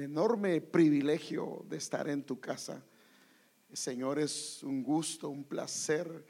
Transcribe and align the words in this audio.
enorme 0.00 0.60
privilegio 0.60 1.64
de 1.68 1.76
estar 1.76 2.08
en 2.08 2.22
tu 2.22 2.40
casa. 2.40 2.82
Señor, 3.72 4.18
es 4.18 4.62
un 4.62 4.82
gusto, 4.82 5.28
un 5.28 5.44
placer. 5.44 6.24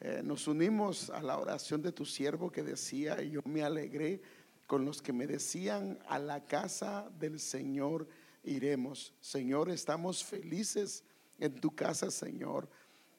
Eh, 0.00 0.22
nos 0.24 0.46
unimos 0.48 1.10
a 1.10 1.22
la 1.22 1.38
oración 1.38 1.82
de 1.82 1.92
tu 1.92 2.04
siervo 2.04 2.50
que 2.50 2.62
decía, 2.62 3.22
yo 3.22 3.40
me 3.44 3.62
alegré 3.62 4.22
con 4.66 4.84
los 4.84 5.00
que 5.00 5.12
me 5.12 5.26
decían, 5.26 5.98
a 6.08 6.18
la 6.18 6.44
casa 6.44 7.10
del 7.18 7.40
Señor 7.40 8.06
iremos. 8.44 9.14
Señor, 9.20 9.70
estamos 9.70 10.22
felices 10.22 11.04
en 11.38 11.60
tu 11.60 11.74
casa, 11.74 12.10
Señor. 12.10 12.68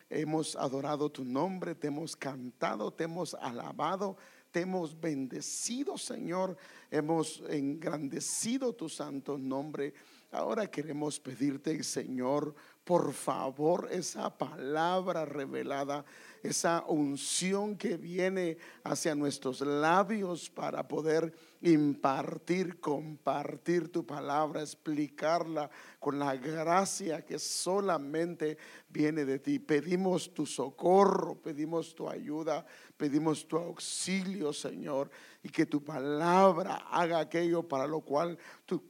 Hemos 0.09 0.55
adorado 0.55 1.11
tu 1.11 1.23
nombre, 1.23 1.75
te 1.75 1.87
hemos 1.87 2.15
cantado, 2.15 2.91
te 2.91 3.03
hemos 3.03 3.33
alabado, 3.35 4.17
te 4.51 4.61
hemos 4.61 4.99
bendecido, 4.99 5.97
Señor. 5.97 6.57
Hemos 6.89 7.43
engrandecido 7.49 8.73
tu 8.73 8.89
santo 8.89 9.37
nombre. 9.37 9.93
Ahora 10.31 10.69
queremos 10.69 11.19
pedirte, 11.19 11.83
Señor, 11.83 12.53
por 12.89 13.13
favor, 13.13 13.87
esa 13.91 14.35
palabra 14.35 15.23
revelada, 15.23 16.03
esa 16.41 16.83
unción 16.87 17.77
que 17.77 17.97
viene 17.97 18.57
hacia 18.83 19.13
nuestros 19.13 19.61
labios 19.61 20.49
para 20.49 20.87
poder 20.87 21.31
impartir, 21.61 22.79
compartir 22.79 23.91
tu 23.91 24.07
palabra, 24.07 24.61
explicarla 24.61 25.69
con 25.99 26.17
la 26.17 26.35
gracia 26.35 27.23
que 27.23 27.37
solamente 27.37 28.57
viene 28.87 29.23
de 29.23 29.37
ti. 29.37 29.59
Pedimos 29.59 30.33
tu 30.33 30.47
socorro, 30.47 31.39
pedimos 31.39 31.93
tu 31.93 32.09
ayuda, 32.09 32.65
pedimos 32.97 33.47
tu 33.47 33.55
auxilio, 33.55 34.51
Señor, 34.51 35.11
y 35.43 35.49
que 35.49 35.67
tu 35.67 35.83
palabra 35.83 36.87
haga 36.89 37.19
aquello 37.19 37.61
para 37.61 37.85
lo 37.85 38.01
cual 38.01 38.35
tú 38.65 38.83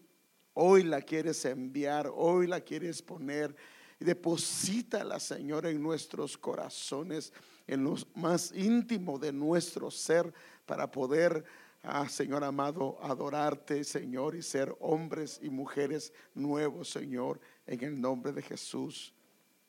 hoy 0.54 0.84
la 0.84 1.02
quieres 1.02 1.44
enviar, 1.44 2.10
hoy 2.16 2.48
la 2.48 2.62
quieres 2.62 3.02
poner. 3.02 3.54
Deposítala, 4.00 5.20
Señor, 5.20 5.66
en 5.66 5.82
nuestros 5.82 6.38
corazones, 6.38 7.34
en 7.68 7.84
lo 7.84 7.96
más 8.16 8.52
íntimo 8.54 9.20
de 9.20 9.34
nuestro 9.34 9.92
ser, 9.92 10.34
para 10.66 10.90
poder 10.90 11.44
Ah, 11.82 12.10
Señor 12.10 12.44
amado, 12.44 13.00
adorarte, 13.02 13.86
Señor, 13.86 14.36
y 14.36 14.42
ser 14.42 14.76
hombres 14.82 15.40
y 15.42 15.50
mujeres 15.50 16.12
nuevos, 16.34 16.90
Señor, 16.90 17.40
en 17.66 17.82
el 17.84 18.02
nombre 18.02 18.34
de 18.34 18.42
Jesús. 18.42 19.14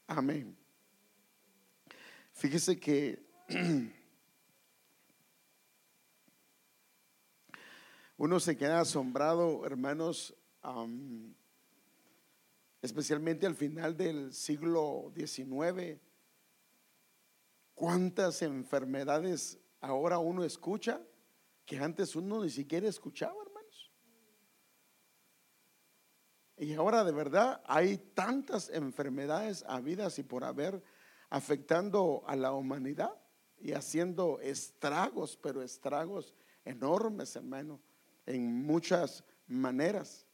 Amén. 0.08 0.56
Fíjese 2.32 2.80
que 2.80 3.22
uno 8.16 8.40
se 8.40 8.56
queda 8.56 8.80
asombrado, 8.80 9.64
hermanos, 9.64 10.34
especialmente 12.82 13.46
al 13.46 13.54
final 13.54 13.96
del 13.96 14.32
siglo 14.32 15.12
XIX, 15.14 16.00
cuántas 17.74 18.42
enfermedades 18.42 19.58
ahora 19.80 20.18
uno 20.18 20.44
escucha 20.44 21.00
que 21.64 21.78
antes 21.78 22.16
uno 22.16 22.42
ni 22.42 22.50
siquiera 22.50 22.88
escuchaba, 22.88 23.40
hermanos. 23.42 23.92
Y 26.56 26.74
ahora 26.74 27.04
de 27.04 27.12
verdad 27.12 27.62
hay 27.66 27.96
tantas 28.14 28.68
enfermedades 28.70 29.64
habidas 29.66 30.18
y 30.18 30.22
por 30.22 30.44
haber 30.44 30.82
afectando 31.28 32.22
a 32.26 32.36
la 32.36 32.52
humanidad 32.52 33.14
y 33.58 33.72
haciendo 33.72 34.40
estragos, 34.40 35.36
pero 35.36 35.62
estragos 35.62 36.34
enormes, 36.64 37.36
hermano, 37.36 37.80
en 38.26 38.62
muchas 38.64 39.24
maneras. 39.46 40.26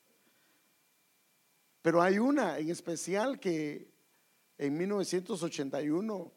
Pero 1.87 2.03
hay 2.03 2.19
una 2.19 2.59
en 2.59 2.69
especial 2.69 3.39
que 3.39 3.93
en 4.59 4.77
1981 4.77 6.33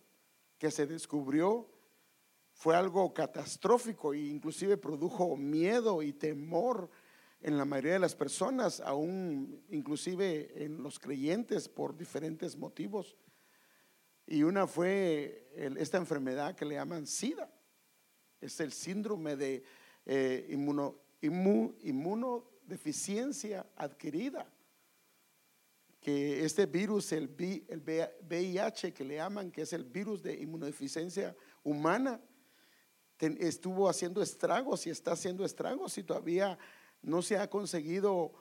que 0.60 0.70
se 0.70 0.86
descubrió 0.86 1.68
fue 2.54 2.76
algo 2.76 3.12
catastrófico 3.16 4.14
e 4.14 4.20
inclusive 4.20 4.78
produjo 4.78 5.36
miedo 5.36 6.04
y 6.04 6.14
temor 6.14 6.92
en 7.42 7.58
la 7.58 7.66
mayoría 7.66 7.94
de 7.94 8.00
las 8.00 8.14
personas, 8.14 8.80
aún 8.80 9.66
inclusive 9.70 10.64
en 10.64 10.84
los 10.84 11.00
creyentes 11.00 11.68
por 11.68 11.98
diferentes 11.98 12.56
motivos. 12.56 13.18
Y 14.28 14.44
una 14.44 14.68
fue 14.68 15.50
esta 15.80 15.98
enfermedad 15.98 16.56
que 16.56 16.66
le 16.66 16.76
llaman 16.76 17.08
SIDA. 17.08 17.52
Es 18.40 18.60
el 18.60 18.72
síndrome 18.72 19.36
de 19.36 19.64
eh, 20.06 20.48
inmunodeficiencia 21.82 23.66
adquirida. 23.76 24.48
Que 26.10 26.44
este 26.44 26.66
virus, 26.66 27.12
el, 27.12 27.30
el 27.68 27.82
VIH 28.28 28.94
que 28.94 29.04
le 29.04 29.16
llaman, 29.16 29.52
que 29.52 29.62
es 29.62 29.74
el 29.74 29.84
virus 29.84 30.24
de 30.24 30.34
inmunodeficiencia 30.34 31.36
humana, 31.64 32.20
estuvo 33.20 33.88
haciendo 33.88 34.22
estragos 34.22 34.88
y 34.88 34.90
está 34.90 35.12
haciendo 35.12 35.46
estragos 35.46 35.98
y 36.00 36.04
todavía 36.04 36.58
no 37.04 37.22
se 37.22 37.38
ha 37.38 37.48
conseguido 37.48 38.34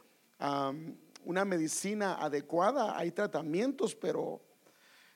una 1.25 1.45
medicina 1.45 2.15
adecuada. 2.15 2.97
Hay 2.97 3.11
tratamientos, 3.12 3.95
pero 3.95 4.41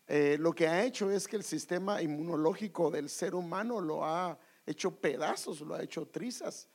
eh, 0.07 0.37
lo 0.39 0.53
que 0.53 0.69
ha 0.69 0.85
hecho 0.85 1.11
es 1.11 1.27
que 1.27 1.37
el 1.37 1.45
sistema 1.45 2.03
inmunológico 2.03 2.91
del 2.91 3.09
ser 3.09 3.35
humano 3.35 3.81
lo 3.81 4.05
ha 4.05 4.39
hecho 4.67 4.95
pedazos, 4.95 5.62
lo 5.62 5.75
ha 5.75 5.83
hecho 5.83 6.07
trizas. 6.07 6.69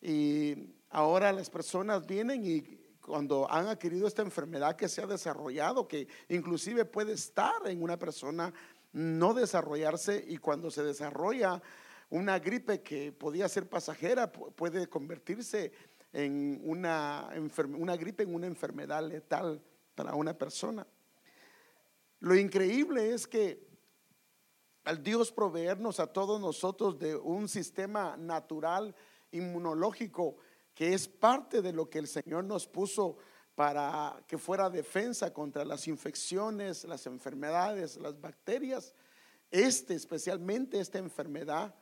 Y 0.00 0.74
ahora 0.90 1.32
las 1.32 1.48
personas 1.48 2.06
vienen 2.06 2.44
y 2.44 2.85
cuando 3.06 3.50
han 3.50 3.68
adquirido 3.68 4.06
esta 4.06 4.22
enfermedad 4.22 4.76
que 4.76 4.88
se 4.88 5.00
ha 5.00 5.06
desarrollado, 5.06 5.86
que 5.86 6.08
inclusive 6.28 6.84
puede 6.84 7.12
estar 7.12 7.66
en 7.66 7.82
una 7.82 7.98
persona, 7.98 8.52
no 8.92 9.32
desarrollarse 9.32 10.24
y 10.26 10.38
cuando 10.38 10.70
se 10.70 10.82
desarrolla 10.82 11.62
una 12.10 12.38
gripe 12.38 12.82
que 12.82 13.12
podía 13.12 13.48
ser 13.48 13.68
pasajera 13.68 14.30
puede 14.30 14.88
convertirse 14.88 15.72
en 16.12 16.60
una, 16.64 17.28
una 17.76 17.96
gripe 17.96 18.22
en 18.22 18.34
una 18.34 18.46
enfermedad 18.46 19.06
letal 19.06 19.62
para 19.94 20.14
una 20.14 20.36
persona. 20.36 20.86
Lo 22.20 22.34
increíble 22.34 23.12
es 23.12 23.26
que 23.26 23.66
al 24.84 25.02
Dios 25.02 25.32
proveernos 25.32 26.00
a 26.00 26.06
todos 26.06 26.40
nosotros 26.40 26.98
de 26.98 27.16
un 27.16 27.48
sistema 27.48 28.16
natural 28.16 28.94
inmunológico 29.32 30.36
que 30.76 30.92
es 30.92 31.08
parte 31.08 31.62
de 31.62 31.72
lo 31.72 31.88
que 31.88 31.98
el 31.98 32.06
Señor 32.06 32.44
nos 32.44 32.68
puso 32.68 33.16
para 33.54 34.22
que 34.28 34.36
fuera 34.36 34.68
defensa 34.68 35.32
contra 35.32 35.64
las 35.64 35.88
infecciones, 35.88 36.84
las 36.84 37.06
enfermedades, 37.06 37.96
las 37.96 38.20
bacterias. 38.20 38.94
Este, 39.50 39.94
especialmente 39.94 40.78
esta 40.78 40.98
enfermedad, 40.98 41.74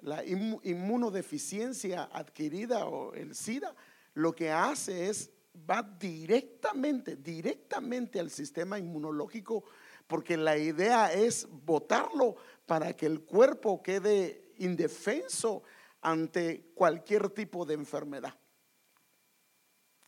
la 0.00 0.24
inmunodeficiencia 0.24 2.10
adquirida 2.12 2.86
o 2.86 3.14
el 3.14 3.36
SIDA, 3.36 3.76
lo 4.14 4.34
que 4.34 4.50
hace 4.50 5.08
es, 5.08 5.30
va 5.70 5.80
directamente, 5.80 7.14
directamente 7.14 8.18
al 8.18 8.30
sistema 8.30 8.76
inmunológico, 8.76 9.62
porque 10.08 10.36
la 10.36 10.58
idea 10.58 11.12
es 11.12 11.46
botarlo 11.48 12.34
para 12.66 12.92
que 12.92 13.06
el 13.06 13.20
cuerpo 13.20 13.80
quede 13.80 14.50
indefenso 14.56 15.62
ante 16.00 16.72
cualquier 16.74 17.30
tipo 17.30 17.64
de 17.64 17.74
enfermedad. 17.74 18.34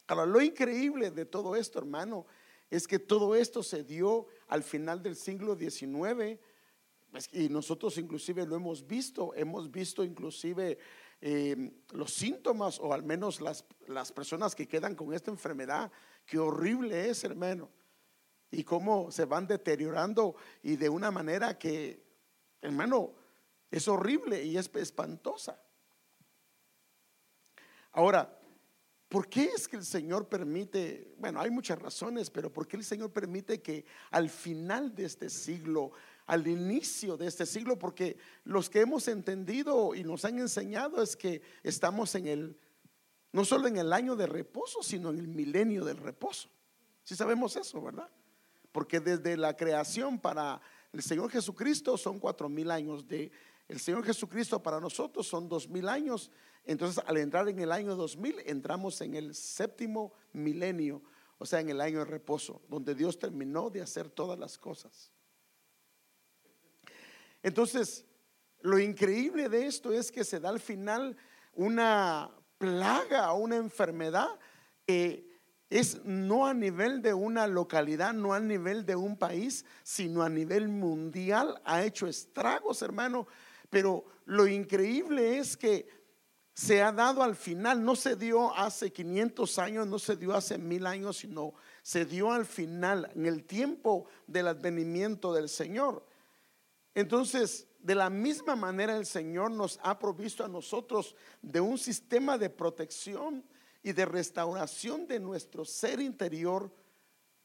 Ahora, 0.06 0.26
lo 0.26 0.40
increíble 0.40 1.10
de 1.10 1.24
todo 1.24 1.56
esto, 1.56 1.78
hermano, 1.78 2.26
es 2.70 2.86
que 2.86 2.98
todo 2.98 3.34
esto 3.34 3.62
se 3.62 3.84
dio 3.84 4.26
al 4.48 4.62
final 4.62 5.02
del 5.02 5.16
siglo 5.16 5.56
XIX 5.56 6.40
y 7.32 7.48
nosotros 7.50 7.98
inclusive 7.98 8.46
lo 8.46 8.56
hemos 8.56 8.86
visto, 8.86 9.34
hemos 9.34 9.70
visto 9.70 10.02
inclusive 10.02 10.78
eh, 11.20 11.70
los 11.92 12.12
síntomas 12.14 12.80
o 12.80 12.92
al 12.92 13.02
menos 13.02 13.40
las, 13.40 13.64
las 13.86 14.10
personas 14.10 14.54
que 14.54 14.66
quedan 14.66 14.94
con 14.94 15.12
esta 15.12 15.30
enfermedad, 15.30 15.92
qué 16.24 16.38
horrible 16.38 17.10
es, 17.10 17.24
hermano, 17.24 17.70
y 18.50 18.64
cómo 18.64 19.10
se 19.10 19.24
van 19.24 19.46
deteriorando 19.46 20.34
y 20.62 20.76
de 20.76 20.88
una 20.88 21.10
manera 21.10 21.58
que, 21.58 22.02
hermano, 22.60 23.12
es 23.70 23.88
horrible 23.88 24.42
y 24.44 24.56
es 24.56 24.70
espantosa. 24.74 25.60
Ahora, 27.92 28.38
¿por 29.08 29.28
qué 29.28 29.44
es 29.44 29.68
que 29.68 29.76
el 29.76 29.84
Señor 29.84 30.28
permite, 30.28 31.14
bueno, 31.18 31.40
hay 31.40 31.50
muchas 31.50 31.78
razones, 31.78 32.30
pero 32.30 32.52
¿por 32.52 32.66
qué 32.66 32.76
el 32.76 32.84
Señor 32.84 33.12
permite 33.12 33.60
que 33.60 33.84
al 34.10 34.30
final 34.30 34.94
de 34.94 35.04
este 35.04 35.28
siglo 35.28 35.92
al 36.26 36.46
inicio 36.46 37.16
de 37.16 37.26
este 37.26 37.46
siglo, 37.46 37.78
porque 37.78 38.16
los 38.44 38.70
que 38.70 38.80
hemos 38.80 39.08
entendido 39.08 39.94
y 39.94 40.04
nos 40.04 40.24
han 40.24 40.38
enseñado 40.38 41.02
es 41.02 41.16
que 41.16 41.42
estamos 41.62 42.14
en 42.14 42.26
el, 42.26 42.58
no 43.32 43.44
solo 43.44 43.68
en 43.68 43.76
el 43.76 43.92
año 43.92 44.16
de 44.16 44.26
reposo, 44.26 44.82
sino 44.82 45.10
en 45.10 45.18
el 45.18 45.28
milenio 45.28 45.84
del 45.84 45.96
reposo. 45.96 46.48
Si 47.02 47.16
sabemos 47.16 47.56
eso, 47.56 47.82
¿verdad? 47.82 48.08
Porque 48.70 49.00
desde 49.00 49.36
la 49.36 49.56
creación 49.56 50.18
para 50.18 50.60
el 50.92 51.02
Señor 51.02 51.30
Jesucristo 51.30 51.96
son 51.98 52.18
cuatro 52.18 52.48
mil 52.48 52.70
años, 52.70 53.06
de 53.06 53.30
el 53.68 53.80
Señor 53.80 54.04
Jesucristo 54.04 54.62
para 54.62 54.80
nosotros 54.80 55.26
son 55.26 55.48
dos 55.48 55.68
mil 55.68 55.88
años 55.88 56.30
Entonces, 56.64 57.02
al 57.06 57.16
entrar 57.16 57.48
en 57.48 57.58
el 57.58 57.72
año 57.72 57.96
2000, 57.96 58.40
entramos 58.46 59.00
en 59.00 59.14
el 59.14 59.34
séptimo 59.34 60.12
milenio, 60.32 61.02
o 61.38 61.46
sea, 61.46 61.60
en 61.60 61.70
el 61.70 61.80
año 61.80 62.00
de 62.00 62.04
reposo, 62.04 62.62
donde 62.68 62.94
Dios 62.94 63.18
terminó 63.18 63.68
de 63.68 63.82
hacer 63.82 64.08
todas 64.08 64.38
las 64.38 64.58
cosas. 64.58 65.10
Entonces, 67.42 68.04
lo 68.60 68.78
increíble 68.78 69.48
de 69.48 69.66
esto 69.66 69.92
es 69.92 70.12
que 70.12 70.22
se 70.22 70.38
da 70.38 70.50
al 70.50 70.60
final 70.60 71.16
una 71.54 72.30
plaga 72.58 73.32
o 73.32 73.40
una 73.40 73.56
enfermedad 73.56 74.28
que 74.86 75.32
es 75.68 76.04
no 76.04 76.46
a 76.46 76.54
nivel 76.54 77.02
de 77.02 77.14
una 77.14 77.46
localidad, 77.46 78.12
no 78.12 78.34
a 78.34 78.40
nivel 78.40 78.84
de 78.86 78.94
un 78.94 79.16
país, 79.16 79.64
sino 79.82 80.22
a 80.22 80.28
nivel 80.28 80.68
mundial. 80.68 81.60
Ha 81.64 81.82
hecho 81.82 82.06
estragos, 82.06 82.82
hermano. 82.82 83.26
Pero 83.70 84.04
lo 84.26 84.46
increíble 84.46 85.38
es 85.38 85.56
que 85.56 85.88
se 86.54 86.82
ha 86.82 86.92
dado 86.92 87.22
al 87.22 87.34
final, 87.34 87.82
no 87.82 87.96
se 87.96 88.16
dio 88.16 88.54
hace 88.54 88.92
500 88.92 89.58
años, 89.58 89.86
no 89.86 89.98
se 89.98 90.16
dio 90.16 90.34
hace 90.34 90.58
mil 90.58 90.86
años, 90.86 91.18
sino 91.18 91.54
se 91.82 92.04
dio 92.04 92.30
al 92.30 92.44
final, 92.44 93.10
en 93.14 93.26
el 93.26 93.44
tiempo 93.44 94.06
del 94.26 94.48
advenimiento 94.48 95.32
del 95.32 95.48
Señor. 95.48 96.06
Entonces, 96.94 97.68
de 97.78 97.94
la 97.94 98.10
misma 98.10 98.54
manera 98.54 98.96
el 98.96 99.06
Señor 99.06 99.50
nos 99.50 99.80
ha 99.82 99.98
provisto 99.98 100.44
a 100.44 100.48
nosotros 100.48 101.16
de 101.40 101.60
un 101.60 101.78
sistema 101.78 102.36
de 102.36 102.50
protección 102.50 103.44
y 103.82 103.92
de 103.92 104.04
restauración 104.04 105.06
de 105.06 105.18
nuestro 105.18 105.64
ser 105.64 106.00
interior, 106.00 106.70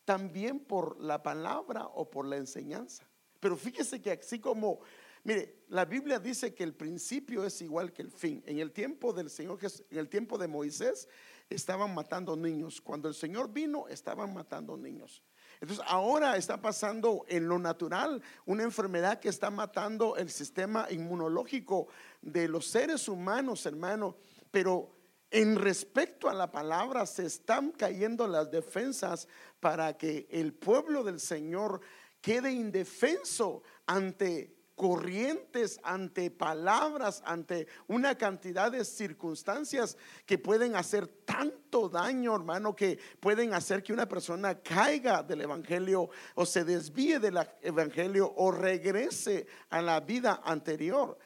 también 0.06 0.60
por 0.60 1.00
la 1.02 1.24
palabra 1.24 1.88
o 1.88 2.10
por 2.10 2.26
la 2.26 2.38
enseñanza. 2.38 3.08
Pero 3.40 3.56
fíjese 3.56 4.02
que 4.02 4.12
así 4.12 4.40
como, 4.40 4.80
mire, 5.28 5.66
la 5.68 5.84
Biblia 5.84 6.20
dice 6.20 6.56
que 6.56 6.64
el 6.64 6.74
principio 6.74 7.44
es 7.44 7.62
igual 7.62 7.92
que 7.92 8.02
el 8.02 8.12
fin. 8.12 8.42
En 8.46 8.60
el 8.60 8.72
tiempo 8.72 9.12
del 9.12 9.30
Señor 9.30 9.60
en 9.90 9.98
el 9.98 10.08
tiempo 10.08 10.38
de 10.38 10.48
Moisés, 10.48 11.10
estaban 11.50 11.94
matando 11.94 12.36
niños. 12.38 12.80
Cuando 12.80 13.10
el 13.10 13.14
Señor 13.14 13.52
vino, 13.52 13.88
estaban 13.90 14.34
matando 14.34 14.78
niños. 14.78 15.22
Entonces 15.60 15.84
ahora 15.88 16.38
está 16.38 16.62
pasando 16.62 17.26
en 17.28 17.48
lo 17.48 17.60
natural 17.60 18.22
una 18.46 18.64
enfermedad 18.64 19.20
que 19.20 19.30
está 19.30 19.50
matando 19.50 20.16
el 20.16 20.30
sistema 20.30 20.88
inmunológico 20.90 21.88
de 22.22 22.48
los 22.48 22.68
seres 22.68 23.10
humanos, 23.10 23.66
hermano. 23.66 24.16
Pero 24.50 24.96
en 25.30 25.58
respecto 25.58 26.30
a 26.30 26.34
la 26.34 26.50
palabra 26.50 27.06
se 27.06 27.26
están 27.26 27.72
cayendo 27.72 28.28
las 28.28 28.50
defensas 28.50 29.28
para 29.60 29.98
que 29.98 30.26
el 30.32 30.54
pueblo 30.54 31.04
del 31.04 31.20
Señor 31.20 31.82
quede 32.22 32.52
indefenso 32.54 33.64
ante 33.86 34.57
corrientes, 34.78 35.80
ante 35.82 36.30
palabras, 36.30 37.24
ante 37.26 37.68
una 37.88 38.16
cantidad 38.16 38.72
de 38.72 38.86
circunstancias 38.86 39.98
que 40.24 40.38
pueden 40.38 40.76
hacer 40.76 41.08
tanto 41.08 41.90
daño, 41.90 42.36
hermano, 42.36 42.76
que 42.76 43.00
pueden 43.20 43.56
hacer 43.56 43.82
que 43.82 43.92
una 43.92 44.08
persona 44.08 44.62
caiga 44.62 45.24
del 45.24 45.42
Evangelio 45.42 46.12
o 46.36 46.46
se 46.46 46.64
desvíe 46.64 47.18
del 47.18 47.40
Evangelio 47.60 48.32
o 48.38 48.52
regrese 48.52 49.48
a 49.72 49.82
la 49.82 50.00
vida 50.00 50.42
anterior. 50.46 51.18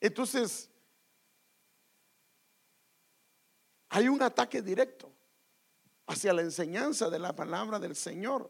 Entonces, 0.00 0.70
hay 3.88 4.08
un 4.08 4.22
ataque 4.22 4.62
directo 4.62 5.12
hacia 6.06 6.32
la 6.32 6.42
enseñanza 6.42 7.10
de 7.10 7.18
la 7.18 7.34
palabra 7.34 7.80
del 7.80 7.96
Señor. 7.96 8.48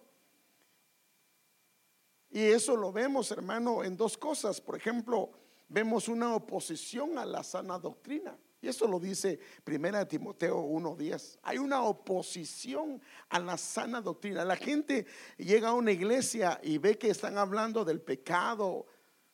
Y 2.34 2.46
eso 2.46 2.76
lo 2.76 2.90
vemos, 2.90 3.31
hermano, 3.31 3.84
en 3.84 3.96
dos 3.96 4.19
cosas. 4.19 4.60
Por 4.60 4.75
ejemplo, 4.75 5.31
vemos 5.69 6.08
una 6.08 6.34
oposición 6.34 7.16
a 7.16 7.25
la 7.25 7.44
sana 7.44 7.78
doctrina. 7.78 8.36
Y 8.60 8.66
eso 8.66 8.88
lo 8.88 8.98
dice 8.98 9.38
1 9.64 10.08
Timoteo 10.08 10.58
1:10. 10.58 11.38
Hay 11.44 11.58
una 11.58 11.84
oposición 11.84 13.00
a 13.28 13.38
la 13.38 13.56
sana 13.56 14.00
doctrina. 14.00 14.44
La 14.44 14.56
gente 14.56 15.06
llega 15.36 15.69
a 15.69 15.75
una 15.75 15.92
iglesia 15.92 16.58
y 16.60 16.78
ve 16.78 16.98
que 16.98 17.10
están 17.10 17.38
hablando 17.38 17.84
del 17.84 18.00
pecado. 18.00 18.84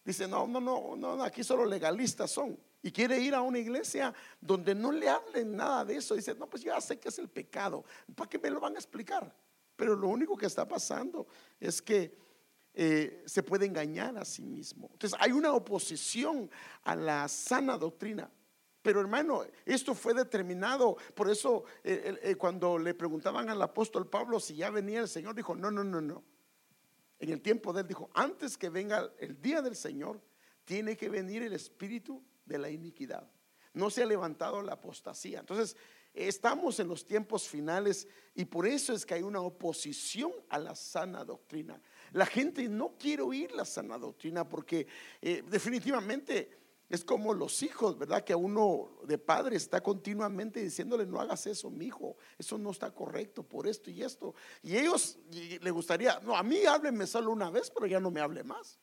Dice, 0.05 0.29
no, 0.29 0.47
no, 0.47 0.61
no, 0.61 0.95
no, 0.95 1.25
aquí 1.25 1.43
solo 1.43 1.65
legalistas 1.65 2.31
son. 2.31 2.61
Y 2.83 2.93
quiere 2.93 3.19
ir 3.19 3.35
a 3.35 3.41
una 3.41 3.61
iglesia 3.61 4.13
donde 4.43 4.75
no 4.75 4.93
le 4.93 5.09
hablen 5.09 5.57
nada 5.57 5.87
de 5.87 5.97
eso. 5.97 6.15
Dice, 6.15 6.35
no, 6.35 6.51
pues 6.51 6.63
ya 6.63 6.79
sé 6.83 6.99
que 6.99 7.09
es 7.09 7.19
el 7.19 7.31
pecado. 7.31 7.83
¿Para 8.15 8.29
qué 8.29 8.39
me 8.39 8.51
lo 8.51 8.61
van 8.61 8.75
a 8.75 8.79
explicar? 8.79 9.35
Pero 9.75 9.97
lo 9.97 10.09
único 10.09 10.37
que 10.37 10.45
está 10.45 10.69
pasando 10.69 11.27
es 11.59 11.81
que 11.81 12.29
eh, 12.75 13.23
se 13.27 13.43
puede 13.43 13.67
engañar 13.67 14.17
a 14.17 14.25
sí 14.25 14.43
mismo. 14.43 14.89
Entonces 14.93 15.19
hay 15.21 15.33
una 15.33 15.53
oposición 15.53 16.51
a 16.83 16.95
la 16.95 17.29
sana 17.29 17.77
doctrina. 17.77 18.31
Pero 18.83 19.01
hermano, 19.01 19.45
esto 19.67 19.95
fue 19.95 20.15
determinado. 20.15 20.97
Por 21.15 21.31
eso 21.31 21.65
eh, 21.85 22.19
eh, 22.23 22.35
cuando 22.37 22.79
le 22.79 22.95
preguntaban 22.95 23.51
al 23.51 23.61
apóstol 23.61 24.09
Pablo 24.09 24.41
si 24.41 24.57
ya 24.57 24.71
venía 24.71 25.01
el 25.01 25.09
Señor, 25.09 25.35
dijo, 25.35 25.55
no, 25.55 25.71
no, 25.71 25.85
no, 25.85 26.01
no. 26.01 26.25
En 27.19 27.31
el 27.31 27.43
tiempo 27.43 27.73
de 27.73 27.83
él 27.83 27.89
dijo, 27.89 28.09
antes 28.15 28.57
que 28.57 28.71
venga 28.71 29.13
el 29.19 29.41
día 29.43 29.61
del 29.61 29.77
Señor, 29.77 30.23
tiene 30.65 30.97
que 30.97 31.11
venir 31.11 31.43
el 31.43 31.53
espíritu 31.53 32.23
de 32.47 32.59
la 32.59 32.71
iniquidad. 32.71 33.31
No 33.75 33.91
se 33.91 34.03
ha 34.03 34.07
levantado 34.07 34.63
la 34.63 34.73
apostasía. 34.73 35.41
Entonces, 35.41 35.77
estamos 36.15 36.81
en 36.81 36.89
los 36.89 37.05
tiempos 37.05 37.47
finales 37.47 38.09
y 38.35 38.47
por 38.47 38.67
eso 38.67 38.95
es 38.95 39.05
que 39.05 39.15
hay 39.15 39.23
una 39.23 39.41
oposición 39.41 40.33
a 40.49 40.59
la 40.59 40.75
sana 40.75 41.25
doctrina. 41.25 41.81
La 42.13 42.27
gente 42.27 42.69
no 42.69 42.97
quiere 42.99 43.23
oír 43.23 43.53
la 43.53 43.65
sana 43.65 43.99
doctrina 43.99 44.49
porque 44.49 44.87
eh, 45.21 45.43
definitivamente 45.49 46.61
es 46.91 47.05
como 47.05 47.33
los 47.33 47.63
hijos, 47.63 47.97
¿verdad? 47.97 48.25
Que 48.25 48.33
a 48.33 48.37
uno 48.37 48.91
de 49.05 49.17
padre 49.17 49.57
está 49.57 49.81
continuamente 49.81 50.61
diciéndole, 50.61 51.07
no 51.07 51.21
hagas 51.21 51.47
eso, 51.47 51.71
mi 51.71 51.87
hijo, 51.87 52.17
eso 52.37 52.59
no 52.59 52.73
está 52.73 52.93
correcto 52.93 53.45
por 53.45 53.69
esto 53.69 53.93
y 53.93 54.03
esto. 54.03 54.35
Y 54.61 54.77
ellos 54.77 55.17
le 55.31 55.71
gustaría, 55.71 56.19
no, 56.21 56.37
a 56.37 56.43
mí 56.43 56.65
hábleme 56.65 57.07
solo 57.07 57.31
una 57.31 57.49
vez, 57.49 57.71
pero 57.71 57.87
ya 57.87 58.01
no 58.01 58.11
me 58.11 58.21
hable 58.21 58.43
más. 58.43 58.81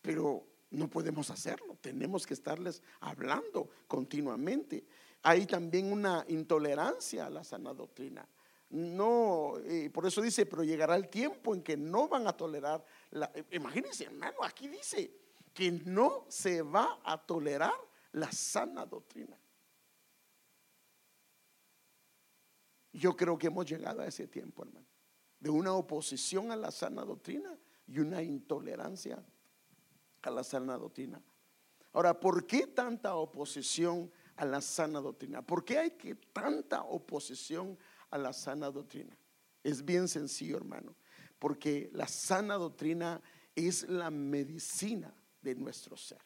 Pero 0.00 0.46
no 0.70 0.88
podemos 0.88 1.30
hacerlo, 1.30 1.76
tenemos 1.82 2.26
que 2.26 2.32
estarles 2.32 2.82
hablando 3.00 3.68
continuamente. 3.86 4.86
Hay 5.22 5.44
también 5.44 5.92
una 5.92 6.24
intolerancia 6.28 7.26
a 7.26 7.30
la 7.30 7.44
sana 7.44 7.74
doctrina 7.74 8.26
no, 8.72 9.54
por 9.92 10.06
eso 10.06 10.22
dice, 10.22 10.46
pero 10.46 10.64
llegará 10.64 10.96
el 10.96 11.08
tiempo 11.08 11.54
en 11.54 11.62
que 11.62 11.76
no 11.76 12.08
van 12.08 12.26
a 12.26 12.32
tolerar. 12.32 12.84
La, 13.10 13.30
imagínense, 13.50 14.04
hermano, 14.04 14.38
aquí 14.42 14.66
dice 14.66 15.14
que 15.52 15.70
no 15.70 16.24
se 16.28 16.62
va 16.62 17.00
a 17.04 17.18
tolerar 17.18 17.74
la 18.12 18.32
sana 18.32 18.86
doctrina. 18.86 19.38
Yo 22.92 23.16
creo 23.16 23.38
que 23.38 23.46
hemos 23.46 23.66
llegado 23.66 24.02
a 24.02 24.06
ese 24.06 24.26
tiempo, 24.26 24.64
hermano, 24.64 24.86
de 25.38 25.50
una 25.50 25.72
oposición 25.74 26.50
a 26.50 26.56
la 26.56 26.70
sana 26.70 27.04
doctrina 27.04 27.58
y 27.86 27.98
una 27.98 28.22
intolerancia 28.22 29.22
a 30.22 30.30
la 30.30 30.44
sana 30.44 30.78
doctrina. 30.78 31.20
Ahora, 31.92 32.18
¿por 32.18 32.46
qué 32.46 32.68
tanta 32.68 33.14
oposición 33.16 34.10
a 34.36 34.46
la 34.46 34.60
sana 34.60 35.00
doctrina? 35.00 35.42
¿Por 35.42 35.64
qué 35.64 35.78
hay 35.78 35.90
que 35.90 36.14
tanta 36.14 36.84
oposición 36.84 37.76
a 37.76 37.91
la 38.18 38.32
sana 38.32 38.70
doctrina. 38.70 39.16
Es 39.62 39.84
bien 39.84 40.08
sencillo, 40.08 40.56
hermano, 40.56 40.96
porque 41.38 41.90
la 41.92 42.08
sana 42.08 42.54
doctrina 42.54 43.20
es 43.54 43.88
la 43.88 44.10
medicina 44.10 45.14
de 45.40 45.54
nuestro 45.54 45.96
ser. 45.96 46.18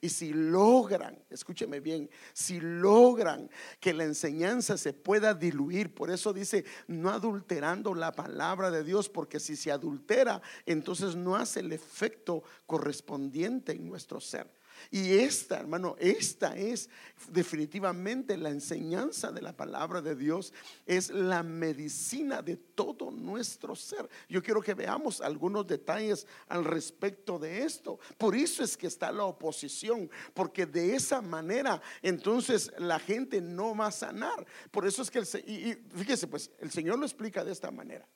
Y 0.00 0.08
si 0.08 0.32
logran, 0.32 1.22
escúcheme 1.28 1.80
bien, 1.80 2.08
si 2.32 2.60
logran 2.60 3.50
que 3.80 3.92
la 3.92 4.04
enseñanza 4.04 4.78
se 4.78 4.92
pueda 4.92 5.34
diluir, 5.34 5.94
por 5.94 6.10
eso 6.10 6.32
dice, 6.32 6.64
no 6.86 7.10
adulterando 7.10 7.94
la 7.94 8.12
palabra 8.12 8.70
de 8.70 8.84
Dios, 8.84 9.08
porque 9.08 9.40
si 9.40 9.56
se 9.56 9.70
adultera, 9.70 10.40
entonces 10.64 11.16
no 11.16 11.36
hace 11.36 11.60
el 11.60 11.72
efecto 11.72 12.42
correspondiente 12.66 13.72
en 13.72 13.88
nuestro 13.88 14.20
ser. 14.20 14.50
Y 14.90 15.14
esta, 15.14 15.58
hermano, 15.58 15.96
esta 15.98 16.56
es 16.56 16.88
definitivamente 17.28 18.36
la 18.36 18.50
enseñanza 18.50 19.30
de 19.32 19.42
la 19.42 19.56
palabra 19.56 20.00
de 20.00 20.14
Dios, 20.14 20.52
es 20.86 21.10
la 21.10 21.42
medicina 21.42 22.42
de 22.42 22.56
todo 22.56 23.10
nuestro 23.10 23.76
ser. 23.76 24.08
Yo 24.28 24.42
quiero 24.42 24.60
que 24.60 24.74
veamos 24.74 25.20
algunos 25.20 25.66
detalles 25.66 26.26
al 26.48 26.64
respecto 26.64 27.38
de 27.38 27.62
esto. 27.62 27.98
Por 28.16 28.34
eso 28.34 28.62
es 28.62 28.76
que 28.76 28.86
está 28.86 29.12
la 29.12 29.24
oposición, 29.24 30.10
porque 30.34 30.66
de 30.66 30.94
esa 30.94 31.20
manera 31.20 31.80
entonces 32.02 32.72
la 32.78 32.98
gente 32.98 33.40
no 33.40 33.76
va 33.76 33.86
a 33.86 33.92
sanar. 33.92 34.46
Por 34.70 34.86
eso 34.86 35.02
es 35.02 35.10
que, 35.10 35.18
el, 35.18 35.26
y 35.46 35.74
fíjese, 35.96 36.26
pues 36.26 36.50
el 36.58 36.70
Señor 36.70 36.98
lo 36.98 37.04
explica 37.04 37.44
de 37.44 37.52
esta 37.52 37.70
manera. 37.70 38.06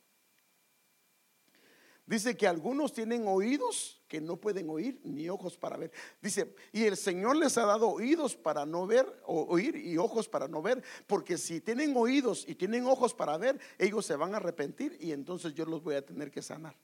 Dice 2.07 2.37
que 2.37 2.47
algunos 2.47 2.93
tienen 2.93 3.27
oídos 3.27 4.03
que 4.09 4.21
no 4.21 4.37
pueden 4.37 4.69
oír 4.69 5.01
ni 5.05 5.29
ojos 5.31 5.57
para 5.57 5.79
ver. 5.79 5.91
Dice, 6.21 6.55
y 6.71 6.85
el 6.85 6.99
Señor 6.99 7.37
les 7.37 7.57
ha 7.57 7.65
dado 7.65 7.89
oídos 7.89 8.37
para 8.37 8.67
no 8.67 8.87
ver, 8.87 9.07
o 9.25 9.45
oír 9.45 9.77
y 9.77 9.97
ojos 9.97 10.29
para 10.29 10.47
no 10.47 10.61
ver, 10.61 10.83
porque 11.07 11.39
si 11.39 11.61
tienen 11.63 11.97
oídos 11.97 12.45
y 12.47 12.55
tienen 12.55 12.87
ojos 12.87 13.15
para 13.15 13.39
ver, 13.39 13.59
ellos 13.79 14.05
se 14.05 14.17
van 14.17 14.35
a 14.35 14.37
arrepentir 14.37 14.99
y 15.01 15.13
entonces 15.13 15.55
yo 15.55 15.65
los 15.65 15.83
voy 15.83 15.95
a 15.95 16.05
tener 16.05 16.31
que 16.31 16.43
sanar. 16.43 16.77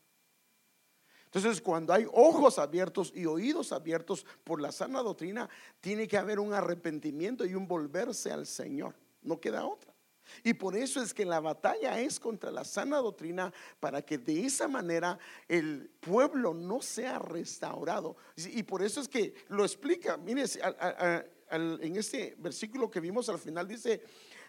Entonces, 1.26 1.60
cuando 1.60 1.92
hay 1.92 2.06
ojos 2.12 2.58
abiertos 2.58 3.12
y 3.14 3.24
oídos 3.26 3.70
abiertos 3.70 4.26
por 4.42 4.60
la 4.60 4.72
sana 4.72 5.00
doctrina, 5.00 5.48
tiene 5.80 6.08
que 6.08 6.16
haber 6.16 6.40
un 6.40 6.52
arrepentimiento 6.52 7.44
y 7.44 7.54
un 7.54 7.68
volverse 7.68 8.32
al 8.32 8.46
Señor. 8.46 8.96
No 9.22 9.38
queda 9.38 9.64
otra. 9.64 9.89
Y 10.44 10.54
por 10.54 10.76
eso 10.76 11.02
es 11.02 11.14
que 11.14 11.24
la 11.24 11.40
batalla 11.40 12.00
es 12.00 12.20
contra 12.20 12.50
la 12.50 12.64
sana 12.64 12.98
doctrina 12.98 13.52
para 13.78 14.02
que 14.02 14.18
de 14.18 14.46
esa 14.46 14.68
manera 14.68 15.18
el 15.48 15.90
pueblo 16.00 16.54
no 16.54 16.82
sea 16.82 17.18
restaurado. 17.18 18.16
Y 18.36 18.62
por 18.62 18.82
eso 18.82 19.00
es 19.00 19.08
que 19.08 19.34
lo 19.48 19.64
explica. 19.64 20.16
Mire, 20.16 20.44
en 21.50 21.96
este 21.96 22.36
versículo 22.38 22.90
que 22.90 23.00
vimos 23.00 23.28
al 23.28 23.38
final 23.38 23.66
dice, 23.66 24.02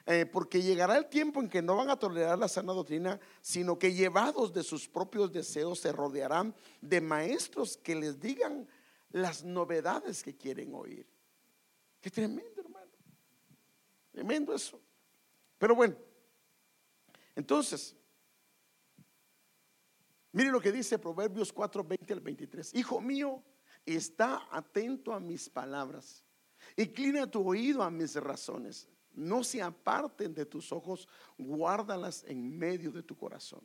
eh, 0.05 0.25
porque 0.25 0.61
llegará 0.61 0.97
el 0.97 1.07
tiempo 1.07 1.39
en 1.39 1.49
que 1.49 1.61
no 1.61 1.75
van 1.75 1.89
a 1.89 1.99
tolerar 1.99 2.37
la 2.37 2.47
sana 2.47 2.73
doctrina, 2.73 3.19
sino 3.41 3.77
que 3.77 3.93
llevados 3.93 4.51
de 4.51 4.63
sus 4.63 4.87
propios 4.87 5.31
deseos 5.31 5.79
se 5.79 5.91
rodearán 5.91 6.55
de 6.81 7.01
maestros 7.01 7.77
que 7.77 7.95
les 7.95 8.19
digan 8.19 8.67
las 9.11 9.43
novedades 9.43 10.23
que 10.23 10.35
quieren 10.35 10.73
oír. 10.73 11.05
Qué 11.99 12.09
tremendo, 12.09 12.61
hermano. 12.61 12.91
Tremendo 14.11 14.55
eso. 14.55 14.80
Pero 15.61 15.75
bueno, 15.75 15.95
entonces, 17.35 17.95
mire 20.31 20.49
lo 20.49 20.59
que 20.59 20.71
dice 20.71 20.97
Proverbios 20.97 21.53
4, 21.53 21.83
20 21.83 22.13
al 22.13 22.19
23. 22.19 22.73
Hijo 22.73 22.99
mío, 22.99 23.43
está 23.85 24.47
atento 24.49 25.13
a 25.13 25.19
mis 25.19 25.47
palabras. 25.47 26.23
Inclina 26.75 27.29
tu 27.29 27.47
oído 27.47 27.83
a 27.83 27.91
mis 27.91 28.15
razones. 28.15 28.89
No 29.13 29.43
se 29.43 29.61
aparten 29.61 30.33
de 30.33 30.47
tus 30.47 30.71
ojos, 30.71 31.07
guárdalas 31.37 32.23
en 32.23 32.57
medio 32.57 32.91
de 32.91 33.03
tu 33.03 33.15
corazón. 33.15 33.61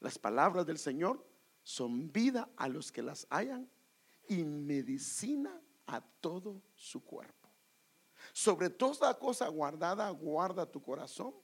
Las 0.00 0.18
palabras 0.18 0.66
del 0.66 0.76
Señor 0.76 1.26
son 1.62 2.12
vida 2.12 2.46
a 2.58 2.68
los 2.68 2.92
que 2.92 3.00
las 3.00 3.26
hayan 3.30 3.66
y 4.28 4.44
medicina 4.44 5.62
a 5.86 6.02
todo 6.02 6.60
su 6.74 7.02
cuerpo. 7.02 7.37
Sobre 8.38 8.70
toda 8.70 9.18
cosa 9.18 9.48
guardada, 9.48 10.08
guarda 10.10 10.64
tu 10.64 10.80
corazón, 10.80 11.34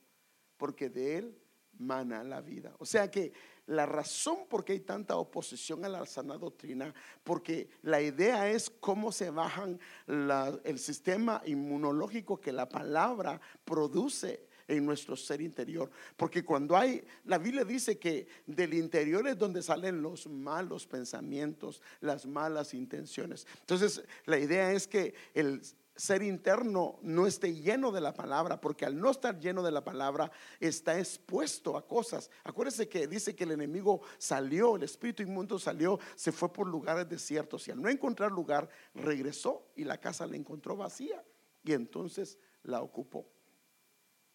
porque 0.56 0.88
de 0.88 1.18
él 1.18 1.38
mana 1.76 2.22
la 2.22 2.40
vida. 2.40 2.72
O 2.78 2.86
sea 2.86 3.10
que 3.10 3.32
la 3.66 3.84
razón 3.84 4.46
por 4.48 4.64
qué 4.64 4.74
hay 4.74 4.80
tanta 4.80 5.16
oposición 5.16 5.84
a 5.84 5.88
la 5.88 6.06
sana 6.06 6.38
doctrina, 6.38 6.94
porque 7.24 7.68
la 7.82 8.00
idea 8.00 8.48
es 8.48 8.70
cómo 8.70 9.10
se 9.10 9.30
bajan 9.30 9.80
el 10.06 10.78
sistema 10.78 11.42
inmunológico 11.46 12.40
que 12.40 12.52
la 12.52 12.68
palabra 12.68 13.40
produce 13.64 14.46
en 14.68 14.86
nuestro 14.86 15.16
ser 15.16 15.40
interior. 15.40 15.90
Porque 16.16 16.44
cuando 16.44 16.76
hay, 16.76 17.04
la 17.24 17.38
Biblia 17.38 17.64
dice 17.64 17.98
que 17.98 18.28
del 18.46 18.72
interior 18.72 19.26
es 19.26 19.36
donde 19.36 19.64
salen 19.64 20.00
los 20.00 20.28
malos 20.28 20.86
pensamientos, 20.86 21.82
las 22.00 22.24
malas 22.24 22.72
intenciones. 22.72 23.48
Entonces, 23.58 24.00
la 24.26 24.38
idea 24.38 24.70
es 24.70 24.86
que 24.86 25.12
el 25.34 25.60
ser 25.96 26.22
interno 26.22 26.98
no 27.02 27.26
esté 27.26 27.54
lleno 27.54 27.92
de 27.92 28.00
la 28.00 28.14
palabra, 28.14 28.60
porque 28.60 28.84
al 28.84 28.98
no 28.98 29.10
estar 29.10 29.38
lleno 29.38 29.62
de 29.62 29.70
la 29.70 29.84
palabra 29.84 30.30
está 30.58 30.98
expuesto 30.98 31.76
a 31.76 31.86
cosas. 31.86 32.30
Acuérdese 32.42 32.88
que 32.88 33.06
dice 33.06 33.36
que 33.36 33.44
el 33.44 33.52
enemigo 33.52 34.02
salió, 34.18 34.76
el 34.76 34.82
espíritu 34.82 35.22
inmundo 35.22 35.58
salió, 35.58 35.98
se 36.16 36.32
fue 36.32 36.52
por 36.52 36.66
lugares 36.66 37.08
desiertos 37.08 37.68
y 37.68 37.70
al 37.70 37.80
no 37.80 37.88
encontrar 37.88 38.32
lugar 38.32 38.68
regresó 38.94 39.68
y 39.76 39.84
la 39.84 39.98
casa 39.98 40.26
la 40.26 40.36
encontró 40.36 40.76
vacía 40.76 41.24
y 41.62 41.72
entonces 41.72 42.38
la 42.62 42.82
ocupó. 42.82 43.28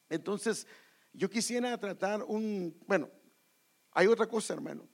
Entonces, 0.09 0.65
yo 1.13 1.29
quisiera 1.29 1.77
tratar 1.77 2.23
un, 2.23 2.77
bueno, 2.87 3.09
hay 3.91 4.07
otra 4.07 4.27
cosa, 4.27 4.53
hermano. 4.53 4.87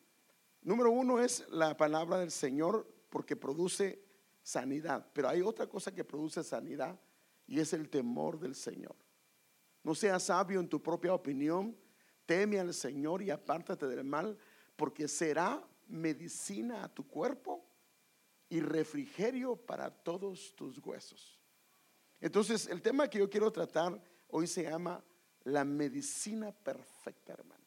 Número 0.61 0.89
uno 0.89 1.19
es 1.19 1.45
la 1.49 1.77
palabra 1.77 2.17
del 2.17 2.31
Señor 2.31 2.91
porque 3.09 3.35
produce 3.35 4.04
sanidad. 4.45 5.05
Pero 5.11 5.27
hay 5.27 5.41
otra 5.41 5.67
cosa 5.67 5.93
que 5.93 6.03
produce 6.03 6.43
sanidad 6.43 6.97
y 7.47 7.59
es 7.59 7.73
el 7.73 7.89
temor 7.89 8.39
del 8.39 8.53
Señor. 8.55 8.95
No 9.83 9.95
seas 9.95 10.23
sabio 10.23 10.59
en 10.59 10.69
tu 10.69 10.81
propia 10.81 11.13
opinión, 11.13 11.75
teme 12.25 12.59
al 12.59 12.73
Señor 12.73 13.23
y 13.23 13.31
apártate 13.31 13.87
del 13.87 14.03
mal, 14.03 14.37
porque 14.75 15.07
será 15.07 15.67
medicina 15.87 16.83
a 16.83 16.93
tu 16.93 17.07
cuerpo 17.07 17.65
y 18.49 18.59
refrigerio 18.59 19.55
para 19.55 19.89
todos 19.89 20.55
tus 20.55 20.77
huesos. 20.79 21.39
Entonces, 22.21 22.67
el 22.67 22.81
tema 22.81 23.09
que 23.09 23.19
yo 23.19 23.29
quiero 23.29 23.51
tratar 23.51 23.99
hoy 24.29 24.47
se 24.47 24.63
llama 24.63 25.03
la 25.43 25.63
medicina 25.63 26.51
perfecta, 26.51 27.33
hermano. 27.33 27.63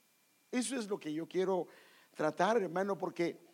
Eso 0.51 0.77
es 0.77 0.89
lo 0.89 0.99
que 0.99 1.13
yo 1.13 1.27
quiero 1.29 1.67
tratar, 2.15 2.61
hermano, 2.63 2.97
porque 2.97 3.48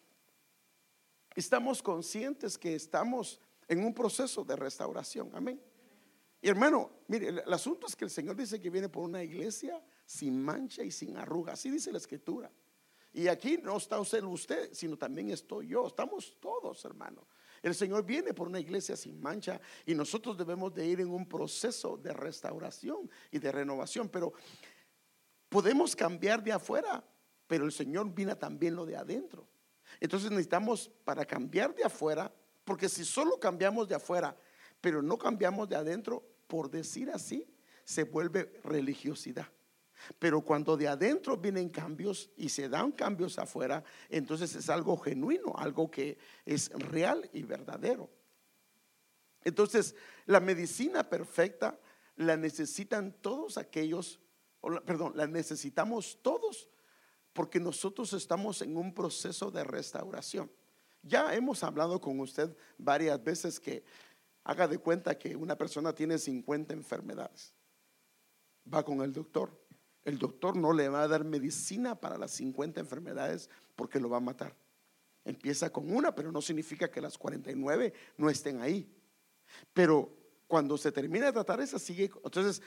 estamos 1.41 1.83
conscientes 1.83 2.57
que 2.59 2.75
estamos 2.75 3.41
en 3.69 3.85
un 3.85 3.95
proceso 3.95 4.45
de 4.45 4.57
restauración. 4.57 5.31
Amén. 5.35 5.61
Y 6.41 6.49
hermano, 6.49 6.91
mire, 7.09 7.29
el, 7.29 7.53
asunto 7.53 7.87
es 7.87 7.97
que 7.97 8.05
el 8.05 8.11
Señor 8.11 8.37
dice 8.37 8.61
que 8.61 8.69
viene 8.69 8.89
por 8.89 9.03
una 9.03 9.23
iglesia 9.23 9.83
sin 10.05 10.43
mancha 10.43 10.83
y 10.83 10.91
sin 10.91 11.17
arruga. 11.17 11.55
Así 11.55 11.71
dice 11.71 11.91
la 11.91 11.99
escritura. 11.99 12.53
Y 13.15 13.29
aquí 13.29 13.59
no 13.63 13.77
está 13.77 13.99
usted, 13.99 14.23
usted, 14.25 14.73
sino 14.73 14.99
también 14.99 15.31
estoy 15.31 15.69
yo. 15.69 15.87
Estamos 15.87 16.37
todos, 16.41 16.85
hermano. 16.85 17.27
El 17.63 17.75
Señor 17.75 18.05
viene 18.05 18.35
por 18.35 18.47
una 18.47 18.61
iglesia 18.61 18.95
sin 18.95 19.19
mancha 19.23 19.59
y 19.87 19.95
nosotros 19.95 20.37
debemos 20.37 20.75
de 20.75 20.87
ir 20.87 21.01
en 21.01 21.11
un 21.11 21.27
proceso 21.27 21.97
de 21.97 22.13
restauración 22.13 23.11
y 23.31 23.39
de 23.39 23.51
renovación. 23.51 24.11
Pero 24.11 24.35
podemos 25.49 25.97
cambiar 25.97 26.43
de 26.45 26.53
afuera, 26.53 27.03
pero 27.47 27.65
el 27.65 27.73
Señor 27.73 28.13
viene 28.13 28.37
también 28.37 28.77
lo 28.77 28.85
de 28.85 28.97
adentro. 28.97 29.49
Entonces 30.01 30.31
necesitamos 30.31 30.91
para 31.05 31.25
cambiar 31.25 31.75
de 31.75 31.85
afuera, 31.85 32.33
porque 32.65 32.89
si 32.89 33.05
solo 33.05 33.39
cambiamos 33.39 33.89
de 33.89 33.95
afuera, 33.95 34.37
pero 34.81 35.03
no 35.03 35.19
cambiamos 35.19 35.69
de 35.69 35.77
adentro, 35.77 36.23
por 36.47 36.71
decir 36.71 37.11
así, 37.11 37.47
se 37.85 38.05
vuelve 38.05 38.61
religiosidad. 38.65 39.49
Pero 40.19 40.43
cuando 40.43 40.77
de 40.77 40.89
adentro 40.89 41.37
vienen 41.37 41.69
cambios 41.69 42.31
y 42.37 42.49
se 42.49 42.69
dan 42.69 42.93
cambios 42.93 43.39
afuera, 43.39 43.85
entonces 44.11 44.55
es 44.55 44.69
algo 44.69 44.97
genuino, 44.99 45.55
algo 45.57 45.91
que 45.91 46.19
es 46.45 46.71
real 46.71 47.29
y 47.33 47.43
verdadero. 47.43 48.11
Entonces, 49.43 49.95
la 50.27 50.41
medicina 50.41 51.09
perfecta 51.09 51.79
la 52.17 52.37
necesitan 52.37 53.13
todos 53.21 53.59
aquellos, 53.59 54.21
perdón, 54.87 55.13
la 55.17 55.27
necesitamos 55.27 56.19
todos 56.23 56.69
porque 57.35 57.61
nosotros 57.61 58.13
estamos 58.15 58.63
en 58.63 58.77
un 58.77 58.95
proceso 58.95 59.51
de 59.51 59.65
restauración. 59.65 60.51
Ya 61.03 61.35
hemos 61.35 61.63
hablado 61.63 62.01
con 62.01 62.19
usted 62.21 62.57
varias 62.79 63.23
veces 63.23 63.61
que 63.61 63.85
haga 64.45 64.67
de 64.69 64.79
cuenta 64.79 65.19
que 65.19 65.37
una 65.37 65.59
persona 65.59 65.93
tiene 65.93 66.17
50 66.17 66.73
enfermedades. 66.73 67.53
Va 68.73 68.83
con 68.85 69.03
el 69.03 69.13
doctor. 69.13 69.51
El 70.05 70.19
doctor 70.19 70.57
no 70.57 70.73
le 70.73 70.89
va 70.89 71.03
a 71.03 71.09
dar 71.09 71.25
medicina 71.25 72.01
para 72.01 72.17
las 72.17 72.31
50 72.31 72.81
enfermedades 72.81 73.51
porque 73.75 74.01
lo 74.01 74.09
va 74.09 74.19
a 74.19 74.21
matar. 74.21 74.55
Empieza 75.25 75.71
con 75.71 75.91
una, 75.95 76.15
pero 76.15 76.31
no 76.31 76.41
significa 76.41 76.91
que 76.91 77.01
las 77.01 77.19
49 77.19 77.93
no 78.17 78.31
estén 78.31 78.63
ahí. 78.63 78.89
Pero 79.73 80.17
cuando 80.47 80.79
se 80.79 80.93
termina 80.93 81.27
de 81.27 81.33
tratar 81.33 81.61
esa, 81.61 81.79
sigue. 81.79 82.11
Entonces, 82.23 82.63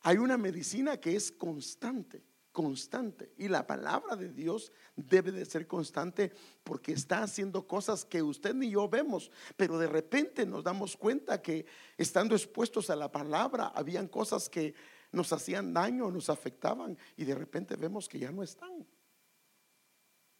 hay 0.00 0.16
una 0.16 0.36
medicina 0.36 0.96
que 0.98 1.14
es 1.14 1.30
constante 1.30 2.22
constante. 2.58 3.30
Y 3.38 3.46
la 3.46 3.68
palabra 3.68 4.16
de 4.16 4.30
Dios 4.30 4.72
debe 4.96 5.30
de 5.30 5.44
ser 5.44 5.68
constante 5.68 6.32
porque 6.64 6.90
está 6.90 7.22
haciendo 7.22 7.68
cosas 7.68 8.04
que 8.04 8.20
usted 8.20 8.52
ni 8.52 8.70
yo 8.70 8.88
vemos, 8.88 9.30
pero 9.56 9.78
de 9.78 9.86
repente 9.86 10.44
nos 10.44 10.64
damos 10.64 10.96
cuenta 10.96 11.40
que 11.40 11.66
estando 11.96 12.34
expuestos 12.34 12.90
a 12.90 12.96
la 12.96 13.12
palabra, 13.12 13.68
habían 13.76 14.08
cosas 14.08 14.48
que 14.48 14.74
nos 15.12 15.32
hacían 15.32 15.72
daño, 15.72 16.10
nos 16.10 16.30
afectaban 16.30 16.98
y 17.16 17.24
de 17.24 17.36
repente 17.36 17.76
vemos 17.76 18.08
que 18.08 18.18
ya 18.18 18.32
no 18.32 18.42
están. 18.42 18.84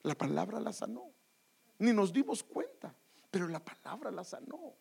La 0.03 0.19
palabra 0.19 0.59
la 0.59 0.73
sanó. 0.73 1.13
Ni 1.79 1.93
nos 1.93 2.13
dimos 2.13 2.43
cuenta, 2.43 2.93
pero 3.31 3.47
la 3.47 3.65
palabra 3.65 4.11
la 4.11 4.25
sanó. 4.25 4.75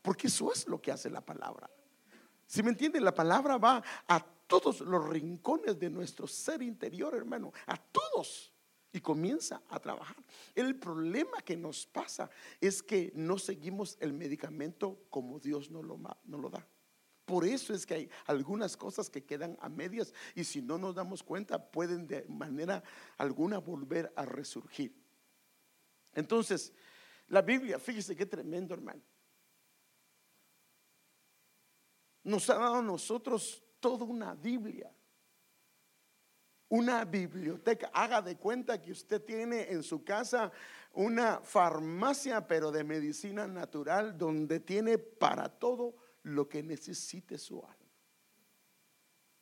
Porque 0.00 0.28
eso 0.28 0.50
es 0.54 0.66
lo 0.66 0.80
que 0.80 0.90
hace 0.90 1.10
la 1.10 1.20
palabra. 1.20 1.68
Si 2.46 2.62
me 2.62 2.70
entienden, 2.70 3.04
la 3.04 3.14
palabra 3.14 3.58
va 3.58 3.82
a 4.08 4.37
todos 4.48 4.80
los 4.80 5.08
rincones 5.08 5.78
de 5.78 5.90
nuestro 5.90 6.26
ser 6.26 6.62
interior, 6.62 7.14
hermano, 7.14 7.52
a 7.66 7.76
todos. 7.76 8.52
Y 8.90 9.00
comienza 9.00 9.62
a 9.68 9.78
trabajar. 9.78 10.16
El 10.54 10.74
problema 10.76 11.42
que 11.42 11.56
nos 11.56 11.86
pasa 11.86 12.30
es 12.58 12.82
que 12.82 13.12
no 13.14 13.38
seguimos 13.38 13.98
el 14.00 14.14
medicamento 14.14 15.04
como 15.10 15.38
Dios 15.38 15.70
nos 15.70 15.84
lo, 15.84 16.00
no 16.24 16.38
lo 16.38 16.48
da. 16.48 16.66
Por 17.26 17.44
eso 17.44 17.74
es 17.74 17.84
que 17.84 17.92
hay 17.92 18.10
algunas 18.24 18.74
cosas 18.78 19.10
que 19.10 19.22
quedan 19.22 19.58
a 19.60 19.68
medias 19.68 20.14
y 20.34 20.44
si 20.44 20.62
no 20.62 20.78
nos 20.78 20.94
damos 20.94 21.22
cuenta 21.22 21.70
pueden 21.70 22.06
de 22.06 22.24
manera 22.24 22.82
alguna 23.18 23.58
volver 23.58 24.10
a 24.16 24.24
resurgir. 24.24 24.96
Entonces, 26.14 26.72
la 27.28 27.42
Biblia, 27.42 27.78
fíjese 27.78 28.16
qué 28.16 28.24
tremendo 28.24 28.72
hermano. 28.72 29.02
Nos 32.24 32.48
ha 32.48 32.54
dado 32.54 32.76
a 32.76 32.82
nosotros 32.82 33.62
toda 33.80 34.04
una 34.04 34.34
Biblia. 34.34 34.92
una 36.70 37.04
biblioteca. 37.04 37.90
Haga 37.94 38.20
de 38.20 38.36
cuenta 38.36 38.80
que 38.80 38.92
usted 38.92 39.22
tiene 39.22 39.70
en 39.70 39.82
su 39.82 40.04
casa 40.04 40.52
una 40.92 41.40
farmacia, 41.40 42.46
pero 42.46 42.70
de 42.70 42.84
medicina 42.84 43.46
natural, 43.46 44.18
donde 44.18 44.60
tiene 44.60 44.98
para 44.98 45.48
todo 45.48 45.96
lo 46.24 46.48
que 46.48 46.62
necesite 46.62 47.38
su 47.38 47.62
alma. 47.62 47.74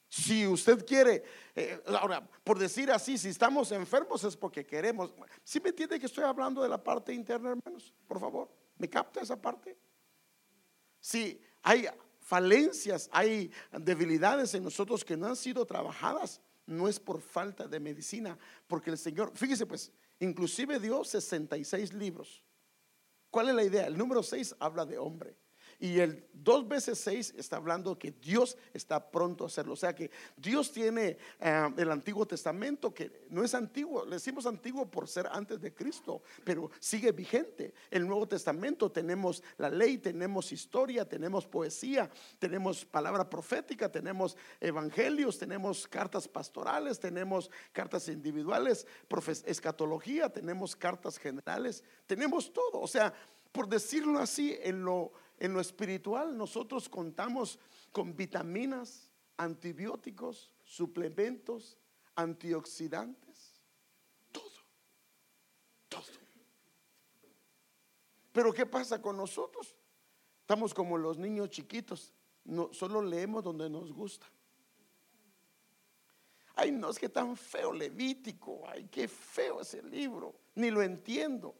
Si 0.08 0.46
usted 0.46 0.86
quiere, 0.86 1.24
eh, 1.54 1.82
ahora, 1.86 2.26
por 2.44 2.58
decir 2.58 2.90
así, 2.92 3.18
si 3.18 3.28
estamos 3.28 3.72
enfermos 3.72 4.22
es 4.22 4.36
porque 4.36 4.64
queremos. 4.64 5.12
Si 5.42 5.60
me 5.60 5.70
entiende 5.70 5.98
que 5.98 6.06
estoy 6.06 6.24
hablando 6.24 6.62
de 6.62 6.68
la 6.68 6.82
parte 6.82 7.12
interna, 7.12 7.50
hermanos? 7.50 7.92
Por 8.06 8.20
favor, 8.20 8.48
¿me 8.78 8.88
capta 8.88 9.20
esa 9.20 9.40
parte? 9.40 9.76
Si 11.00 11.40
hay 11.62 11.86
falencias, 12.26 13.08
hay 13.12 13.52
debilidades 13.78 14.52
en 14.54 14.64
nosotros 14.64 15.04
que 15.04 15.16
no 15.16 15.28
han 15.28 15.36
sido 15.36 15.64
trabajadas, 15.64 16.40
no 16.66 16.88
es 16.88 16.98
por 16.98 17.20
falta 17.20 17.68
de 17.68 17.78
medicina, 17.78 18.36
porque 18.66 18.90
el 18.90 18.98
Señor, 18.98 19.30
fíjese 19.32 19.64
pues, 19.64 19.92
inclusive 20.18 20.80
dio 20.80 21.04
66 21.04 21.92
libros. 21.92 22.42
¿Cuál 23.30 23.50
es 23.50 23.54
la 23.54 23.62
idea? 23.62 23.86
El 23.86 23.96
número 23.96 24.24
6 24.24 24.56
habla 24.58 24.84
de 24.84 24.98
hombre. 24.98 25.36
Y 25.78 25.98
el 26.00 26.26
dos 26.32 26.66
veces 26.66 26.98
seis 26.98 27.34
está 27.36 27.56
hablando 27.56 27.98
que 27.98 28.12
Dios 28.12 28.56
está 28.72 29.10
pronto 29.10 29.44
a 29.44 29.46
hacerlo. 29.48 29.74
O 29.74 29.76
sea 29.76 29.94
que 29.94 30.10
Dios 30.36 30.72
tiene 30.72 31.18
eh, 31.40 31.70
el 31.76 31.90
Antiguo 31.90 32.26
Testamento 32.26 32.94
que 32.94 33.26
no 33.30 33.44
es 33.44 33.54
antiguo, 33.54 34.04
le 34.04 34.16
decimos 34.16 34.46
antiguo 34.46 34.90
por 34.90 35.08
ser 35.08 35.28
antes 35.30 35.60
de 35.60 35.74
Cristo, 35.74 36.22
pero 36.44 36.70
sigue 36.80 37.12
vigente. 37.12 37.74
El 37.90 38.06
Nuevo 38.06 38.26
Testamento 38.26 38.90
tenemos 38.90 39.42
la 39.58 39.68
ley, 39.68 39.98
tenemos 39.98 40.52
historia, 40.52 41.06
tenemos 41.06 41.46
poesía, 41.46 42.10
tenemos 42.38 42.84
palabra 42.84 43.28
profética, 43.28 43.90
tenemos 43.90 44.36
evangelios, 44.60 45.38
tenemos 45.38 45.86
cartas 45.86 46.28
pastorales, 46.28 46.98
tenemos 46.98 47.50
cartas 47.72 48.08
individuales, 48.08 48.86
escatología, 49.44 50.28
tenemos 50.30 50.74
cartas 50.76 51.18
generales, 51.18 51.82
tenemos 52.06 52.52
todo. 52.52 52.80
O 52.80 52.86
sea, 52.86 53.12
por 53.52 53.68
decirlo 53.68 54.18
así, 54.18 54.56
en 54.62 54.84
lo 54.84 55.12
en 55.38 55.52
lo 55.52 55.60
espiritual 55.60 56.36
nosotros 56.36 56.88
contamos 56.88 57.58
con 57.92 58.16
vitaminas, 58.16 59.10
antibióticos, 59.36 60.50
suplementos, 60.64 61.76
antioxidantes, 62.14 63.60
todo, 64.32 64.50
todo. 65.88 66.02
Pero 68.32 68.52
¿qué 68.52 68.66
pasa 68.66 69.00
con 69.00 69.16
nosotros? 69.16 69.74
Estamos 70.40 70.72
como 70.72 70.96
los 70.96 71.18
niños 71.18 71.50
chiquitos, 71.50 72.12
no, 72.44 72.72
solo 72.72 73.02
leemos 73.02 73.42
donde 73.42 73.68
nos 73.68 73.92
gusta. 73.92 74.26
Ay, 76.54 76.72
no 76.72 76.88
es 76.88 76.98
que 76.98 77.10
tan 77.10 77.36
feo 77.36 77.72
Levítico, 77.72 78.62
ay, 78.66 78.88
qué 78.90 79.08
feo 79.08 79.60
ese 79.60 79.82
libro, 79.82 80.34
ni 80.54 80.70
lo 80.70 80.80
entiendo. 80.80 81.54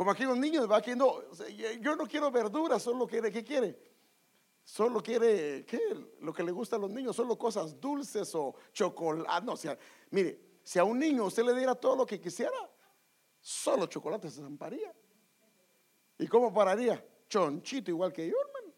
Como 0.00 0.12
aquí 0.12 0.24
un 0.24 0.40
niño 0.40 0.66
va 0.66 0.80
queriendo, 0.80 1.30
yo 1.78 1.94
no 1.94 2.06
quiero 2.06 2.30
verduras, 2.30 2.82
solo 2.82 3.06
quiere, 3.06 3.30
¿qué 3.30 3.44
quiere? 3.44 3.78
Solo 4.64 5.02
quiere, 5.02 5.66
¿qué? 5.66 5.78
Lo 6.20 6.32
que 6.32 6.42
le 6.42 6.52
gusta 6.52 6.76
a 6.76 6.78
los 6.78 6.90
niños, 6.90 7.14
solo 7.14 7.36
cosas 7.36 7.78
dulces 7.78 8.34
o 8.34 8.54
chocolate. 8.72 9.44
No, 9.44 9.52
o 9.52 9.56
sea, 9.58 9.78
mire, 10.10 10.40
si 10.64 10.78
a 10.78 10.84
un 10.84 10.98
niño 10.98 11.26
usted 11.26 11.44
le 11.44 11.54
diera 11.54 11.74
todo 11.74 11.96
lo 11.96 12.06
que 12.06 12.18
quisiera, 12.18 12.56
solo 13.42 13.84
chocolate 13.84 14.30
se 14.30 14.40
zamparía. 14.40 14.90
¿Y 16.18 16.26
cómo 16.28 16.50
pararía? 16.50 17.06
Chonchito 17.28 17.90
igual 17.90 18.10
que 18.10 18.26
yo, 18.26 18.36
hermano. 18.40 18.72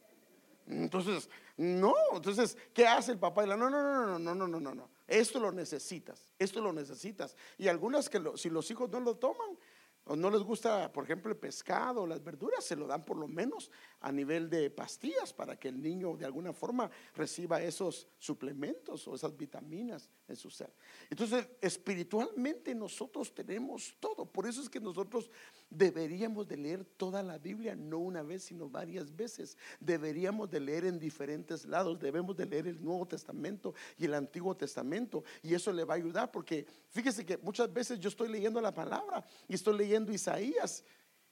Entonces, 0.66 1.30
no, 1.56 1.94
entonces, 2.14 2.58
¿qué 2.74 2.84
hace 2.84 3.12
el 3.12 3.20
papá? 3.20 3.46
No, 3.46 3.56
no, 3.56 3.70
no, 3.70 4.06
no, 4.06 4.18
no, 4.18 4.34
no, 4.34 4.48
no, 4.48 4.58
no, 4.58 4.74
no. 4.74 4.90
Esto 5.06 5.38
lo 5.38 5.52
necesitas, 5.52 6.32
esto 6.36 6.60
lo 6.60 6.72
necesitas. 6.72 7.36
Y 7.58 7.68
algunas 7.68 8.10
que 8.10 8.20
si 8.34 8.50
los 8.50 8.68
hijos 8.72 8.90
no 8.90 8.98
lo 8.98 9.14
toman, 9.14 9.56
o 10.04 10.16
no 10.16 10.30
les 10.30 10.42
gusta, 10.42 10.92
por 10.92 11.04
ejemplo, 11.04 11.30
el 11.30 11.38
pescado, 11.38 12.06
las 12.06 12.22
verduras, 12.22 12.64
se 12.64 12.76
lo 12.76 12.86
dan 12.86 13.04
por 13.04 13.16
lo 13.16 13.28
menos 13.28 13.70
a 14.02 14.10
nivel 14.10 14.50
de 14.50 14.68
pastillas 14.68 15.32
para 15.32 15.58
que 15.58 15.68
el 15.68 15.80
niño 15.80 16.16
de 16.16 16.26
alguna 16.26 16.52
forma 16.52 16.90
reciba 17.14 17.62
esos 17.62 18.08
suplementos 18.18 19.06
o 19.06 19.14
esas 19.14 19.36
vitaminas 19.36 20.10
en 20.28 20.36
su 20.36 20.50
ser. 20.50 20.72
Entonces, 21.08 21.46
espiritualmente 21.60 22.74
nosotros 22.74 23.32
tenemos 23.32 23.94
todo. 24.00 24.26
Por 24.26 24.46
eso 24.46 24.60
es 24.60 24.68
que 24.68 24.80
nosotros 24.80 25.30
deberíamos 25.70 26.48
de 26.48 26.56
leer 26.56 26.84
toda 26.84 27.22
la 27.22 27.38
Biblia, 27.38 27.76
no 27.76 27.98
una 27.98 28.22
vez, 28.22 28.44
sino 28.44 28.68
varias 28.68 29.14
veces. 29.14 29.56
Deberíamos 29.78 30.50
de 30.50 30.60
leer 30.60 30.84
en 30.84 30.98
diferentes 30.98 31.64
lados. 31.64 31.98
Debemos 32.00 32.36
de 32.36 32.46
leer 32.46 32.66
el 32.66 32.82
Nuevo 32.82 33.06
Testamento 33.06 33.72
y 33.96 34.06
el 34.06 34.14
Antiguo 34.14 34.56
Testamento. 34.56 35.22
Y 35.42 35.54
eso 35.54 35.72
le 35.72 35.84
va 35.84 35.94
a 35.94 35.96
ayudar 35.98 36.32
porque 36.32 36.66
fíjese 36.90 37.24
que 37.24 37.38
muchas 37.38 37.72
veces 37.72 38.00
yo 38.00 38.08
estoy 38.08 38.28
leyendo 38.28 38.60
la 38.60 38.74
palabra 38.74 39.24
y 39.46 39.54
estoy 39.54 39.78
leyendo 39.78 40.12
Isaías. 40.12 40.84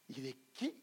¿Y 0.06 0.20
de 0.20 0.36
qué? 0.52 0.74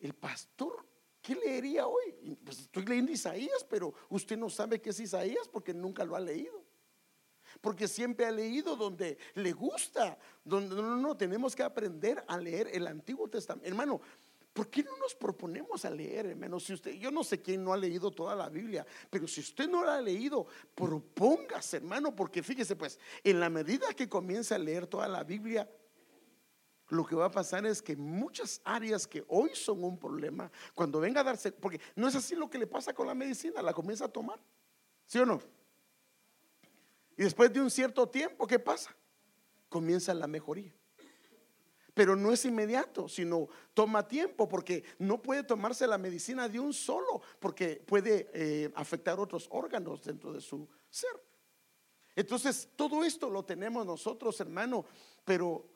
El 0.00 0.14
pastor 0.14 0.91
¿Qué 1.22 1.36
leería 1.36 1.86
hoy? 1.86 2.36
Pues 2.44 2.58
estoy 2.58 2.84
leyendo 2.84 3.12
Isaías, 3.12 3.64
pero 3.70 3.94
usted 4.10 4.36
no 4.36 4.50
sabe 4.50 4.80
qué 4.80 4.90
es 4.90 4.98
Isaías 4.98 5.48
porque 5.48 5.72
nunca 5.72 6.04
lo 6.04 6.16
ha 6.16 6.20
leído. 6.20 6.64
Porque 7.60 7.86
siempre 7.86 8.26
ha 8.26 8.32
leído 8.32 8.74
donde 8.74 9.16
le 9.34 9.52
gusta, 9.52 10.18
donde 10.44 10.74
no, 10.74 10.96
no, 10.96 11.16
tenemos 11.16 11.54
que 11.54 11.62
aprender 11.62 12.24
a 12.26 12.38
leer 12.38 12.68
el 12.72 12.88
Antiguo 12.88 13.28
Testamento. 13.28 13.68
Hermano, 13.68 14.00
¿por 14.52 14.68
qué 14.68 14.82
no 14.82 14.96
nos 14.96 15.14
proponemos 15.14 15.84
a 15.84 15.90
leer, 15.90 16.26
hermano? 16.26 16.58
Si 16.58 16.72
usted, 16.72 16.94
yo 16.94 17.12
no 17.12 17.22
sé 17.22 17.40
quién 17.40 17.62
no 17.62 17.72
ha 17.72 17.76
leído 17.76 18.10
toda 18.10 18.34
la 18.34 18.48
Biblia, 18.48 18.84
pero 19.08 19.28
si 19.28 19.40
usted 19.40 19.68
no 19.68 19.84
la 19.84 19.96
ha 19.96 20.00
leído, 20.00 20.46
propóngase, 20.74 21.76
hermano, 21.76 22.16
porque 22.16 22.42
fíjese, 22.42 22.74
pues, 22.74 22.98
en 23.22 23.38
la 23.38 23.48
medida 23.48 23.94
que 23.94 24.08
comience 24.08 24.54
a 24.54 24.58
leer 24.58 24.88
toda 24.88 25.06
la 25.06 25.22
Biblia, 25.22 25.70
lo 26.92 27.06
que 27.06 27.16
va 27.16 27.24
a 27.24 27.30
pasar 27.30 27.64
es 27.64 27.80
que 27.80 27.96
muchas 27.96 28.60
áreas 28.64 29.06
que 29.06 29.24
hoy 29.28 29.54
son 29.54 29.82
un 29.82 29.98
problema, 29.98 30.52
cuando 30.74 31.00
venga 31.00 31.22
a 31.22 31.24
darse, 31.24 31.50
porque 31.50 31.80
no 31.96 32.06
es 32.06 32.14
así 32.14 32.34
lo 32.34 32.50
que 32.50 32.58
le 32.58 32.66
pasa 32.66 32.92
con 32.92 33.06
la 33.06 33.14
medicina, 33.14 33.62
la 33.62 33.72
comienza 33.72 34.04
a 34.04 34.08
tomar, 34.08 34.38
¿sí 35.06 35.18
o 35.18 35.24
no? 35.24 35.40
Y 37.16 37.22
después 37.22 37.50
de 37.50 37.62
un 37.62 37.70
cierto 37.70 38.06
tiempo, 38.06 38.46
¿qué 38.46 38.58
pasa? 38.58 38.94
Comienza 39.70 40.12
la 40.12 40.26
mejoría. 40.26 40.70
Pero 41.94 42.14
no 42.14 42.30
es 42.30 42.44
inmediato, 42.44 43.08
sino 43.08 43.48
toma 43.72 44.06
tiempo, 44.06 44.46
porque 44.46 44.84
no 44.98 45.22
puede 45.22 45.44
tomarse 45.44 45.86
la 45.86 45.96
medicina 45.96 46.46
de 46.46 46.60
un 46.60 46.74
solo, 46.74 47.22
porque 47.38 47.82
puede 47.86 48.30
eh, 48.34 48.70
afectar 48.74 49.18
otros 49.18 49.48
órganos 49.50 50.04
dentro 50.04 50.30
de 50.30 50.42
su 50.42 50.68
ser. 50.90 51.22
Entonces, 52.14 52.68
todo 52.76 53.02
esto 53.02 53.30
lo 53.30 53.46
tenemos 53.46 53.86
nosotros, 53.86 54.38
hermano, 54.40 54.84
pero 55.24 55.71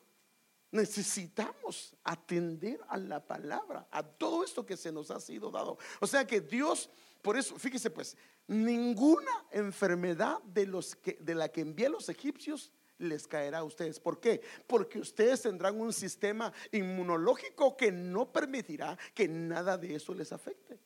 Necesitamos 0.71 1.95
atender 2.03 2.79
a 2.89 2.97
la 2.97 3.25
palabra, 3.25 3.87
a 3.89 4.03
todo 4.03 4.43
esto 4.43 4.65
que 4.65 4.75
se 4.75 4.91
nos 4.91 5.11
ha 5.11 5.19
sido 5.19 5.49
dado. 5.49 5.77
O 6.01 6.07
sea 6.07 6.27
que 6.27 6.41
Dios, 6.41 6.89
por 7.21 7.37
eso, 7.37 7.57
fíjese 7.57 7.89
pues, 7.89 8.17
ninguna 8.47 9.31
enfermedad 9.51 10.41
de, 10.43 10.65
los 10.65 10.95
que, 10.95 11.17
de 11.21 11.35
la 11.35 11.49
que 11.49 11.61
envía 11.61 11.89
los 11.89 12.09
egipcios 12.09 12.71
les 12.97 13.27
caerá 13.27 13.59
a 13.59 13.63
ustedes. 13.63 13.99
¿Por 13.99 14.19
qué? 14.19 14.41
Porque 14.65 14.99
ustedes 14.99 15.41
tendrán 15.41 15.79
un 15.79 15.93
sistema 15.93 16.51
inmunológico 16.71 17.77
que 17.77 17.91
no 17.91 18.31
permitirá 18.31 18.97
que 19.13 19.27
nada 19.27 19.77
de 19.77 19.95
eso 19.95 20.13
les 20.13 20.33
afecte. 20.33 20.79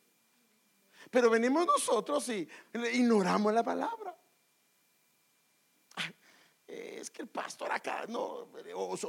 Pero 1.10 1.30
venimos 1.30 1.66
nosotros 1.66 2.30
y 2.30 2.48
ignoramos 2.94 3.52
la 3.54 3.64
palabra 3.64 4.16
es 6.72 7.12
que 7.12 7.22
el 7.22 7.28
pastor 7.28 7.72
acá, 7.72 8.06
no, 8.08 8.48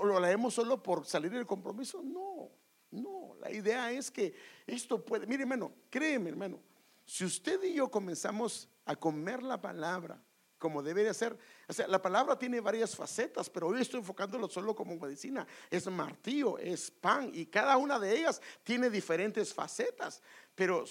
lo 0.03 0.21
leemos 0.21 0.55
solo 0.55 0.83
por 0.83 1.07
salir 1.07 1.31
del 1.31 1.47
compromiso. 1.47 2.03
No, 2.03 2.51
no, 2.91 3.37
la 3.41 3.51
idea 3.51 3.93
es 3.93 4.11
que 4.11 4.35
esto 4.67 5.05
puede, 5.05 5.27
mire 5.27 5.43
hermano, 5.43 5.73
créeme 5.89 6.31
hermano, 6.31 6.61
si 7.05 7.25
usted 7.25 7.63
y 7.63 7.75
yo 7.75 7.91
comenzamos 7.91 8.69
a 8.85 8.97
comer 8.97 9.43
la 9.43 9.61
palabra 9.61 10.21
como 10.63 10.81
debería 10.81 11.13
ser, 11.13 11.37
o 11.67 11.73
sea, 11.73 11.89
la 11.89 12.01
palabra 12.01 12.39
tiene 12.39 12.61
varias 12.61 12.95
facetas, 12.95 13.51
pero 13.51 13.67
hoy 13.67 13.81
estoy 13.81 13.99
enfocándolo 13.99 14.49
solo 14.49 14.77
como 14.77 14.95
medicina, 14.97 15.45
es 15.69 15.89
martillo, 15.89 16.57
es 16.57 16.89
pan, 16.89 17.33
y 17.35 17.47
cada 17.47 17.77
una 17.79 17.99
de 17.99 18.17
ellas 18.17 18.41
tiene 18.63 18.89
diferentes 18.89 19.53
facetas, 19.53 20.23
pero 20.55 20.85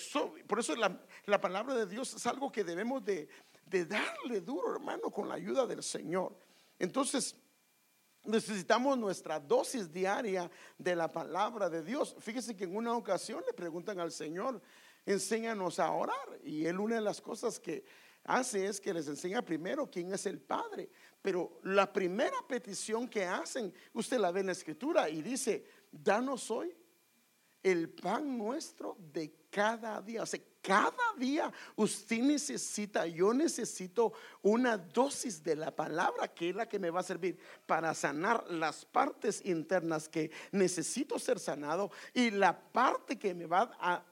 por 0.45 0.59
eso 0.59 0.75
la, 0.75 1.01
la, 1.25 1.39
palabra 1.39 1.73
de 1.73 1.85
Dios 1.85 2.13
es 2.13 2.27
algo 2.27 2.51
que 2.51 2.65
debemos 2.65 3.05
de, 3.05 3.29
de 3.65 3.85
darle 3.85 4.41
duro, 4.41 4.73
hermano, 4.73 5.09
con 5.09 5.29
la 5.29 5.35
ayuda 5.35 5.65
del 5.65 5.81
Señor. 5.81 6.35
Entonces, 6.81 7.35
necesitamos 8.23 8.97
nuestra 8.97 9.39
dosis 9.39 9.91
diaria 9.91 10.49
de 10.79 10.95
la 10.95 11.07
palabra 11.07 11.69
de 11.69 11.83
Dios. 11.83 12.15
Fíjese 12.17 12.55
que 12.55 12.63
en 12.63 12.75
una 12.75 12.95
ocasión 12.95 13.43
le 13.45 13.53
preguntan 13.53 13.99
al 13.99 14.11
Señor, 14.11 14.59
enséñanos 15.05 15.77
a 15.77 15.91
orar. 15.91 16.39
Y 16.43 16.65
él 16.65 16.79
una 16.79 16.95
de 16.95 17.01
las 17.01 17.21
cosas 17.21 17.59
que 17.59 17.85
hace 18.23 18.65
es 18.65 18.81
que 18.81 18.95
les 18.95 19.07
enseña 19.07 19.43
primero 19.43 19.91
quién 19.91 20.11
es 20.11 20.25
el 20.25 20.41
Padre. 20.41 20.89
Pero 21.21 21.59
la 21.61 21.93
primera 21.93 22.37
petición 22.47 23.07
que 23.07 23.25
hacen, 23.25 23.71
usted 23.93 24.17
la 24.17 24.31
ve 24.31 24.39
en 24.39 24.47
la 24.47 24.53
escritura 24.53 25.07
y 25.07 25.21
dice, 25.21 25.63
danos 25.91 26.49
hoy 26.49 26.75
el 27.61 27.91
pan 27.91 28.39
nuestro 28.39 28.97
de 28.97 29.31
cada 29.51 30.01
día. 30.01 30.23
O 30.23 30.25
sea, 30.25 30.39
cada 30.61 31.13
día 31.17 31.51
usted 31.75 32.19
necesita, 32.19 33.07
yo 33.07 33.33
necesito 33.33 34.13
una 34.41 34.77
dosis 34.77 35.43
de 35.43 35.55
la 35.55 35.75
palabra 35.75 36.27
que 36.27 36.49
es 36.49 36.55
la 36.55 36.67
que 36.67 36.79
me 36.79 36.89
va 36.89 36.99
a 36.99 37.03
servir 37.03 37.39
para 37.65 37.93
sanar 37.93 38.45
las 38.49 38.85
partes 38.85 39.43
internas 39.45 40.07
que 40.07 40.31
necesito 40.51 41.17
ser 41.17 41.39
sanado 41.39 41.91
y 42.13 42.29
la 42.31 42.57
parte 42.59 43.17
que 43.17 43.33
me 43.33 43.45
va 43.45 43.71
a, 43.79 44.03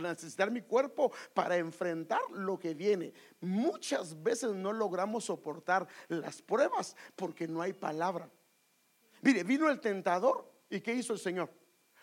necesitar 0.00 0.50
mi 0.50 0.62
cuerpo 0.62 1.12
para 1.34 1.56
enfrentar 1.56 2.20
lo 2.32 2.58
que 2.58 2.72
viene. 2.72 3.12
Muchas 3.40 4.22
veces 4.22 4.54
no 4.54 4.72
logramos 4.72 5.24
soportar 5.24 5.86
las 6.08 6.40
pruebas 6.40 6.96
porque 7.14 7.46
no 7.46 7.60
hay 7.60 7.74
palabra. 7.74 8.30
Mire, 9.20 9.44
vino 9.44 9.68
el 9.68 9.80
tentador 9.80 10.50
y 10.70 10.80
¿qué 10.80 10.94
hizo 10.94 11.12
el 11.12 11.18
Señor? 11.18 11.50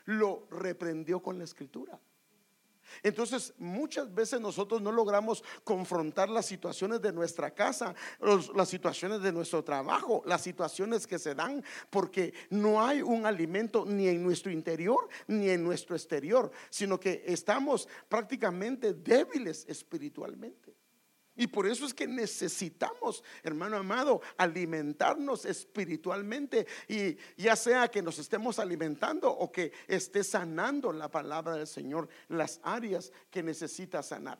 lo 0.06 0.48
reprendió 0.50 1.22
con 1.22 1.38
la 1.38 1.44
escritura. 1.44 2.00
Entonces, 3.02 3.54
muchas 3.58 4.14
veces 4.14 4.40
nosotros 4.40 4.82
no 4.82 4.92
logramos 4.92 5.44
confrontar 5.64 6.30
las 6.30 6.46
situaciones 6.46 7.02
de 7.02 7.12
nuestra 7.12 7.52
casa, 7.52 7.96
las 8.56 8.70
situaciones 8.70 9.22
de 9.22 9.32
nuestro 9.32 9.64
trabajo, 9.64 10.22
las 10.26 10.42
situaciones 10.42 11.08
que 11.08 11.20
se 11.20 11.34
dan, 11.34 11.64
porque 11.90 12.34
no 12.50 12.86
hay 12.86 13.02
un 13.02 13.26
alimento 13.26 13.86
ni 13.86 14.08
en 14.08 14.24
nuestro 14.24 14.52
interior 14.52 15.08
ni 15.28 15.50
en 15.50 15.64
nuestro 15.64 15.96
exterior, 15.96 16.52
sino 16.70 17.00
que 17.00 17.24
estamos 17.26 17.88
prácticamente 18.08 18.94
débiles 18.94 19.66
espiritualmente. 19.68 20.73
Y 21.36 21.48
por 21.48 21.66
eso 21.66 21.86
es 21.86 21.94
que 21.94 22.08
necesitamos, 22.08 23.24
hermano 23.42 23.78
amado, 23.78 24.22
alimentarnos 24.38 25.46
espiritualmente. 25.46 26.68
Y 26.88 27.18
ya 27.36 27.56
sea 27.56 27.88
que 27.88 28.04
nos 28.04 28.20
estemos 28.20 28.60
alimentando 28.60 29.32
o 29.32 29.52
que 29.52 29.72
esté 29.88 30.24
sanando 30.24 30.94
la 30.94 31.10
palabra 31.10 31.56
del 31.56 31.68
Señor, 31.68 32.08
las 32.30 32.60
áreas 32.64 33.12
que 33.32 33.42
necesita 33.42 34.04
sanar. 34.04 34.40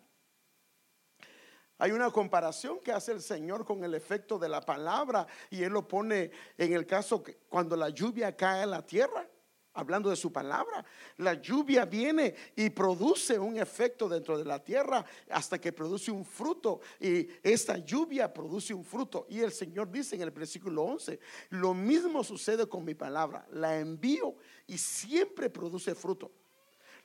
Hay 1.80 1.92
una 1.92 2.12
comparación 2.12 2.80
que 2.80 2.92
hace 2.92 3.12
el 3.12 3.22
Señor 3.22 3.66
con 3.66 3.84
el 3.84 3.96
efecto 3.96 4.38
de 4.38 4.48
la 4.48 4.62
palabra 4.62 5.26
y 5.50 5.64
Él 5.64 5.74
lo 5.74 5.88
pone 5.88 6.30
en 6.58 6.74
el 6.74 6.86
caso 6.86 7.24
que 7.24 7.38
cuando 7.50 7.76
la 7.76 7.90
lluvia 7.90 8.38
cae 8.38 8.64
en 8.64 8.72
la 8.72 8.86
tierra 8.86 9.28
hablando 9.74 10.10
de 10.10 10.16
su 10.16 10.32
palabra. 10.32 10.86
La 11.18 11.36
lluvia 11.36 11.86
viene 11.86 12.36
y 12.56 12.70
produce 12.70 13.38
un 13.38 13.58
efecto 13.58 14.08
dentro 14.08 14.38
de 14.38 14.46
la 14.46 14.64
tierra 14.64 15.06
hasta 15.30 15.60
que 15.60 15.74
produce 15.74 16.12
un 16.12 16.26
fruto 16.26 16.82
y 17.00 17.28
esta 17.42 17.78
lluvia 17.78 18.34
produce 18.34 18.74
un 18.74 18.84
fruto. 18.84 19.26
Y 19.30 19.40
el 19.40 19.52
Señor 19.52 19.92
dice 19.92 20.16
en 20.16 20.22
el 20.22 20.32
versículo 20.32 20.84
11, 20.84 21.20
lo 21.50 21.74
mismo 21.74 22.24
sucede 22.24 22.68
con 22.68 22.86
mi 22.86 22.94
palabra, 22.94 23.46
la 23.52 23.80
envío 23.80 24.36
y 24.68 24.78
siempre 24.78 25.50
produce 25.50 25.96
fruto. 25.96 26.32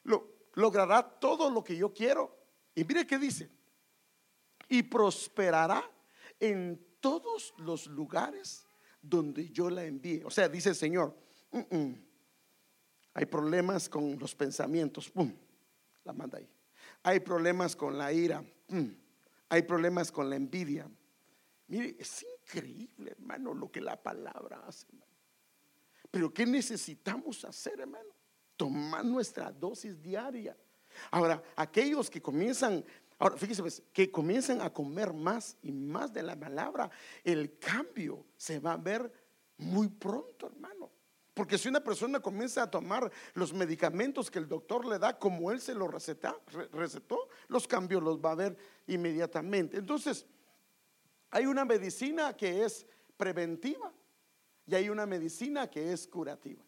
Lo, 0.05 0.39
logrará 0.55 1.03
todo 1.03 1.51
lo 1.51 1.63
que 1.63 1.77
yo 1.77 1.93
quiero. 1.93 2.37
Y 2.75 2.85
mire 2.85 3.07
qué 3.07 3.19
dice, 3.19 3.51
y 4.69 4.83
prosperará 4.83 5.83
en 6.39 6.81
todos 7.01 7.55
los 7.59 7.87
lugares 7.87 8.67
donde 9.01 9.51
yo 9.51 9.71
la 9.71 9.85
envíe. 9.85 10.23
O 10.25 10.31
sea, 10.31 10.49
dice 10.49 10.71
el 10.71 10.75
Señor, 10.75 11.17
mm, 11.51 11.77
mm, 11.77 12.08
hay 13.19 13.27
problemas 13.27 13.89
con 13.89 14.17
los 14.17 14.33
pensamientos, 14.33 15.11
¡pum! 15.11 15.35
La 16.05 16.13
manda 16.13 16.39
ahí. 16.39 16.49
Hay 17.03 17.19
problemas 17.19 17.75
con 17.75 17.99
la 17.99 18.13
ira, 18.13 18.45
¡pum! 18.69 18.95
Hay 19.49 19.63
problemas 19.63 20.13
con 20.13 20.31
la 20.31 20.37
envidia. 20.37 20.89
Mire, 21.67 21.97
es 21.99 22.25
increíble, 22.41 23.11
hermano, 23.11 23.55
lo 23.55 23.73
que 23.73 23.81
la 23.81 24.01
palabra 24.01 24.63
hace, 24.65 24.87
hermano. 24.87 25.13
Pero 26.13 26.33
¿qué 26.33 26.47
necesitamos 26.47 27.45
hacer, 27.45 27.81
hermano? 27.81 28.15
Tomar 28.57 29.05
nuestra 29.05 29.51
dosis 29.51 30.01
diaria. 30.01 30.57
Ahora, 31.11 31.43
aquellos 31.57 32.09
que 32.09 32.23
comienzan, 32.23 32.85
ahora 33.19 33.37
fíjese, 33.37 33.63
pues, 33.63 33.83
que 33.93 34.13
comienzan 34.13 34.61
a 34.61 34.73
comer 34.73 35.13
más 35.13 35.57
y 35.61 35.73
más 35.73 36.13
de 36.13 36.23
la 36.23 36.39
palabra, 36.39 36.89
el 37.25 37.59
cambio 37.59 38.27
se 38.37 38.61
va 38.61 38.75
a 38.75 38.77
ver 38.77 39.13
muy 39.57 39.89
pronto, 39.89 40.47
hermano. 40.47 40.98
Porque 41.39 41.57
si 41.57 41.69
una 41.69 41.79
persona 41.79 42.19
comienza 42.19 42.65
a 42.65 42.69
tomar 42.69 43.13
los 43.35 43.53
medicamentos 43.53 44.29
que 44.29 44.41
el 44.41 44.49
doctor 44.49 44.85
le 44.85 44.99
da 44.99 45.17
como 45.17 45.53
él 45.53 45.61
se 45.61 45.73
los 45.73 45.89
recetó, 45.89 47.29
los 47.47 47.69
cambios 47.69 48.03
los 48.03 48.19
va 48.19 48.33
a 48.33 48.35
ver 48.35 48.57
inmediatamente. 48.89 49.77
Entonces, 49.77 50.27
hay 51.31 51.47
una 51.47 51.65
medicina 51.65 52.37
que 52.37 52.65
es 52.65 52.85
preventiva 53.17 53.95
y 54.67 54.75
hay 54.75 54.89
una 54.89 55.07
medicina 55.07 55.71
que 55.71 55.93
es 55.93 56.09
curativa. 56.09 56.65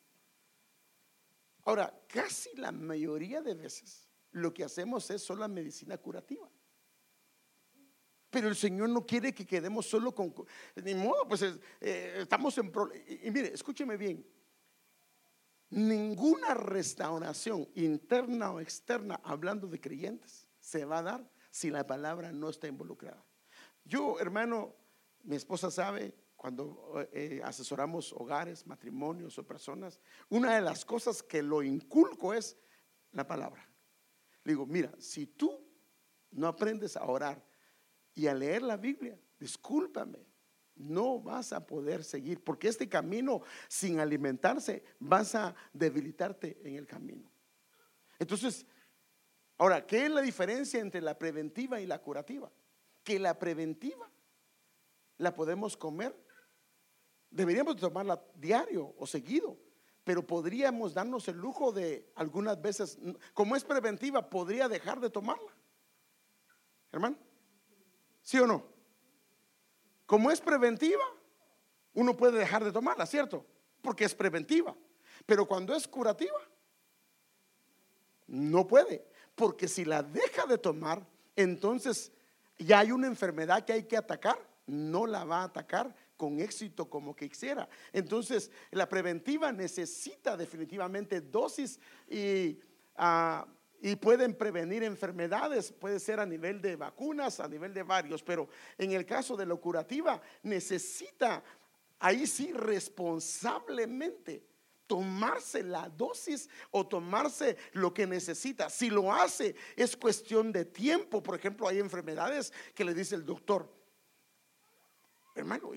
Ahora, 1.64 1.92
casi 2.06 2.54
la 2.54 2.70
mayoría 2.70 3.42
de 3.42 3.54
veces 3.54 4.08
lo 4.30 4.54
que 4.54 4.62
hacemos 4.62 5.10
es 5.10 5.20
solo 5.20 5.40
la 5.40 5.48
medicina 5.48 5.98
curativa. 5.98 6.48
Pero 8.30 8.46
el 8.46 8.54
Señor 8.54 8.88
no 8.88 9.04
quiere 9.04 9.34
que 9.34 9.44
quedemos 9.44 9.86
solo 9.86 10.14
con... 10.14 10.32
Ni 10.76 10.94
modo, 10.94 11.26
pues 11.26 11.42
eh, 11.42 12.18
estamos 12.20 12.56
en... 12.58 12.70
Y 13.24 13.32
mire, 13.32 13.52
escúcheme 13.52 13.96
bien. 13.96 14.24
Ninguna 15.70 16.54
restauración 16.54 17.68
interna 17.74 18.50
o 18.50 18.60
externa, 18.60 19.20
hablando 19.22 19.68
de 19.68 19.80
creyentes, 19.80 20.48
se 20.58 20.84
va 20.84 20.98
a 20.98 21.02
dar 21.02 21.30
si 21.50 21.70
la 21.70 21.86
palabra 21.86 22.32
no 22.32 22.48
está 22.48 22.66
involucrada. 22.66 23.24
Yo, 23.84 24.18
hermano, 24.18 24.74
mi 25.22 25.36
esposa 25.36 25.70
sabe, 25.70 26.14
cuando 26.36 27.06
eh, 27.12 27.40
asesoramos 27.44 28.12
hogares, 28.12 28.66
matrimonios 28.66 29.38
o 29.38 29.46
personas, 29.46 30.00
una 30.28 30.54
de 30.54 30.62
las 30.62 30.84
cosas 30.84 31.22
que 31.22 31.42
lo 31.42 31.62
inculco 31.62 32.32
es 32.32 32.56
la 33.12 33.26
palabra. 33.26 33.68
Le 34.44 34.52
digo, 34.52 34.66
mira, 34.66 34.90
si 34.98 35.26
tú 35.26 35.52
no 36.30 36.48
aprendes 36.48 36.96
a 36.96 37.04
orar 37.04 37.44
y 38.14 38.26
a 38.26 38.34
leer 38.34 38.62
la 38.62 38.76
Biblia, 38.76 39.20
discúlpame, 39.38 40.29
no 40.80 41.20
vas 41.20 41.52
a 41.52 41.66
poder 41.66 42.02
seguir, 42.04 42.42
porque 42.42 42.68
este 42.68 42.88
camino 42.88 43.42
sin 43.68 44.00
alimentarse 44.00 44.82
vas 44.98 45.34
a 45.34 45.54
debilitarte 45.72 46.60
en 46.64 46.76
el 46.76 46.86
camino. 46.86 47.30
Entonces, 48.18 48.66
ahora, 49.58 49.86
¿qué 49.86 50.06
es 50.06 50.10
la 50.10 50.22
diferencia 50.22 50.80
entre 50.80 51.00
la 51.00 51.18
preventiva 51.18 51.80
y 51.80 51.86
la 51.86 52.00
curativa? 52.00 52.50
Que 53.02 53.18
la 53.18 53.38
preventiva 53.38 54.10
la 55.18 55.34
podemos 55.34 55.76
comer, 55.76 56.16
deberíamos 57.30 57.76
tomarla 57.76 58.22
diario 58.34 58.94
o 58.98 59.06
seguido, 59.06 59.56
pero 60.04 60.26
podríamos 60.26 60.94
darnos 60.94 61.28
el 61.28 61.36
lujo 61.36 61.72
de 61.72 62.10
algunas 62.14 62.60
veces, 62.60 62.98
como 63.34 63.54
es 63.54 63.64
preventiva, 63.64 64.28
podría 64.28 64.68
dejar 64.68 64.98
de 65.00 65.10
tomarla. 65.10 65.52
Hermano, 66.90 67.16
¿sí 68.22 68.38
o 68.38 68.46
no? 68.46 68.79
Como 70.10 70.32
es 70.32 70.40
preventiva, 70.40 71.04
uno 71.94 72.16
puede 72.16 72.40
dejar 72.40 72.64
de 72.64 72.72
tomarla, 72.72 73.06
¿cierto? 73.06 73.46
Porque 73.80 74.04
es 74.04 74.12
preventiva. 74.12 74.74
Pero 75.24 75.46
cuando 75.46 75.72
es 75.72 75.86
curativa, 75.86 76.36
no 78.26 78.66
puede. 78.66 79.06
Porque 79.36 79.68
si 79.68 79.84
la 79.84 80.02
deja 80.02 80.46
de 80.46 80.58
tomar, 80.58 81.06
entonces 81.36 82.10
ya 82.58 82.80
hay 82.80 82.90
una 82.90 83.06
enfermedad 83.06 83.64
que 83.64 83.72
hay 83.72 83.84
que 83.84 83.96
atacar, 83.96 84.36
no 84.66 85.06
la 85.06 85.22
va 85.22 85.42
a 85.42 85.44
atacar 85.44 85.94
con 86.16 86.40
éxito 86.40 86.90
como 86.90 87.14
que 87.14 87.28
quisiera. 87.28 87.68
Entonces, 87.92 88.50
la 88.72 88.88
preventiva 88.88 89.52
necesita 89.52 90.36
definitivamente 90.36 91.20
dosis 91.20 91.78
y 92.08 92.58
uh, 92.98 93.48
y 93.80 93.96
pueden 93.96 94.34
prevenir 94.34 94.82
enfermedades, 94.82 95.72
puede 95.72 95.98
ser 95.98 96.20
a 96.20 96.26
nivel 96.26 96.60
de 96.60 96.76
vacunas, 96.76 97.40
a 97.40 97.48
nivel 97.48 97.72
de 97.72 97.82
varios, 97.82 98.22
pero 98.22 98.48
en 98.76 98.92
el 98.92 99.06
caso 99.06 99.36
de 99.36 99.46
la 99.46 99.56
curativa 99.56 100.20
necesita 100.42 101.42
ahí 101.98 102.26
sí 102.26 102.52
responsablemente 102.52 104.44
tomarse 104.86 105.62
la 105.62 105.88
dosis 105.88 106.48
o 106.72 106.86
tomarse 106.86 107.56
lo 107.72 107.94
que 107.94 108.06
necesita. 108.06 108.68
Si 108.68 108.90
lo 108.90 109.12
hace 109.12 109.54
es 109.76 109.96
cuestión 109.96 110.50
de 110.50 110.64
tiempo. 110.64 111.22
Por 111.22 111.36
ejemplo, 111.36 111.68
hay 111.68 111.78
enfermedades 111.78 112.52
que 112.74 112.84
le 112.84 112.92
dice 112.92 113.14
el 113.14 113.24
doctor, 113.24 113.72
hermano, 115.36 115.70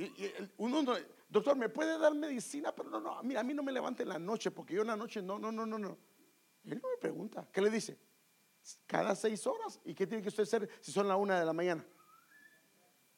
uno 0.58 0.96
doctor, 1.30 1.56
¿me 1.56 1.70
puede 1.70 1.98
dar 2.00 2.16
medicina? 2.16 2.74
Pero 2.74 2.90
no, 2.90 3.00
no, 3.00 3.22
mira, 3.22 3.42
a 3.42 3.44
mí 3.44 3.54
no 3.54 3.62
me 3.62 3.72
levante 3.72 4.02
en 4.02 4.10
la 4.10 4.18
noche 4.18 4.50
porque 4.50 4.74
yo 4.74 4.82
en 4.82 4.88
la 4.88 4.96
noche 4.96 5.22
no, 5.22 5.38
no, 5.38 5.52
no, 5.52 5.66
no, 5.66 5.78
no. 5.78 5.98
Él 6.66 6.80
no 6.82 6.90
me 6.90 6.98
pregunta. 6.98 7.48
¿Qué 7.52 7.62
le 7.62 7.70
dice? 7.70 7.98
Cada 8.88 9.16
seis 9.16 9.46
horas. 9.46 9.80
¿Y 9.84 9.94
qué 9.94 10.08
tiene 10.08 10.22
que 10.22 10.30
usted 10.30 10.44
hacer 10.44 10.70
si 10.82 10.92
son 10.92 11.08
la 11.08 11.16
una 11.16 11.40
de 11.40 11.46
la 11.46 11.54
mañana? 11.54 11.86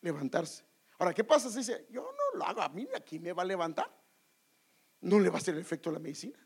Levantarse. 0.02 0.64
Ahora, 0.98 1.14
¿qué 1.14 1.24
pasa 1.24 1.50
si 1.50 1.60
dice, 1.60 1.88
yo 1.90 2.02
no 2.04 2.40
lo 2.40 2.46
hago 2.46 2.62
a 2.62 2.70
mí, 2.70 2.88
aquí 2.96 3.20
me 3.20 3.34
va 3.34 3.44
a 3.44 3.46
levantar? 3.46 3.92
No 5.02 5.20
le 5.20 5.30
va 5.30 5.36
a 5.36 5.38
hacer 5.40 5.54
el 5.56 5.62
efecto 5.62 5.90
a 5.90 5.94
la 5.94 6.00
medicina, 6.00 6.40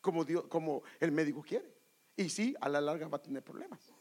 como, 0.00 0.24
Dios, 0.24 0.46
como 0.48 0.82
el 1.00 1.12
médico 1.12 1.42
quiere. 1.42 1.74
Y 2.14 2.28
sí, 2.28 2.54
a 2.60 2.68
la 2.68 2.80
larga 2.80 3.08
va 3.08 3.16
a 3.16 3.22
tener 3.22 3.42
problemas. 3.42 3.92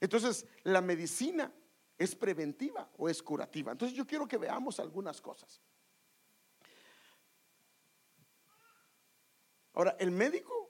Entonces, 0.00 0.46
la 0.62 0.80
medicina 0.80 1.52
es 1.96 2.14
preventiva 2.14 2.90
o 2.98 3.08
es 3.08 3.22
curativa. 3.22 3.72
Entonces, 3.72 3.96
yo 3.96 4.06
quiero 4.06 4.28
que 4.28 4.36
veamos 4.36 4.78
algunas 4.78 5.20
cosas. 5.20 5.60
Ahora, 9.72 9.96
el 9.98 10.10
médico 10.10 10.63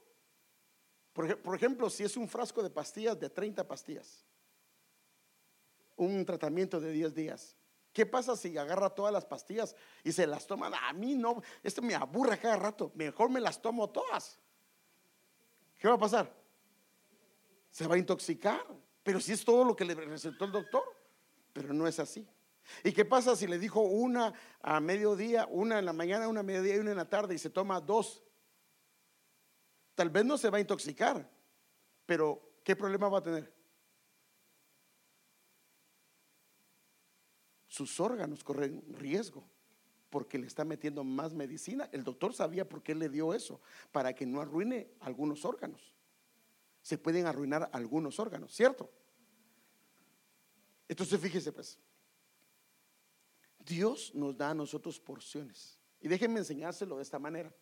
Por, 1.14 1.54
ejemplo, 1.54 1.88
si 1.88 2.02
es 2.02 2.16
un 2.16 2.28
frasco 2.28 2.60
de 2.60 2.70
pastillas 2.70 3.18
de 3.18 3.30
30 3.30 3.66
pastillas, 3.66 4.24
un 5.96 6.26
tratamiento 6.26 6.80
de 6.80 6.90
10 6.90 7.14
días. 7.14 7.56
¿Qué 7.92 8.04
pasa 8.04 8.36
si 8.36 8.58
agarra 8.58 8.90
todas 8.90 9.12
las 9.12 9.24
pastillas 9.24 9.76
y 10.02 10.10
se 10.10 10.26
las 10.26 10.44
toma? 10.44 10.72
A 10.88 10.92
mí 10.92 11.14
no, 11.14 11.40
esto 11.62 11.80
me 11.82 11.94
aburre 11.94 12.36
cada 12.36 12.56
rato, 12.56 12.90
mejor 12.96 13.30
me 13.30 13.40
las 13.40 13.62
tomo 13.62 13.88
todas. 13.88 14.40
¿Qué 15.78 15.86
va 15.86 15.94
a 15.94 15.98
pasar? 15.98 16.34
Se 17.70 17.86
va 17.86 17.94
a 17.94 17.98
intoxicar, 17.98 18.66
pero 19.04 19.20
si 19.20 19.34
es 19.34 19.44
todo 19.44 19.64
lo 19.64 19.76
que 19.76 19.84
le 19.84 19.94
recetó 19.94 20.46
el 20.46 20.50
doctor, 20.50 20.82
pero 21.52 21.72
no 21.72 21.86
es 21.86 22.00
así. 22.00 22.26
¿Y 22.82 22.90
qué 22.90 23.04
pasa 23.04 23.36
si 23.36 23.46
le 23.46 23.60
dijo 23.60 23.82
una 23.82 24.34
a 24.62 24.80
mediodía, 24.80 25.46
una 25.48 25.78
en 25.78 25.84
la 25.84 25.92
mañana, 25.92 26.26
una 26.26 26.40
a 26.40 26.42
mediodía 26.42 26.74
y 26.74 26.78
una 26.80 26.90
en 26.90 26.96
la 26.96 27.08
tarde 27.08 27.36
y 27.36 27.38
se 27.38 27.50
toma 27.50 27.80
dos? 27.80 28.23
Tal 29.94 30.10
vez 30.10 30.24
no 30.24 30.36
se 30.36 30.50
va 30.50 30.58
a 30.58 30.60
intoxicar, 30.60 31.28
pero 32.06 32.56
¿qué 32.64 32.74
problema 32.74 33.08
va 33.08 33.18
a 33.18 33.22
tener? 33.22 33.52
Sus 37.68 37.98
órganos 38.00 38.44
corren 38.44 38.82
riesgo 38.98 39.44
porque 40.14 40.38
le 40.38 40.46
está 40.46 40.64
metiendo 40.64 41.02
más 41.02 41.34
medicina. 41.34 41.88
El 41.90 42.04
doctor 42.04 42.32
sabía 42.32 42.68
por 42.68 42.84
qué 42.84 42.94
le 42.94 43.08
dio 43.08 43.34
eso, 43.34 43.60
para 43.90 44.14
que 44.14 44.24
no 44.24 44.40
arruine 44.40 44.88
algunos 45.00 45.44
órganos. 45.44 45.92
Se 46.82 46.98
pueden 46.98 47.26
arruinar 47.26 47.68
algunos 47.72 48.20
órganos, 48.20 48.54
¿cierto? 48.54 48.88
Entonces 50.86 51.18
fíjese 51.20 51.50
pues, 51.50 51.80
Dios 53.58 54.14
nos 54.14 54.36
da 54.36 54.50
a 54.50 54.54
nosotros 54.54 55.00
porciones. 55.00 55.80
Y 56.00 56.06
déjenme 56.06 56.38
enseñárselo 56.38 56.98
de 56.98 57.02
esta 57.02 57.18
manera. 57.18 57.52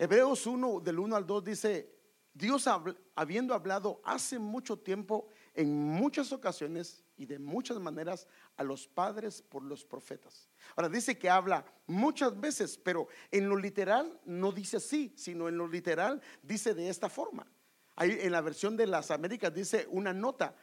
Hebreos 0.00 0.46
1, 0.46 0.80
del 0.80 0.98
1 0.98 1.14
al 1.14 1.26
2 1.26 1.44
dice, 1.44 1.94
Dios 2.32 2.66
habiendo 3.14 3.52
hablado 3.52 4.00
hace 4.02 4.38
mucho 4.38 4.78
tiempo, 4.78 5.28
en 5.52 5.76
muchas 5.76 6.32
ocasiones 6.32 7.04
y 7.18 7.26
de 7.26 7.38
muchas 7.38 7.78
maneras, 7.78 8.26
a 8.56 8.64
los 8.64 8.88
padres 8.88 9.42
por 9.42 9.62
los 9.62 9.84
profetas. 9.84 10.48
Ahora 10.74 10.88
dice 10.88 11.18
que 11.18 11.28
habla 11.28 11.66
muchas 11.86 12.40
veces, 12.40 12.78
pero 12.78 13.08
en 13.30 13.46
lo 13.46 13.56
literal 13.56 14.18
no 14.24 14.52
dice 14.52 14.78
así, 14.78 15.12
sino 15.18 15.50
en 15.50 15.58
lo 15.58 15.68
literal 15.68 16.22
dice 16.42 16.72
de 16.72 16.88
esta 16.88 17.10
forma. 17.10 17.46
Ahí 17.94 18.16
en 18.22 18.32
la 18.32 18.40
versión 18.40 18.78
de 18.78 18.86
las 18.86 19.10
Américas 19.10 19.52
dice 19.52 19.86
una 19.90 20.14
nota, 20.14 20.56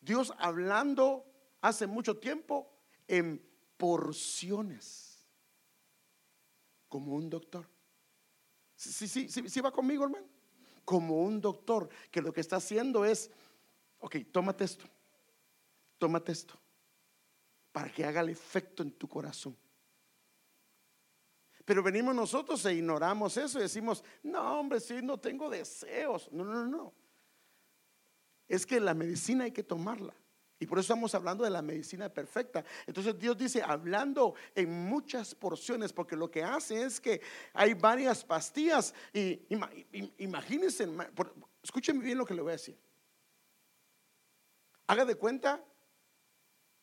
Dios 0.00 0.32
hablando 0.38 1.26
hace 1.60 1.88
mucho 1.88 2.18
tiempo 2.18 2.72
en 3.08 3.44
porciones, 3.78 5.26
como 6.88 7.16
un 7.16 7.28
doctor. 7.28 7.66
Sí, 8.76 9.08
sí, 9.08 9.28
sí, 9.28 9.60
va 9.60 9.72
conmigo, 9.72 10.04
hermano. 10.04 10.26
Como 10.84 11.22
un 11.22 11.40
doctor 11.40 11.88
que 12.10 12.22
lo 12.22 12.32
que 12.32 12.40
está 12.40 12.56
haciendo 12.56 13.04
es, 13.04 13.30
ok, 13.98 14.16
tómate 14.30 14.64
esto, 14.64 14.84
tómate 15.98 16.32
esto, 16.32 16.54
para 17.72 17.90
que 17.90 18.04
haga 18.04 18.20
el 18.20 18.28
efecto 18.28 18.82
en 18.82 18.92
tu 18.92 19.08
corazón. 19.08 19.56
Pero 21.64 21.82
venimos 21.82 22.14
nosotros 22.14 22.64
e 22.64 22.74
ignoramos 22.74 23.36
eso 23.36 23.58
y 23.58 23.62
decimos, 23.62 24.04
no, 24.22 24.60
hombre, 24.60 24.78
si 24.78 25.02
no 25.02 25.18
tengo 25.18 25.50
deseos. 25.50 26.30
No, 26.30 26.44
no, 26.44 26.64
no. 26.64 26.94
Es 28.46 28.64
que 28.64 28.78
la 28.78 28.94
medicina 28.94 29.44
hay 29.44 29.50
que 29.50 29.64
tomarla. 29.64 30.14
Y 30.58 30.66
por 30.66 30.78
eso 30.78 30.92
estamos 30.92 31.14
hablando 31.14 31.44
de 31.44 31.50
la 31.50 31.60
medicina 31.60 32.08
perfecta. 32.08 32.64
Entonces 32.86 33.18
Dios 33.18 33.36
dice, 33.36 33.62
hablando 33.62 34.34
en 34.54 34.70
muchas 34.70 35.34
porciones, 35.34 35.92
porque 35.92 36.16
lo 36.16 36.30
que 36.30 36.42
hace 36.42 36.82
es 36.82 37.00
que 37.00 37.20
hay 37.52 37.74
varias 37.74 38.24
pastillas. 38.24 38.94
Y 39.12 39.46
imagínense, 40.18 40.88
escúchenme 41.62 42.02
bien 42.02 42.16
lo 42.16 42.24
que 42.24 42.34
le 42.34 42.40
voy 42.40 42.50
a 42.50 42.52
decir. 42.52 42.78
Haga 44.86 45.04
de 45.04 45.16
cuenta 45.16 45.62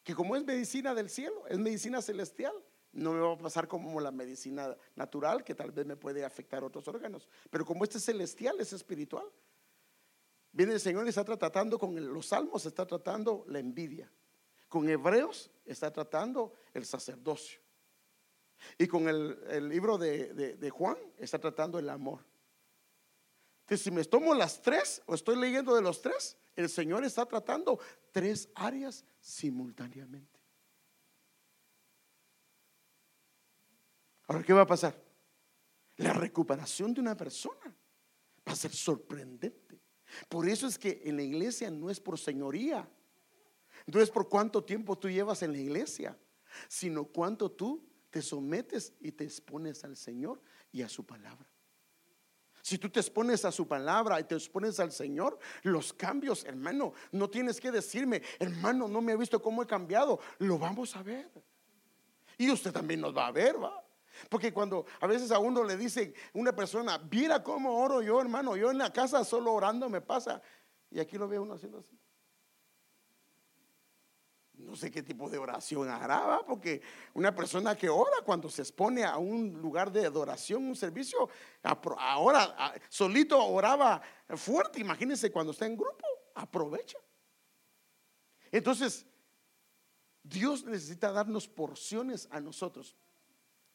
que 0.03 0.13
como 0.13 0.36
es 0.36 0.43
medicina 0.43 0.93
del 0.93 1.09
cielo, 1.09 1.47
es 1.47 1.57
medicina 1.57 2.01
celestial, 2.01 2.53
no 2.91 3.13
me 3.13 3.19
va 3.21 3.33
a 3.33 3.38
pasar 3.38 3.67
como 3.67 3.99
la 3.99 4.12
medicina 4.12 4.77
natural, 4.95 5.43
que 5.43 5.55
tal 5.55 5.71
vez 5.71 5.86
me 5.86 5.95
puede 5.95 6.23
afectar 6.23 6.63
otros 6.63 6.88
órganos. 6.88 7.27
Pero 7.49 7.65
como 7.65 7.83
este 7.83 7.97
es 7.97 8.05
celestial, 8.05 8.59
es 8.59 8.71
espiritual. 8.71 9.25
Viene 10.54 10.74
el 10.74 10.80
Señor 10.80 11.06
y 11.08 11.10
está 11.10 11.26
tratando 11.26 11.80
con 11.80 12.13
los 12.13 12.28
salmos, 12.28 12.66
está 12.68 12.86
tratando 12.86 13.44
la 13.48 13.58
envidia. 13.58 14.10
Con 14.70 14.88
Hebreos 14.88 15.50
está 15.66 15.92
tratando 15.92 16.54
el 16.74 16.86
sacerdocio. 16.86 17.60
Y 18.78 18.88
con 18.88 19.10
el, 19.10 19.68
libro 19.68 19.98
de, 19.98 20.70
Juan 20.72 20.98
está 21.18 21.39
tratando 21.39 21.80
el 21.80 21.89
amor. 21.89 22.24
Entonces, 23.62 23.84
si 23.84 23.92
me 23.92 24.04
tomo 24.04 24.36
las 24.36 24.62
tres 24.62 25.02
o 25.08 25.16
estoy 25.16 25.38
leyendo 25.38 25.76
de 25.76 25.82
los 25.82 26.02
tres, 26.02 26.38
el 26.56 26.70
Señor 26.70 27.04
está 27.04 27.26
tratando 27.26 27.80
tres 28.12 28.48
áreas 28.54 29.04
simultáneamente. 29.20 30.39
Ahora, 34.28 34.44
¿qué 34.44 34.54
va 34.54 34.62
a 34.62 34.68
pasar? 34.68 34.96
La 35.98 36.13
recuperación 36.13 36.94
de 36.94 37.02
una 37.02 37.18
persona 37.18 37.76
va 38.48 38.52
a 38.52 38.56
ser 38.56 38.72
sorprendente. 38.72 39.62
Por 40.30 40.47
eso 40.47 40.67
es 40.67 40.78
que 40.78 41.02
en 41.06 41.17
la 41.17 41.23
iglesia 41.23 41.69
no 41.69 41.89
es 41.89 41.99
por 41.99 42.19
señoría, 42.19 42.88
no 43.86 44.02
es 44.02 44.10
por 44.10 44.30
cuánto 44.30 44.63
tiempo 44.63 44.97
tú 44.97 45.10
llevas 45.10 45.43
en 45.43 45.52
la 45.52 45.58
iglesia, 45.58 46.17
sino 46.67 47.06
cuánto 47.06 47.52
tú 47.52 47.84
te 48.10 48.21
sometes 48.21 48.93
y 48.99 49.12
te 49.12 49.23
expones 49.23 49.84
al 49.84 49.97
Señor 49.97 50.41
y 50.71 50.82
a 50.82 50.89
su 50.89 51.06
palabra. 51.06 51.49
Si 52.62 52.78
tú 52.78 52.89
te 52.89 53.02
expones 53.02 53.43
a 53.43 53.52
su 53.52 53.67
palabra 53.67 54.19
y 54.21 54.23
te 54.23 54.36
expones 54.36 54.80
al 54.80 54.93
Señor, 54.93 55.38
los 55.63 55.91
cambios, 55.91 56.45
hermano, 56.45 56.93
no 57.12 57.30
tienes 57.30 57.60
que 57.60 57.71
decirme, 57.71 58.21
hermano, 58.39 58.88
no 58.88 59.02
me 59.02 59.12
ha 59.12 59.17
visto 59.17 59.41
cómo 59.41 59.63
he 59.63 59.67
cambiado, 59.67 60.19
lo 60.38 60.58
vamos 60.58 60.95
a 60.95 61.04
ver. 61.04 61.30
Y 62.38 62.49
usted 62.49 62.71
también 62.71 63.02
nos 63.02 63.15
va 63.15 63.28
a 63.28 63.32
ver, 63.32 63.62
va. 63.62 63.83
Porque 64.30 64.54
cuando 64.54 64.86
a 64.99 65.08
veces 65.08 65.32
a 65.32 65.39
uno 65.39 65.63
le 65.63 65.78
dice 65.78 66.13
una 66.34 66.56
persona, 66.56 66.99
mira 67.12 67.43
cómo 67.43 67.80
oro 67.80 68.02
yo, 68.02 68.19
hermano, 68.21 68.56
yo 68.56 68.71
en 68.71 68.78
la 68.78 68.91
casa 68.91 69.23
solo 69.23 69.54
orando 69.54 69.89
me 69.89 70.02
pasa. 70.02 70.41
Y 70.89 70.99
aquí 70.99 71.17
lo 71.17 71.28
ve 71.28 71.39
uno 71.39 71.56
haciendo 71.56 71.80
así. 71.80 71.97
No 74.54 74.76
sé 74.76 74.91
qué 74.91 75.04
tipo 75.04 75.30
de 75.30 75.38
oración 75.38 75.89
hará, 75.89 76.41
porque 76.45 76.82
una 77.15 77.34
persona 77.36 77.76
que 77.76 77.89
ora 77.89 78.17
cuando 78.23 78.49
se 78.49 78.62
expone 78.62 79.04
a 79.04 79.17
un 79.17 79.62
lugar 79.62 79.91
de 79.91 80.06
adoración, 80.06 80.65
un 80.65 80.76
servicio, 80.76 81.30
ahora 81.97 82.73
solito 82.88 83.43
oraba 83.43 84.02
fuerte. 84.30 84.80
Imagínense 84.80 85.32
cuando 85.32 85.52
está 85.52 85.65
en 85.65 85.76
grupo, 85.76 86.06
aprovecha. 86.36 86.97
Entonces, 88.52 89.06
Dios 90.21 90.63
necesita 90.63 91.12
darnos 91.12 91.47
porciones 91.47 92.28
a 92.32 92.39
nosotros. 92.39 92.95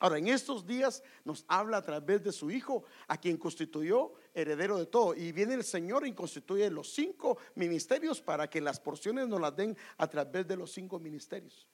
Ahora, 0.00 0.18
en 0.18 0.28
estos 0.28 0.64
días 0.64 1.02
nos 1.24 1.44
habla 1.48 1.78
a 1.78 1.82
través 1.82 2.22
de 2.22 2.32
su 2.32 2.50
Hijo, 2.50 2.84
a 3.08 3.18
quien 3.18 3.36
constituyó 3.36 4.12
heredero 4.32 4.78
de 4.78 4.86
todo. 4.86 5.14
Y 5.14 5.32
viene 5.32 5.54
el 5.54 5.64
Señor 5.64 6.06
y 6.06 6.12
constituye 6.12 6.70
los 6.70 6.92
cinco 6.92 7.38
ministerios 7.56 8.20
para 8.20 8.48
que 8.48 8.60
las 8.60 8.78
porciones 8.78 9.26
nos 9.26 9.40
las 9.40 9.56
den 9.56 9.76
a 9.96 10.06
través 10.06 10.46
de 10.46 10.56
los 10.56 10.70
cinco 10.72 11.00
ministerios. 11.00 11.66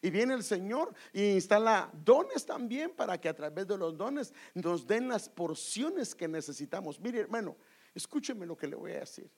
Y 0.00 0.10
viene 0.10 0.34
el 0.34 0.42
Señor 0.42 0.94
y 1.12 1.32
instala 1.32 1.90
dones 1.92 2.44
también 2.44 2.90
para 2.90 3.20
que 3.20 3.28
a 3.28 3.34
través 3.34 3.66
de 3.66 3.76
los 3.76 3.96
dones 3.96 4.32
nos 4.54 4.86
den 4.86 5.08
las 5.08 5.28
porciones 5.28 6.14
que 6.14 6.28
necesitamos. 6.28 6.98
Mire, 6.98 7.20
hermano, 7.20 7.56
escúcheme 7.94 8.46
lo 8.46 8.56
que 8.56 8.66
le 8.66 8.76
voy 8.76 8.92
a 8.92 9.00
decir. 9.00 9.30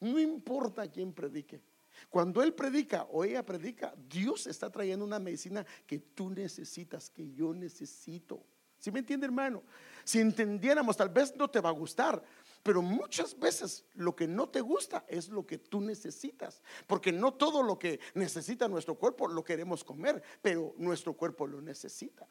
No 0.00 0.18
importa 0.18 0.88
quién 0.88 1.12
predique. 1.12 1.60
Cuando 2.08 2.42
Él 2.42 2.54
predica 2.54 3.04
o 3.10 3.24
ella 3.24 3.44
predica, 3.44 3.94
Dios 4.08 4.46
está 4.46 4.70
trayendo 4.70 5.04
una 5.04 5.18
medicina 5.18 5.64
que 5.86 5.98
tú 5.98 6.30
necesitas, 6.30 7.10
que 7.10 7.32
yo 7.32 7.52
necesito. 7.54 8.44
¿Sí 8.78 8.90
me 8.90 9.00
entiende, 9.00 9.26
hermano? 9.26 9.62
Si 10.04 10.20
entendiéramos, 10.20 10.96
tal 10.96 11.08
vez 11.08 11.34
no 11.36 11.48
te 11.50 11.60
va 11.60 11.68
a 11.70 11.72
gustar, 11.72 12.22
pero 12.62 12.80
muchas 12.80 13.38
veces 13.38 13.84
lo 13.94 14.14
que 14.14 14.26
no 14.26 14.48
te 14.48 14.60
gusta 14.60 15.04
es 15.08 15.28
lo 15.28 15.46
que 15.46 15.58
tú 15.58 15.80
necesitas. 15.80 16.62
Porque 16.86 17.12
no 17.12 17.34
todo 17.34 17.62
lo 17.62 17.78
que 17.78 18.00
necesita 18.14 18.68
nuestro 18.68 18.94
cuerpo 18.94 19.28
lo 19.28 19.44
queremos 19.44 19.84
comer, 19.84 20.22
pero 20.40 20.74
nuestro 20.78 21.14
cuerpo 21.14 21.46
lo 21.46 21.60
necesita. 21.60 22.28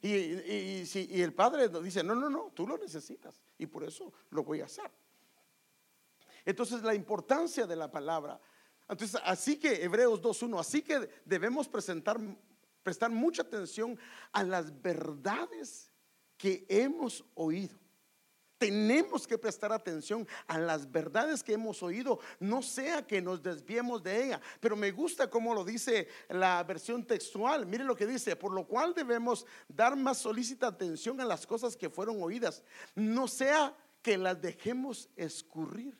Y, 0.00 0.08
y 0.08 1.22
el 1.22 1.32
Padre 1.32 1.68
dice, 1.80 2.02
no, 2.02 2.14
no, 2.14 2.28
no, 2.28 2.50
tú 2.54 2.66
lo 2.66 2.76
necesitas. 2.76 3.40
Y 3.58 3.66
por 3.66 3.84
eso 3.84 4.12
lo 4.30 4.42
voy 4.42 4.60
a 4.60 4.64
hacer. 4.64 4.90
Entonces 6.44 6.82
la 6.82 6.94
importancia 6.94 7.66
de 7.66 7.76
la 7.76 7.90
palabra 7.90 8.40
entonces, 8.92 9.20
así 9.24 9.56
que 9.56 9.82
Hebreos 9.82 10.20
2.1, 10.20 10.60
así 10.60 10.82
que 10.82 11.08
debemos 11.24 11.68
presentar, 11.68 12.20
prestar 12.82 13.10
mucha 13.10 13.42
atención 13.42 13.98
a 14.32 14.42
las 14.42 14.82
verdades 14.82 15.90
que 16.36 16.64
hemos 16.68 17.24
oído. 17.34 17.78
Tenemos 18.58 19.26
que 19.26 19.38
prestar 19.38 19.72
atención 19.72 20.28
a 20.46 20.56
las 20.56 20.88
verdades 20.92 21.42
que 21.42 21.54
hemos 21.54 21.82
oído, 21.82 22.20
no 22.38 22.62
sea 22.62 23.04
que 23.04 23.20
nos 23.20 23.42
desviemos 23.42 24.02
de 24.04 24.26
ella. 24.26 24.40
Pero 24.60 24.76
me 24.76 24.92
gusta 24.92 25.28
como 25.28 25.52
lo 25.52 25.64
dice 25.64 26.06
la 26.28 26.62
versión 26.62 27.04
textual. 27.04 27.66
Mire 27.66 27.82
lo 27.82 27.96
que 27.96 28.06
dice, 28.06 28.36
por 28.36 28.52
lo 28.52 28.64
cual 28.68 28.94
debemos 28.94 29.46
dar 29.66 29.96
más 29.96 30.18
solícita 30.18 30.68
atención 30.68 31.20
a 31.20 31.24
las 31.24 31.44
cosas 31.44 31.76
que 31.76 31.90
fueron 31.90 32.22
oídas. 32.22 32.62
No 32.94 33.26
sea 33.26 33.76
que 34.00 34.16
las 34.16 34.40
dejemos 34.40 35.08
escurrir. 35.16 35.98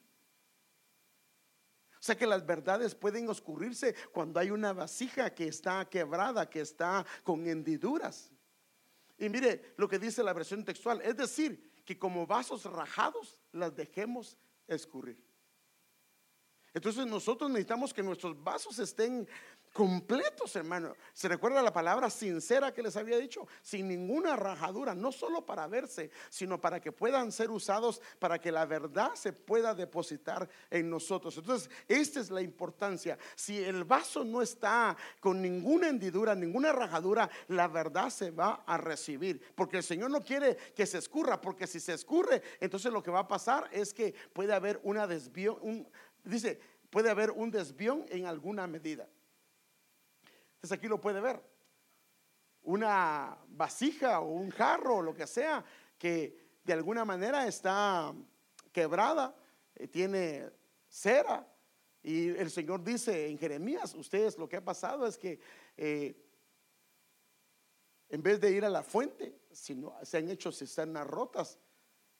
O 2.03 2.05
sea 2.05 2.17
que 2.17 2.27
las 2.27 2.45
verdades 2.45 2.97
pueden 2.97 3.29
oscurrirse 3.29 3.95
cuando 4.11 4.41
hay 4.41 4.51
una 4.51 4.73
vasija 4.73 5.33
que 5.33 5.47
está 5.47 5.89
quebrada, 5.89 6.51
que 6.51 6.61
está 6.61 7.07
con 7.23 7.47
hendiduras. 7.47 8.33
Y 9.17 9.29
mire 9.29 9.75
lo 9.77 9.89
que 9.89 10.01
dice 10.01 10.25
la 10.25 10.33
versión 10.33 10.65
textual, 10.65 11.01
es 11.03 11.17
decir, 11.17 11.81
que 11.85 11.97
como 11.97 12.27
vasos 12.27 12.65
rajados 12.65 13.41
las 13.53 13.77
dejemos 13.77 14.37
escurrir. 14.67 15.25
Entonces 16.75 17.07
nosotros 17.07 17.49
necesitamos 17.49 17.95
que 17.95 18.03
nuestros 18.03 18.43
vasos 18.43 18.81
estén 18.81 19.29
completos, 19.73 20.55
hermano. 20.57 20.95
¿Se 21.13 21.29
recuerda 21.29 21.63
la 21.63 21.73
palabra 21.73 22.11
sincera 22.11 22.73
que 22.73 22.83
les 22.83 22.97
había 22.97 23.19
dicho? 23.19 23.47
Sin 23.63 23.89
ninguna 23.89 24.37
rajadura, 24.37 24.95
no 24.95 25.13
solo 25.13 25.45
para 25.45 25.67
verse, 25.67 26.11
sino 26.29 26.61
para 26.61 26.81
que 26.81 26.93
puedan 26.93 27.33
ser 27.33 27.51
usados, 27.51 28.01
para 28.19 28.39
que 28.39 28.53
la 28.53 28.67
verdad 28.67 29.15
se 29.15 29.33
pueda 29.33 29.75
depositar 29.75 30.49
en 30.71 30.91
nosotros. 30.91 31.37
Entonces, 31.39 31.71
esta 31.89 32.21
es 32.21 32.31
la 32.31 32.43
importancia. 32.43 33.19
Si 33.35 33.63
el 33.63 33.85
vaso 33.85 34.25
no 34.25 34.43
está 34.43 34.97
con 35.21 35.41
ninguna 35.41 35.89
hendidura, 35.89 36.35
ninguna 36.35 36.73
rajadura, 36.73 37.31
la 37.49 37.69
verdad 37.69 38.11
se 38.11 38.31
va 38.31 38.63
a 38.67 38.77
recibir. 38.77 39.41
Porque 39.55 39.79
el 39.79 39.83
Señor 39.83 40.11
no 40.11 40.21
quiere 40.21 40.57
que 40.75 40.87
se 40.87 40.99
escurra, 40.99 41.41
porque 41.41 41.67
si 41.67 41.81
se 41.81 41.95
escurre, 41.95 42.43
entonces 42.61 42.93
lo 42.93 43.03
que 43.03 43.11
va 43.11 43.21
a 43.21 43.29
pasar 43.29 43.69
es 43.73 43.95
que 43.95 44.15
puede 44.33 44.53
haber 44.53 44.81
una 44.83 45.07
desvío, 45.07 45.61
dice, 46.25 46.61
puede 46.91 47.11
haber 47.11 47.31
un 47.31 47.51
desvión 47.51 48.05
en 48.11 48.27
alguna 48.27 48.67
medida. 48.67 49.09
Entonces 50.63 50.79
aquí 50.79 50.87
lo 50.87 51.01
puede 51.01 51.21
ver. 51.21 51.43
Una 52.63 53.37
vasija 53.49 54.21
o 54.21 54.29
un 54.29 54.51
jarro 54.51 54.99
o 54.99 55.03
lo 55.03 55.13
que 55.13 55.27
sea 55.27 55.65
que 55.99 56.61
de 56.63 56.73
alguna 56.73 57.05
manera 57.05 57.49
está 57.49 58.15
quebrada, 58.71 59.35
eh, 59.75 59.89
tiene 59.89 60.49
cera. 60.89 61.45
Y 62.01 62.29
el 62.29 62.49
Señor 62.49 62.85
dice 62.85 63.27
en 63.29 63.39
Jeremías, 63.39 63.93
ustedes 63.97 64.39
lo 64.39 64.49
que 64.49 64.59
ha 64.59 64.65
pasado 64.65 65.05
es 65.05 65.19
que 65.19 65.41
eh, 65.77 66.15
en 68.09 68.23
vez 68.23 68.41
de 68.41 68.53
ir 68.53 68.65
a 68.65 68.71
la 68.71 68.85
fuente, 68.85 69.41
sino, 69.51 69.97
se 70.05 70.19
han 70.19 70.29
hecho 70.29 70.53
cisternas 70.53 71.09
rotas 71.09 71.59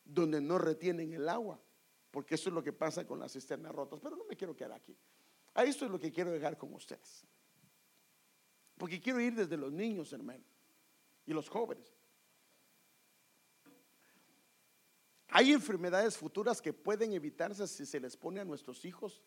donde 0.05 0.41
no 0.41 0.59
retienen 0.59 1.13
el 1.13 1.29
agua, 1.29 1.61
porque 2.11 2.35
eso 2.35 2.49
es 2.49 2.55
lo 2.57 2.63
que 2.65 2.73
pasa 2.73 3.07
con 3.07 3.21
las 3.21 3.35
cisternas 3.35 3.73
rotas. 3.73 4.01
Pero 4.03 4.17
no 4.17 4.25
me 4.25 4.37
quiero 4.37 4.57
quedar 4.57 4.73
aquí. 4.73 4.99
A 5.55 5.63
esto 5.63 5.85
es 5.85 5.93
lo 5.93 6.01
que 6.01 6.11
quiero 6.11 6.33
dejar 6.33 6.59
con 6.59 6.75
ustedes. 6.75 7.25
Porque 8.77 9.01
quiero 9.01 9.21
ir 9.21 9.35
desde 9.35 9.57
los 9.57 9.73
niños, 9.73 10.13
hermano, 10.13 10.45
y 11.27 11.33
los 11.33 11.49
jóvenes. 11.49 11.95
Hay 15.29 15.53
enfermedades 15.53 16.17
futuras 16.17 16.61
que 16.61 16.73
pueden 16.73 17.13
evitarse 17.13 17.67
si 17.67 17.87
se 17.87 17.99
les 17.99 18.17
pone 18.17 18.41
a 18.41 18.45
nuestros 18.45 18.85
hijos 18.85 19.23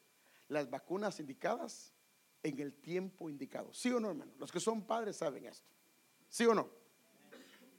las 0.47 0.69
vacunas 0.69 1.19
indicadas 1.19 1.93
en 2.43 2.59
el 2.59 2.73
tiempo 2.73 3.27
indicado. 3.27 3.73
¿Sí 3.73 3.91
o 3.91 3.99
no, 3.99 4.09
hermano? 4.09 4.31
Los 4.37 4.51
que 4.51 4.59
son 4.59 4.85
padres 4.85 5.17
saben 5.17 5.45
esto. 5.45 5.67
¿Sí 6.29 6.45
o 6.45 6.53
no? 6.53 6.69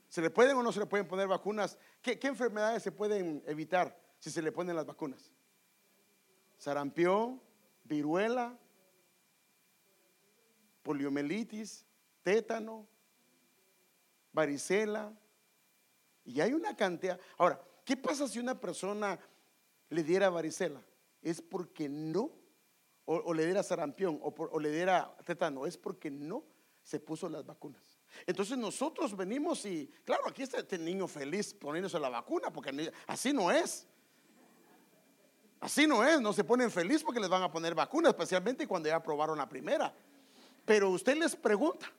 ¿Se 0.09 0.21
le 0.21 0.31
pueden 0.31 0.57
o 0.57 0.63
no 0.63 0.73
se 0.73 0.81
le 0.81 0.87
pueden 0.87 1.07
poner 1.07 1.29
vacunas? 1.29 1.79
¿Qué, 2.03 2.19
qué 2.19 2.27
enfermedades 2.27 2.83
se 2.83 2.91
pueden 2.91 3.45
evitar 3.47 3.97
si 4.19 4.31
se 4.31 4.43
le 4.43 4.51
ponen 4.51 4.75
las 4.75 4.87
vacunas? 4.87 5.33
Sarampión, 6.59 7.41
viruela, 7.85 8.59
poliomielitis, 10.87 11.85
tétano, 12.23 12.87
varicela. 14.33 15.13
Y 16.25 16.41
hay 16.41 16.53
una 16.53 16.77
cantidad. 16.77 17.19
Ahora, 17.37 17.61
¿qué 17.85 17.97
pasa 17.97 18.29
si 18.29 18.39
una 18.39 18.61
persona 18.61 19.19
le 19.89 20.03
diera 20.05 20.31
varicela? 20.31 20.81
Es 21.23 21.43
porque 21.43 21.89
no, 21.89 22.31
o, 23.05 23.35
le 23.35 23.45
diera 23.45 23.65
sarampión, 23.65 24.21
o, 24.23 24.61
le 24.61 24.71
diera 24.71 25.13
tétano, 25.25 25.67
es 25.67 25.77
porque 25.77 26.09
no 26.09 26.45
se 26.85 27.01
puso 27.01 27.29
las 27.29 27.45
vacunas. 27.45 27.99
Entonces 28.25 28.57
nosotros 28.57 29.17
venimos 29.17 29.67
y, 29.67 29.91
claro, 30.05 30.29
aquí 30.29 30.43
está 30.43 30.59
este 30.59 30.79
niño 30.79 31.09
feliz 31.09 31.53
poniéndose 31.53 31.99
la 31.99 32.11
vacuna, 32.11 32.53
porque 32.53 32.93
así 33.09 33.33
no 33.33 33.51
es. 33.51 33.89
Así 35.59 35.85
no 35.87 36.05
es, 36.05 36.21
no 36.21 36.33
se 36.33 36.45
ponen 36.45 36.71
feliz 36.71 37.03
porque 37.03 37.19
les 37.19 37.29
van 37.29 37.43
a 37.43 37.51
poner 37.51 37.75
vacunas, 37.75 38.11
especialmente 38.11 38.69
cuando 38.69 38.89
ya 38.89 38.97
aprobaron 38.97 39.37
la 39.37 39.49
primera. 39.49 39.93
Pero 40.67 40.91
usted 40.91 41.17
les 41.17 41.35
pregunta, 41.37 41.91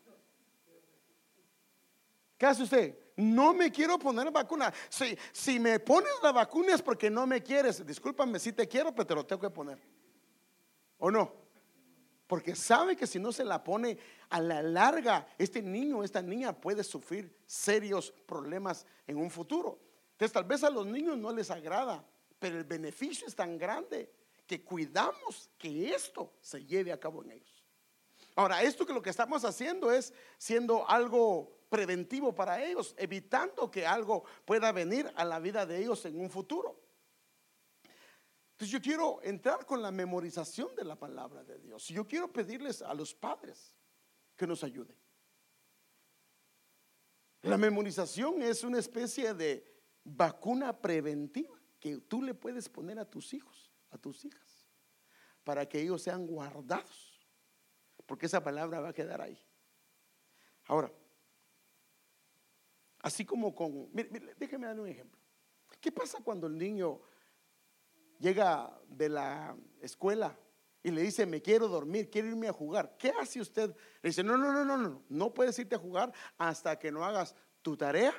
¿qué 2.37 2.45
hace 2.45 2.63
usted? 2.63 2.99
No 3.15 3.53
me 3.53 3.71
quiero 3.71 3.97
poner 3.97 4.29
vacuna. 4.29 4.71
Si, 4.89 5.17
si 5.31 5.59
me 5.59 5.79
pones 5.79 6.11
la 6.21 6.31
vacuna 6.31 6.75
es 6.75 6.81
porque 6.83 7.09
no 7.09 7.25
me 7.25 7.41
quieres. 7.41 7.83
Discúlpame 7.83 8.37
si 8.37 8.53
te 8.53 8.67
quiero, 8.67 8.93
pero 8.93 9.07
te 9.07 9.15
lo 9.15 9.25
tengo 9.25 9.41
que 9.41 9.49
poner. 9.49 9.79
¿O 10.99 11.09
no? 11.09 11.33
Porque 12.27 12.55
sabe 12.55 12.97
que 12.97 13.07
si 13.07 13.19
no 13.19 13.31
se 13.31 13.45
la 13.45 13.63
pone 13.63 13.97
a 14.29 14.41
la 14.41 14.61
larga, 14.61 15.27
este 15.37 15.61
niño, 15.61 16.03
esta 16.03 16.21
niña 16.21 16.51
puede 16.51 16.83
sufrir 16.83 17.33
serios 17.45 18.13
problemas 18.25 18.85
en 19.07 19.17
un 19.17 19.31
futuro. 19.31 19.79
Entonces 20.11 20.33
tal 20.33 20.43
vez 20.43 20.63
a 20.63 20.69
los 20.69 20.85
niños 20.85 21.17
no 21.17 21.31
les 21.31 21.49
agrada, 21.49 22.05
pero 22.37 22.57
el 22.57 22.65
beneficio 22.65 23.25
es 23.27 23.35
tan 23.35 23.57
grande 23.57 24.11
que 24.45 24.61
cuidamos 24.61 25.49
que 25.57 25.89
esto 25.89 26.33
se 26.41 26.65
lleve 26.65 26.91
a 26.91 26.99
cabo 26.99 27.23
en 27.23 27.31
ellos. 27.31 27.56
Ahora, 28.37 28.61
esto 28.61 28.85
que 28.85 28.93
lo 28.93 29.01
que 29.01 29.09
estamos 29.09 29.43
haciendo 29.43 29.91
es 29.91 30.13
siendo 30.37 30.87
algo 30.87 31.65
preventivo 31.69 32.35
para 32.35 32.63
ellos, 32.63 32.93
evitando 32.95 33.71
que 33.71 33.83
algo 33.83 34.25
pueda 34.45 34.71
venir 34.71 35.11
a 35.15 35.25
la 35.25 35.39
vida 35.39 35.65
de 35.65 35.79
ellos 35.79 36.05
en 36.05 36.19
un 36.19 36.29
futuro. 36.29 36.79
Entonces 38.51 38.69
yo 38.69 38.79
quiero 38.79 39.19
entrar 39.23 39.65
con 39.65 39.81
la 39.81 39.89
memorización 39.89 40.75
de 40.75 40.83
la 40.83 40.95
palabra 40.95 41.43
de 41.43 41.57
Dios. 41.57 41.87
Yo 41.87 42.05
quiero 42.05 42.31
pedirles 42.31 42.83
a 42.83 42.93
los 42.93 43.15
padres 43.15 43.75
que 44.35 44.45
nos 44.45 44.63
ayuden. 44.63 44.95
La 47.41 47.57
memorización 47.57 48.43
es 48.43 48.63
una 48.63 48.77
especie 48.77 49.33
de 49.33 49.65
vacuna 50.03 50.79
preventiva 50.79 51.59
que 51.79 51.97
tú 52.01 52.21
le 52.21 52.35
puedes 52.35 52.69
poner 52.69 52.99
a 52.99 53.09
tus 53.09 53.33
hijos, 53.33 53.71
a 53.89 53.97
tus 53.97 54.23
hijas, 54.25 54.67
para 55.43 55.67
que 55.67 55.81
ellos 55.81 56.03
sean 56.03 56.27
guardados 56.27 57.06
porque 58.07 58.25
esa 58.25 58.43
palabra 58.43 58.79
va 58.79 58.89
a 58.89 58.93
quedar 58.93 59.21
ahí. 59.21 59.37
Ahora, 60.65 60.91
así 62.99 63.23
como 63.25 63.53
con, 63.53 63.89
mire, 63.93 64.33
déjeme 64.37 64.65
darle 64.65 64.81
un 64.81 64.87
ejemplo. 64.87 65.21
¿Qué 65.79 65.91
pasa 65.91 66.19
cuando 66.23 66.47
el 66.47 66.57
niño 66.57 66.99
llega 68.19 68.75
de 68.87 69.09
la 69.09 69.55
escuela 69.81 70.35
y 70.81 70.89
le 70.89 71.01
dice, 71.01 71.25
me 71.25 71.41
quiero 71.41 71.67
dormir, 71.67 72.09
quiero 72.09 72.29
irme 72.29 72.47
a 72.47 72.53
jugar? 72.53 72.95
¿Qué 72.97 73.09
hace 73.09 73.39
usted? 73.39 73.75
Le 74.01 74.09
dice, 74.09 74.23
no, 74.23 74.37
no, 74.37 74.51
no, 74.51 74.65
no, 74.65 74.77
no, 74.77 75.03
no 75.07 75.33
puedes 75.33 75.59
irte 75.59 75.75
a 75.75 75.79
jugar 75.79 76.11
hasta 76.37 76.79
que 76.79 76.91
no 76.91 77.03
hagas 77.03 77.35
tu 77.61 77.75
tarea 77.75 78.13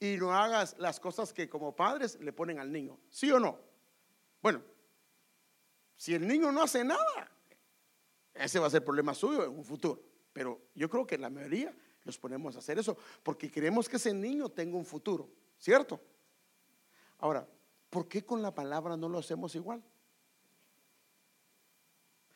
y 0.00 0.16
no 0.16 0.34
hagas 0.34 0.76
las 0.78 0.98
cosas 0.98 1.32
que 1.32 1.48
como 1.48 1.76
padres 1.76 2.18
le 2.20 2.32
ponen 2.32 2.58
al 2.58 2.72
niño. 2.72 2.98
¿Sí 3.10 3.30
o 3.30 3.38
no? 3.38 3.58
Bueno, 4.42 4.62
si 5.96 6.14
el 6.14 6.26
niño 6.26 6.50
no 6.50 6.62
hace 6.62 6.84
nada, 6.84 7.30
ese 8.34 8.58
va 8.58 8.66
a 8.66 8.70
ser 8.70 8.84
problema 8.84 9.14
suyo 9.14 9.44
en 9.44 9.50
un 9.50 9.64
futuro. 9.64 10.02
Pero 10.32 10.60
yo 10.74 10.90
creo 10.90 11.06
que 11.06 11.16
la 11.16 11.30
mayoría 11.30 11.74
los 12.04 12.18
ponemos 12.18 12.56
a 12.56 12.58
hacer 12.58 12.78
eso 12.78 12.96
porque 13.22 13.50
queremos 13.50 13.88
que 13.88 13.96
ese 13.96 14.12
niño 14.12 14.48
tenga 14.48 14.76
un 14.76 14.84
futuro, 14.84 15.28
¿cierto? 15.58 16.00
Ahora, 17.18 17.48
¿por 17.88 18.08
qué 18.08 18.24
con 18.24 18.42
la 18.42 18.54
palabra 18.54 18.96
no 18.96 19.08
lo 19.08 19.18
hacemos 19.18 19.54
igual? 19.54 19.82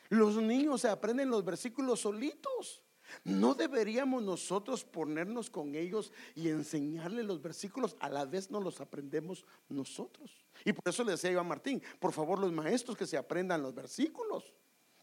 Los 0.09 0.37
niños 0.37 0.81
se 0.81 0.89
aprenden 0.89 1.29
los 1.29 1.45
versículos 1.45 2.01
solitos. 2.01 2.83
No 3.25 3.55
deberíamos 3.55 4.23
nosotros 4.23 4.85
ponernos 4.85 5.49
con 5.51 5.75
ellos 5.75 6.13
y 6.35 6.49
enseñarles 6.49 7.25
los 7.25 7.41
versículos, 7.41 7.97
a 8.01 8.09
la 8.11 8.27
vez 8.27 8.51
no 8.51 8.61
los 8.61 8.81
aprendemos 8.81 9.47
nosotros. 9.69 10.31
Y 10.65 10.73
por 10.73 10.89
eso 10.89 11.05
le 11.05 11.13
decía 11.13 11.31
yo 11.31 11.41
a 11.41 11.45
Martín, 11.45 11.83
por 11.99 12.13
favor 12.13 12.39
los 12.39 12.53
maestros 12.53 12.97
que 12.97 13.07
se 13.07 13.17
aprendan 13.17 13.63
los 13.63 13.75
versículos. 13.75 14.53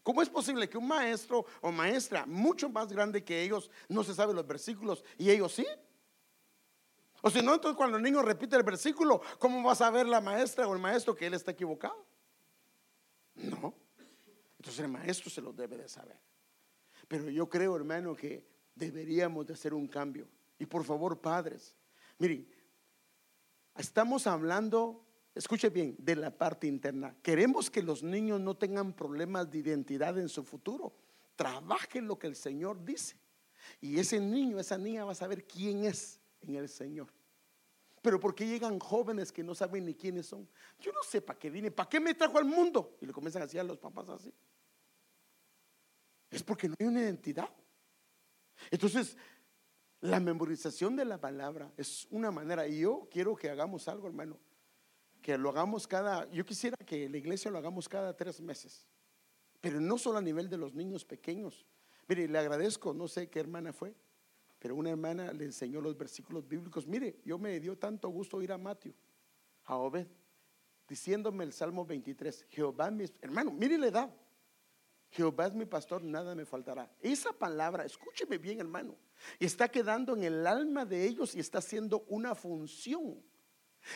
¿Cómo 0.06 0.22
es 0.22 0.28
posible 0.28 0.68
que 0.68 0.78
un 0.78 0.86
maestro 0.86 1.44
o 1.60 1.72
maestra 1.72 2.26
mucho 2.26 2.68
más 2.68 2.92
grande 2.92 3.24
que 3.24 3.42
ellos 3.42 3.68
no 3.88 4.04
se 4.04 4.14
sabe 4.14 4.32
los 4.32 4.46
versículos 4.46 5.02
y 5.18 5.30
ellos 5.30 5.52
sí? 5.52 5.66
O 7.22 7.28
si 7.28 7.42
no, 7.42 7.54
entonces 7.54 7.76
cuando 7.76 7.96
el 7.96 8.04
niño 8.04 8.22
repite 8.22 8.54
el 8.54 8.62
versículo, 8.62 9.20
¿cómo 9.40 9.66
va 9.66 9.72
a 9.72 9.74
saber 9.74 10.06
la 10.06 10.20
maestra 10.20 10.68
o 10.68 10.74
el 10.74 10.78
maestro 10.78 11.12
que 11.12 11.26
él 11.26 11.34
está 11.34 11.50
equivocado? 11.50 12.06
No. 13.34 13.74
Entonces 14.58 14.78
el 14.78 14.92
maestro 14.92 15.28
se 15.28 15.40
lo 15.40 15.52
debe 15.52 15.76
de 15.76 15.88
saber. 15.88 16.20
Pero 17.08 17.28
yo 17.28 17.48
creo, 17.48 17.74
hermano, 17.74 18.14
que 18.14 18.46
deberíamos 18.76 19.44
de 19.44 19.54
hacer 19.54 19.74
un 19.74 19.88
cambio. 19.88 20.28
Y 20.56 20.66
por 20.66 20.84
favor, 20.84 21.20
padres, 21.20 21.74
miren, 22.18 22.48
estamos 23.76 24.28
hablando 24.28 25.04
escuche 25.36 25.68
bien, 25.68 25.94
de 25.98 26.16
la 26.16 26.36
parte 26.36 26.66
interna. 26.66 27.14
Queremos 27.22 27.70
que 27.70 27.82
los 27.82 28.02
niños 28.02 28.40
no 28.40 28.56
tengan 28.56 28.94
problemas 28.94 29.50
de 29.50 29.58
identidad 29.58 30.18
en 30.18 30.28
su 30.28 30.42
futuro. 30.42 30.94
Trabajen 31.36 32.06
lo 32.06 32.18
que 32.18 32.26
el 32.26 32.34
Señor 32.34 32.82
dice. 32.82 33.16
Y 33.80 33.98
ese 33.98 34.18
niño, 34.18 34.58
esa 34.58 34.78
niña 34.78 35.04
va 35.04 35.12
a 35.12 35.16
saber 35.16 35.46
quién 35.46 35.84
es 35.84 36.18
en 36.40 36.54
el 36.54 36.68
Señor. 36.68 37.12
Pero 38.00 38.18
¿por 38.18 38.34
qué 38.34 38.46
llegan 38.46 38.78
jóvenes 38.78 39.30
que 39.30 39.42
no 39.42 39.54
saben 39.54 39.84
ni 39.84 39.94
quiénes 39.94 40.26
son? 40.26 40.48
Yo 40.78 40.92
no 40.92 41.02
sé 41.02 41.20
para 41.20 41.38
qué 41.38 41.50
vine, 41.50 41.70
para 41.70 41.88
qué 41.88 42.00
me 42.00 42.14
trajo 42.14 42.38
al 42.38 42.44
mundo. 42.44 42.96
Y 43.00 43.06
le 43.06 43.12
comienzan 43.12 43.42
a 43.42 43.46
decir 43.46 43.60
a 43.60 43.64
los 43.64 43.78
papás 43.78 44.08
así. 44.08 44.32
Es 46.30 46.42
porque 46.42 46.68
no 46.68 46.76
hay 46.78 46.86
una 46.86 47.00
identidad. 47.00 47.50
Entonces, 48.70 49.16
la 50.00 50.20
memorización 50.20 50.96
de 50.96 51.04
la 51.04 51.20
palabra 51.20 51.70
es 51.76 52.06
una 52.10 52.30
manera. 52.30 52.66
Y 52.66 52.80
yo 52.80 53.06
quiero 53.10 53.36
que 53.36 53.50
hagamos 53.50 53.86
algo, 53.88 54.06
hermano. 54.06 54.38
Que 55.26 55.36
lo 55.36 55.48
hagamos 55.48 55.88
cada, 55.88 56.30
yo 56.30 56.44
quisiera 56.44 56.76
que 56.86 57.08
la 57.08 57.16
iglesia 57.16 57.50
lo 57.50 57.58
hagamos 57.58 57.88
cada 57.88 58.16
tres 58.16 58.40
meses. 58.40 58.86
Pero 59.60 59.80
no 59.80 59.98
solo 59.98 60.18
a 60.18 60.22
nivel 60.22 60.48
de 60.48 60.56
los 60.56 60.72
niños 60.72 61.04
pequeños. 61.04 61.66
Mire, 62.06 62.28
le 62.28 62.38
agradezco, 62.38 62.94
no 62.94 63.08
sé 63.08 63.28
qué 63.28 63.40
hermana 63.40 63.72
fue, 63.72 63.92
pero 64.60 64.76
una 64.76 64.90
hermana 64.90 65.32
le 65.32 65.46
enseñó 65.46 65.80
los 65.80 65.98
versículos 65.98 66.46
bíblicos. 66.46 66.86
Mire, 66.86 67.18
yo 67.24 67.40
me 67.40 67.58
dio 67.58 67.76
tanto 67.76 68.08
gusto 68.08 68.40
ir 68.40 68.52
a 68.52 68.56
Mateo, 68.56 68.94
a 69.64 69.74
Obed, 69.78 70.06
diciéndome 70.86 71.42
el 71.42 71.52
Salmo 71.52 71.84
23, 71.84 72.46
Jehová 72.48 72.92
mi, 72.92 73.06
hermano, 73.20 73.50
mire 73.50 73.78
la 73.78 73.88
edad. 73.88 74.14
Jehová 75.10 75.48
es 75.48 75.54
mi 75.54 75.66
pastor, 75.66 76.04
nada 76.04 76.36
me 76.36 76.44
faltará. 76.44 76.88
Esa 77.00 77.32
palabra, 77.32 77.84
escúcheme 77.84 78.38
bien, 78.38 78.60
hermano, 78.60 78.94
está 79.40 79.68
quedando 79.68 80.14
en 80.14 80.22
el 80.22 80.46
alma 80.46 80.84
de 80.84 81.04
ellos 81.04 81.34
y 81.34 81.40
está 81.40 81.58
haciendo 81.58 82.04
una 82.06 82.36
función. 82.36 83.20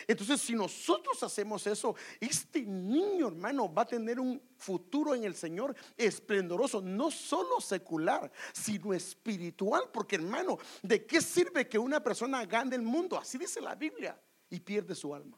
Entonces, 0.07 0.41
si 0.41 0.53
nosotros 0.53 1.21
hacemos 1.23 1.65
eso, 1.67 1.95
este 2.19 2.61
niño, 2.61 3.27
hermano, 3.27 3.73
va 3.73 3.83
a 3.83 3.87
tener 3.87 4.19
un 4.19 4.41
futuro 4.57 5.15
en 5.15 5.23
el 5.23 5.35
Señor 5.35 5.75
esplendoroso, 5.97 6.81
no 6.81 7.11
solo 7.11 7.59
secular, 7.59 8.31
sino 8.53 8.93
espiritual, 8.93 9.83
porque 9.91 10.15
hermano, 10.15 10.57
¿de 10.81 11.05
qué 11.05 11.21
sirve 11.21 11.67
que 11.67 11.79
una 11.79 12.03
persona 12.03 12.45
gane 12.45 12.75
el 12.75 12.81
mundo? 12.81 13.17
Así 13.17 13.37
dice 13.37 13.61
la 13.61 13.75
Biblia, 13.75 14.19
y 14.49 14.59
pierde 14.59 14.95
su 14.95 15.13
alma. 15.13 15.37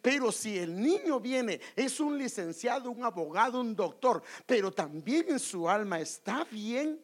Pero 0.00 0.30
si 0.30 0.58
el 0.58 0.80
niño 0.80 1.20
viene, 1.20 1.60
es 1.74 2.00
un 2.00 2.16
licenciado, 2.16 2.90
un 2.90 3.04
abogado, 3.04 3.60
un 3.60 3.74
doctor, 3.74 4.22
pero 4.46 4.70
también 4.70 5.26
en 5.28 5.38
su 5.38 5.68
alma 5.68 6.00
está 6.00 6.44
bien, 6.44 7.00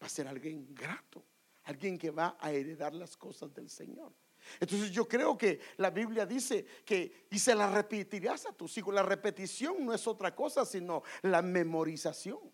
va 0.00 0.06
a 0.06 0.10
ser 0.10 0.28
alguien 0.28 0.74
grato, 0.74 1.24
alguien 1.64 1.98
que 1.98 2.10
va 2.10 2.36
a 2.38 2.52
heredar 2.52 2.94
las 2.94 3.16
cosas 3.16 3.52
del 3.54 3.68
Señor. 3.70 4.12
Entonces 4.60 4.90
yo 4.90 5.08
creo 5.08 5.36
que 5.36 5.60
la 5.78 5.90
Biblia 5.90 6.26
dice 6.26 6.64
que, 6.84 7.26
y 7.30 7.38
se 7.38 7.54
la 7.54 7.70
repetirás 7.70 8.46
a 8.46 8.52
tus 8.52 8.76
hijos, 8.78 8.94
la 8.94 9.02
repetición 9.02 9.84
no 9.84 9.94
es 9.94 10.06
otra 10.06 10.34
cosa 10.34 10.64
sino 10.64 11.02
la 11.22 11.42
memorización. 11.42 12.51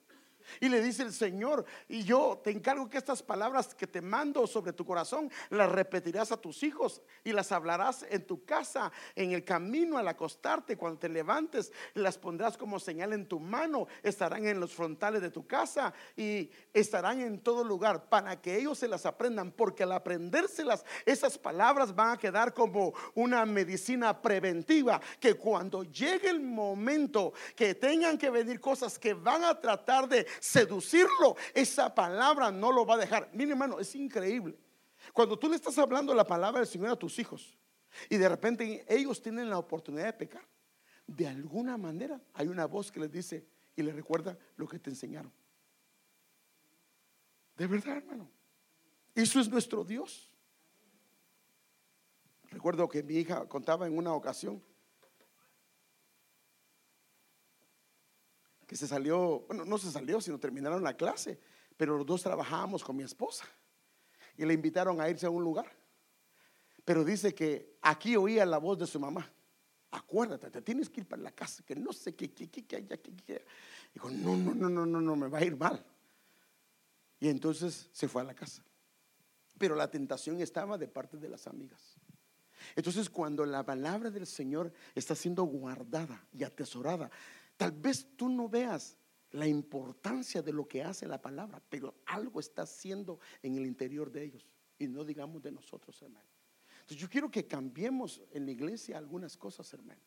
Y 0.61 0.69
le 0.69 0.81
dice 0.81 1.03
el 1.03 1.13
Señor, 1.13 1.65
y 1.89 2.05
yo 2.05 2.41
te 2.43 2.51
encargo 2.51 2.89
que 2.89 2.99
estas 2.99 3.23
palabras 3.23 3.75
que 3.75 3.87
te 3.87 4.01
mando 4.01 4.47
sobre 4.47 4.73
tu 4.73 4.85
corazón, 4.85 5.31
las 5.51 5.71
repetirás 5.71 6.33
a 6.33 6.37
tus 6.37 6.63
hijos 6.63 7.03
y 7.25 7.33
las 7.33 7.53
hablarás 7.53 8.05
en 8.09 8.27
tu 8.27 8.45
casa, 8.45 8.91
en 9.15 9.33
el 9.33 9.45
camino 9.45 9.99
al 9.99 10.09
acostarte, 10.09 10.77
cuando 10.77 10.99
te 10.99 11.09
levantes, 11.09 11.73
las 11.95 12.19
pondrás 12.19 12.57
como 12.57 12.79
señal 12.79 13.13
en 13.13 13.27
tu 13.27 13.41
mano, 13.41 13.87
estarán 14.03 14.47
en 14.47 14.61
los 14.61 14.73
frontales 14.73 15.23
de 15.23 15.31
tu 15.31 15.47
casa 15.47 15.93
y 16.17 16.51
estarán 16.73 17.21
en 17.21 17.41
todo 17.41 17.65
lugar 17.65 18.09
para 18.09 18.41
que 18.41 18.59
ellos 18.59 18.79
se 18.79 18.89
las 18.89 19.07
aprendan, 19.07 19.53
porque 19.53 19.83
al 19.83 19.93
aprendérselas, 19.93 20.85
esas 21.05 21.39
palabras 21.39 21.95
van 21.95 22.11
a 22.11 22.19
quedar 22.19 22.55
como 22.55 22.93
una 23.15 23.45
medicina 23.47 24.21
preventiva, 24.21 25.01
que 25.21 25.35
cuando 25.35 25.85
llegue 25.85 26.29
el 26.29 26.41
momento 26.41 27.33
que 27.55 27.75
tengan 27.75 28.19
que 28.19 28.31
venir 28.31 28.61
cosas 28.61 28.99
que 28.99 29.15
van 29.15 29.45
a 29.45 29.59
tratar 29.59 30.09
de 30.09 30.27
seducirlo, 30.41 31.36
esa 31.55 31.95
palabra 31.95 32.51
no 32.51 32.72
lo 32.72 32.84
va 32.86 32.95
a 32.95 32.99
dejar. 32.99 33.30
Mire 33.32 33.53
hermano, 33.53 33.78
es 33.78 33.95
increíble. 33.95 34.59
Cuando 35.12 35.39
tú 35.39 35.49
le 35.49 35.57
estás 35.57 35.78
hablando 35.78 36.14
la 36.14 36.26
palabra 36.26 36.61
del 36.61 36.68
Señor 36.68 36.91
a 36.91 36.97
tus 36.97 37.18
hijos 37.18 37.57
y 38.09 38.16
de 38.16 38.28
repente 38.28 38.84
ellos 38.89 39.22
tienen 39.22 39.49
la 39.49 39.59
oportunidad 39.59 40.07
de 40.07 40.12
pecar, 40.12 40.47
de 41.07 41.26
alguna 41.26 41.76
manera 41.76 42.20
hay 42.34 42.49
una 42.49 42.66
voz 42.66 42.93
que 42.93 43.01
les 43.01 43.11
dice 43.11 43.47
y 43.74 43.82
les 43.82 43.95
recuerda 43.95 44.36
lo 44.57 44.68
que 44.68 44.78
te 44.78 44.91
enseñaron. 44.91 45.32
De 47.57 47.66
verdad, 47.66 47.97
hermano. 47.97 48.30
Eso 49.14 49.41
es 49.41 49.49
nuestro 49.49 49.84
Dios. 49.84 50.32
Recuerdo 52.51 52.89
que 52.89 53.03
mi 53.03 53.14
hija 53.14 53.49
contaba 53.49 53.86
en 53.86 53.97
una 53.97 54.12
ocasión 54.14 54.62
que 58.69 58.77
se 58.77 58.87
salió, 58.87 59.47
bueno, 59.49 59.64
no 59.64 59.79
se 59.79 59.91
salió, 59.91 60.21
sino 60.21 60.39
terminaron 60.39 60.83
la 60.83 60.95
clase, 60.95 61.41
pero 61.75 61.97
los 61.97 62.05
dos 62.05 62.23
trabajábamos 62.23 62.85
con 62.85 62.95
mi 62.97 63.03
esposa 63.03 63.47
y 64.37 64.45
le 64.45 64.53
invitaron 64.53 65.01
a 65.01 65.09
irse 65.09 65.25
a 65.25 65.31
un 65.31 65.43
lugar. 65.43 65.75
Pero 66.85 67.03
dice 67.03 67.35
que 67.35 67.79
aquí 67.81 68.14
oía 68.14 68.45
la 68.45 68.59
voz 68.59 68.79
de 68.79 68.87
su 68.87 69.01
mamá. 69.01 69.33
Acuérdate, 69.91 70.51
te 70.51 70.61
tienes 70.61 70.91
que 70.91 71.01
ir 71.01 71.09
para 71.09 71.23
la 71.23 71.33
casa, 71.33 71.62
que 71.64 71.75
no 71.75 71.95
sé 71.95 72.14
qué, 72.14 72.31
qué, 72.31 72.51
qué, 72.51 72.66
qué, 72.66 72.87
qué. 72.87 73.47
Dijo, 73.95 74.11
no, 74.11 74.37
no, 74.37 74.55
no, 74.55 74.69
no, 74.69 74.85
no, 74.85 75.01
no, 75.01 75.16
me 75.16 75.29
va 75.29 75.39
a 75.39 75.45
ir 75.45 75.57
mal. 75.57 75.83
Y 77.21 77.29
entonces 77.31 77.89
se 77.91 78.07
fue 78.07 78.21
a 78.21 78.27
la 78.27 78.35
casa. 78.35 78.62
Pero 79.57 79.77
la 79.77 79.91
tentación 79.91 80.43
estaba 80.43 80.77
de 80.77 80.89
parte 80.89 81.16
de 81.16 81.31
las 81.31 81.47
amigas. 81.47 81.97
Entonces 82.77 83.09
cuando 83.09 83.47
la 83.47 83.64
palabra 83.64 84.11
del 84.11 84.27
Señor 84.27 84.75
está 84.95 85.14
siendo 85.14 85.45
guardada 85.45 86.23
y 86.33 86.45
atesorada, 86.45 87.11
Tal 87.59 87.73
vez 87.73 88.07
tú 88.17 88.29
no 88.29 88.49
veas 88.49 88.97
la 89.33 89.47
importancia 89.47 90.41
de 90.41 90.53
lo 90.53 90.67
que 90.67 90.83
hace 90.83 91.07
la 91.07 91.21
palabra, 91.21 91.61
pero 91.69 91.97
algo 92.07 92.41
está 92.41 92.63
haciendo 92.63 93.19
en 93.43 93.57
el 93.57 93.67
interior 93.67 94.11
de 94.11 94.25
ellos. 94.25 94.49
Y 94.79 94.87
no 94.87 95.05
digamos 95.05 95.43
de 95.43 95.51
nosotros, 95.51 96.01
hermano. 96.01 96.25
Entonces 96.81 96.99
yo 96.99 97.11
quiero 97.11 97.31
que 97.31 97.47
cambiemos 97.47 98.23
en 98.31 98.47
la 98.47 98.53
iglesia 98.53 98.97
algunas 98.97 99.37
cosas, 99.37 99.71
hermano. 99.75 100.01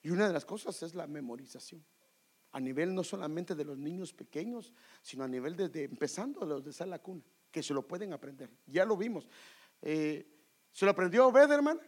Y 0.00 0.10
una 0.10 0.28
de 0.28 0.32
las 0.32 0.44
cosas 0.44 0.80
es 0.84 0.94
la 0.94 1.08
memorización. 1.08 1.84
A 2.52 2.60
nivel 2.60 2.94
no 2.94 3.02
solamente 3.02 3.56
de 3.56 3.64
los 3.64 3.76
niños 3.76 4.14
pequeños, 4.14 4.72
sino 5.02 5.24
a 5.24 5.28
nivel 5.28 5.56
desde 5.56 5.84
empezando 5.84 6.40
de 6.40 6.46
los 6.46 6.64
de 6.64 6.86
la 6.86 7.00
cuna, 7.00 7.24
que 7.50 7.64
se 7.64 7.74
lo 7.74 7.86
pueden 7.86 8.12
aprender. 8.12 8.48
Ya 8.64 8.84
lo 8.84 8.96
vimos. 8.96 9.28
Eh, 9.82 10.24
¿Se 10.70 10.84
lo 10.84 10.92
aprendió 10.92 11.26
Obed, 11.26 11.50
hermano? 11.50 11.80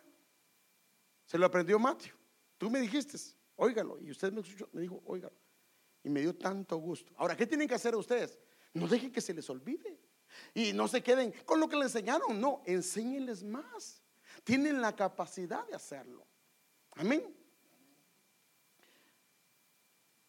¿Se 1.24 1.38
lo 1.38 1.46
aprendió 1.46 1.78
Mateo? 1.78 2.16
Tú 2.59 2.68
me 2.68 2.80
dijiste 2.80 3.16
óigalo. 3.59 4.00
Y 4.00 4.11
usted 4.11 4.32
me 4.32 4.40
escuchó, 4.40 4.68
me 4.72 4.80
dijo, 4.80 5.02
óigalo. 5.04 5.36
Y 6.02 6.09
me 6.09 6.20
dio 6.20 6.34
tanto 6.34 6.76
gusto. 6.78 7.12
Ahora, 7.16 7.36
¿qué 7.36 7.46
tienen 7.46 7.68
que 7.68 7.74
hacer 7.74 7.94
ustedes? 7.94 8.38
No 8.72 8.88
dejen 8.88 9.12
que 9.12 9.20
se 9.20 9.34
les 9.34 9.48
olvide. 9.50 10.00
Y 10.54 10.72
no 10.72 10.88
se 10.88 11.02
queden 11.02 11.32
con 11.44 11.61
lo 11.61 11.68
que 11.68 11.76
le 11.76 11.84
enseñaron. 11.84 12.40
No, 12.40 12.62
enséñenles 12.66 13.42
más. 13.42 14.02
Tienen 14.44 14.80
la 14.80 14.94
capacidad 14.94 15.66
de 15.66 15.74
hacerlo. 15.74 16.26
Amén. 16.92 17.34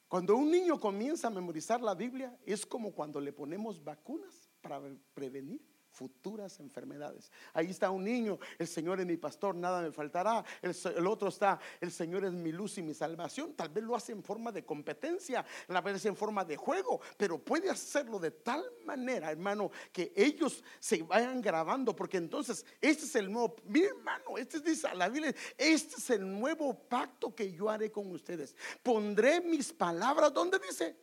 Cuando 0.08 0.36
un 0.36 0.50
niño 0.50 0.80
comienza 0.80 1.28
a 1.28 1.32
memorizar 1.32 1.82
la 1.82 1.94
Biblia, 1.94 2.36
es 2.44 2.66
como 2.66 2.92
cuando 2.92 3.22
le 3.22 3.32
ponemos 3.32 3.84
vacunas 3.84 4.50
para 4.60 4.82
prevenir 5.14 5.62
futuras 5.92 6.60
enfermedades. 6.60 7.32
Ahí 7.54 7.70
está 7.70 7.92
un 7.92 8.04
niño, 8.04 8.40
el 8.58 8.68
Señor 8.68 9.00
es 9.00 9.06
mi 9.06 9.18
pastor, 9.18 9.56
nada 9.56 9.82
me 9.82 9.92
faltará. 9.92 10.44
El, 10.62 11.08
otro 11.08 11.30
está, 11.30 11.60
el 11.82 11.92
Señor 11.92 12.26
es 12.26 12.32
mi 12.32 12.52
luz 12.52 12.78
y 12.78 12.82
mi 12.82 12.94
salvación. 12.94 13.54
Tal 13.54 13.70
vez 13.70 13.84
lo 13.84 13.96
hace 13.96 14.12
en 14.12 14.24
forma 14.24 14.52
de 14.52 14.64
competencia, 14.66 15.46
la 15.68 15.82
vez 15.82 16.06
en 16.06 16.16
forma 16.16 16.46
de 16.46 16.56
juego, 16.58 17.02
pero 17.18 17.38
puede 17.38 17.70
hacerlo 17.70 18.20
de 18.20 18.32
tal 18.32 18.64
manera, 18.86 19.32
hermano, 19.32 19.72
que 19.92 20.14
ellos 20.16 20.64
se 20.80 21.04
vayan 21.04 21.42
grabando, 21.42 21.96
porque 21.96 22.18
entonces 22.18 22.66
este 22.82 23.06
es 23.06 23.16
el 23.16 23.32
nuevo, 23.32 23.56
mi 23.66 23.82
hermano, 23.82 24.38
este 24.38 24.60
dice 24.60 24.88
la 24.96 25.10
Biblia, 25.10 25.36
este 25.58 25.96
es 25.96 26.10
el 26.12 26.40
nuevo 26.40 26.74
pacto 26.74 27.34
que 27.34 27.52
yo 27.52 27.70
haré 27.70 27.92
con 27.92 28.12
ustedes. 28.12 28.56
Pondré 28.84 29.42
mis 29.42 29.74
palabras, 29.74 30.34
¿dónde 30.34 30.60
dice? 30.60 30.96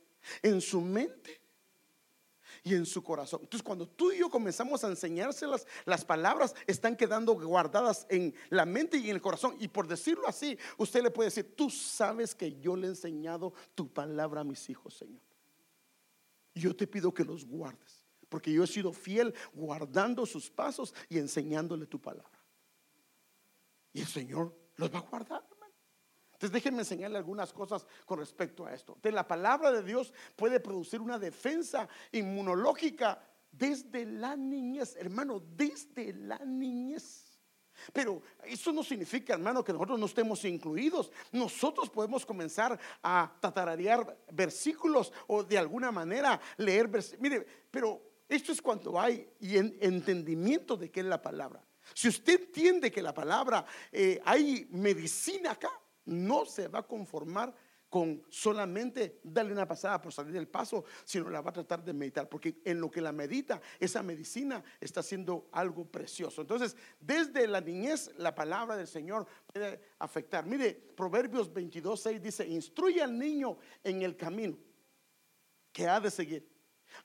En 0.43 0.61
su 0.61 0.81
mente 0.81 1.46
y 2.67 2.75
en 2.75 2.85
su 2.85 3.01
corazón. 3.01 3.43
Entonces, 3.45 3.63
cuando 3.63 3.87
tú 3.87 4.11
y 4.11 4.19
yo 4.19 4.29
comenzamos 4.29 4.83
a 4.83 4.89
enseñárselas, 4.89 5.69
las 5.85 6.05
palabras 6.05 6.53
están 6.67 6.97
quedando 6.97 7.33
guardadas 7.35 8.09
en 8.11 8.35
la 8.51 8.67
mente 8.67 8.97
y 8.97 9.09
en 9.09 9.15
el 9.15 9.23
corazón. 9.23 9.55
Y 9.61 9.69
por 9.69 9.87
decirlo 9.87 10.27
así, 10.27 10.59
usted 10.77 11.01
le 11.01 11.13
puede 11.13 11.29
decir, 11.29 11.55
tú 11.55 11.71
sabes 11.71 12.35
que 12.35 12.59
yo 12.59 12.75
le 12.75 12.89
he 12.89 12.91
enseñado 12.91 13.53
tu 13.77 13.89
palabra 13.89 14.41
a 14.41 14.45
mis 14.45 14.69
hijos, 14.69 14.95
Señor. 14.95 15.23
Yo 16.57 16.75
te 16.75 16.89
pido 16.89 17.15
que 17.15 17.23
los 17.23 17.47
guardes, 17.47 18.05
porque 18.29 18.53
yo 18.53 18.65
he 18.65 18.67
sido 18.67 18.93
fiel 18.93 19.33
guardando 19.55 20.27
sus 20.27 20.51
pasos 20.51 20.93
y 21.09 21.19
enseñándole 21.19 21.87
tu 21.87 22.01
palabra. 22.01 22.43
Y 23.93 24.01
el 24.01 24.09
Señor 24.09 24.53
los 24.75 24.93
va 24.93 24.99
a 24.99 25.03
guardar. 25.03 25.56
Entonces 26.37 26.53
déjenme 26.53 26.81
enseñarle 26.81 27.17
algunas 27.17 27.51
cosas 27.51 27.87
con 28.05 28.19
respecto 28.19 28.67
a 28.67 28.75
esto. 28.75 28.99
La 29.03 29.27
palabra 29.27 29.73
de 29.73 29.83
Dios 29.83 30.13
puede 30.37 30.61
producir 30.61 31.01
una 31.01 31.19
defensa 31.19 31.89
inmunológica 32.13 33.19
desde 33.51 34.05
la 34.05 34.37
niñez, 34.37 34.97
hermano, 34.97 35.41
desde 35.41 36.13
la 36.13 36.39
niñez. 36.41 37.41
Pero 37.91 38.21
eso 38.45 38.71
no 38.71 38.83
significa, 38.83 39.33
hermano, 39.33 39.65
que 39.65 39.73
nosotros 39.73 39.99
no 39.99 40.05
estemos 40.05 40.45
incluidos. 40.45 41.11
Nosotros 41.33 41.89
podemos 41.89 42.27
comenzar 42.27 42.79
a 43.03 43.33
tatararear 43.41 44.19
versículos 44.31 45.15
o 45.29 45.43
de 45.43 45.57
alguna 45.57 45.91
manera 45.91 46.39
leer 46.59 46.87
versículos. 46.89 47.23
Mire, 47.23 47.47
pero 47.71 48.03
esto 48.29 48.53
es 48.53 48.61
cuando 48.61 49.01
hay 49.01 49.27
entendimiento 49.41 50.77
de 50.77 50.91
qué 50.91 51.01
es 51.01 51.07
la 51.07 51.23
palabra. 51.23 51.65
Si 51.95 52.09
usted 52.09 52.41
entiende 52.41 52.91
que 52.91 53.01
la 53.01 53.15
palabra, 53.15 53.65
eh, 53.91 54.21
hay 54.23 54.69
medicina 54.71 55.53
acá, 55.53 55.71
no 56.07 56.45
se 56.45 56.69
va 56.69 56.81
a 56.81 56.87
conformar 56.87 57.55
con 57.89 58.25
solamente 58.29 59.21
darle 59.23 59.53
una 59.53 59.67
pasada 59.67 60.01
por 60.01 60.13
salir 60.13 60.33
del 60.33 60.49
paso, 60.49 60.85
sino 61.05 61.31
la 61.31 61.41
va 61.41 61.51
a 61.51 61.55
tratar 61.55 61.85
de 61.85 61.93
meditar, 61.93 62.29
porque 62.29 62.61
en 62.65 62.81
lo 62.81 62.91
que 62.91 63.01
la 63.01 63.13
medita, 63.13 63.61
esa 63.79 64.03
medicina 64.03 64.63
está 64.81 65.01
haciendo 65.01 65.49
algo 65.53 65.85
precioso. 65.85 66.41
Entonces, 66.41 66.77
desde 67.01 67.47
la 67.47 67.61
niñez, 67.61 68.13
la 68.19 68.35
palabra 68.35 68.77
del 68.77 68.89
Señor 68.89 69.27
puede 69.47 69.81
afectar. 69.99 70.45
Mire, 70.47 70.75
Proverbios 70.75 71.53
22, 71.53 72.01
6 72.01 72.23
dice, 72.23 72.47
instruye 72.47 73.03
al 73.03 73.17
niño 73.17 73.57
en 73.85 74.03
el 74.03 74.17
camino 74.17 74.59
que 75.73 75.87
ha 75.89 76.01
de 76.01 76.11
seguir. 76.11 76.49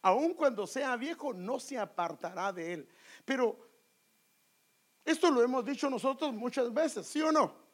Aun 0.02 0.34
cuando 0.34 0.66
sea 0.66 0.96
viejo, 0.96 1.34
no 1.34 1.60
se 1.60 1.78
apartará 1.78 2.52
de 2.52 2.74
él. 2.74 2.88
Pero 3.24 3.70
esto 5.04 5.30
lo 5.30 5.44
hemos 5.44 5.64
dicho 5.66 5.90
nosotros 5.90 6.34
muchas 6.34 6.74
veces, 6.74 7.06
¿sí 7.06 7.22
o 7.22 7.32
no? 7.32 7.71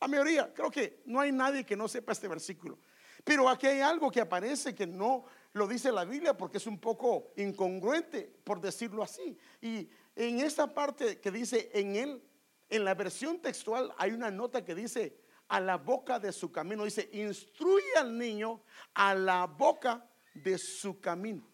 La 0.00 0.08
mayoría, 0.08 0.52
creo 0.54 0.70
que 0.70 1.02
no 1.04 1.20
hay 1.20 1.30
nadie 1.30 1.64
que 1.64 1.76
no 1.76 1.86
sepa 1.86 2.12
este 2.12 2.26
versículo. 2.26 2.78
Pero 3.22 3.48
aquí 3.48 3.66
hay 3.66 3.80
algo 3.80 4.10
que 4.10 4.20
aparece 4.20 4.74
que 4.74 4.86
no 4.86 5.24
lo 5.52 5.66
dice 5.66 5.92
la 5.92 6.04
Biblia 6.04 6.36
porque 6.36 6.56
es 6.58 6.66
un 6.66 6.78
poco 6.78 7.32
incongruente, 7.36 8.32
por 8.44 8.60
decirlo 8.60 9.02
así. 9.02 9.36
Y 9.60 9.90
en 10.16 10.40
esta 10.40 10.72
parte 10.72 11.20
que 11.20 11.30
dice 11.30 11.70
en 11.74 11.96
él, 11.96 12.22
en 12.68 12.84
la 12.84 12.94
versión 12.94 13.40
textual 13.40 13.92
hay 13.98 14.12
una 14.12 14.30
nota 14.30 14.64
que 14.64 14.74
dice 14.74 15.18
a 15.48 15.60
la 15.60 15.76
boca 15.76 16.18
de 16.18 16.32
su 16.32 16.50
camino. 16.50 16.84
Dice, 16.84 17.10
instruye 17.12 17.96
al 17.98 18.16
niño 18.16 18.62
a 18.94 19.14
la 19.14 19.46
boca 19.46 20.08
de 20.32 20.56
su 20.56 21.00
camino. 21.00 21.46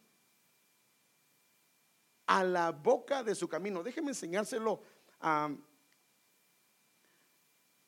A 2.26 2.44
la 2.44 2.70
boca 2.70 3.22
de 3.22 3.34
su 3.34 3.48
camino. 3.48 3.82
Déjeme 3.82 4.08
enseñárselo 4.08 4.82
a 5.20 5.50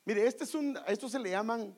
Mire, 0.09 0.26
este 0.26 0.44
es 0.44 0.54
un, 0.54 0.78
esto 0.86 1.06
se 1.06 1.18
le 1.18 1.28
llaman 1.28 1.76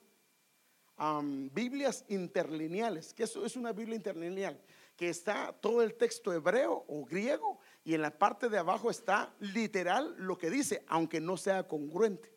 Biblias 1.53 2.05
interlineales, 2.07 3.13
que 3.13 3.25
eso 3.25 3.45
es 3.45 3.57
una 3.57 3.73
Biblia 3.73 3.97
interlineal, 3.97 4.57
que 4.95 5.09
está 5.09 5.53
todo 5.53 5.83
el 5.83 5.95
texto 5.95 6.33
hebreo 6.33 6.85
o 6.87 7.05
griego 7.05 7.59
y 7.83 7.95
en 7.95 8.03
la 8.03 8.17
parte 8.17 8.49
de 8.49 8.57
abajo 8.57 8.89
está 8.89 9.35
literal 9.41 10.15
lo 10.17 10.39
que 10.39 10.49
dice, 10.49 10.85
aunque 10.87 11.21
no 11.21 11.37
sea 11.37 11.67
congruente. 11.67 12.33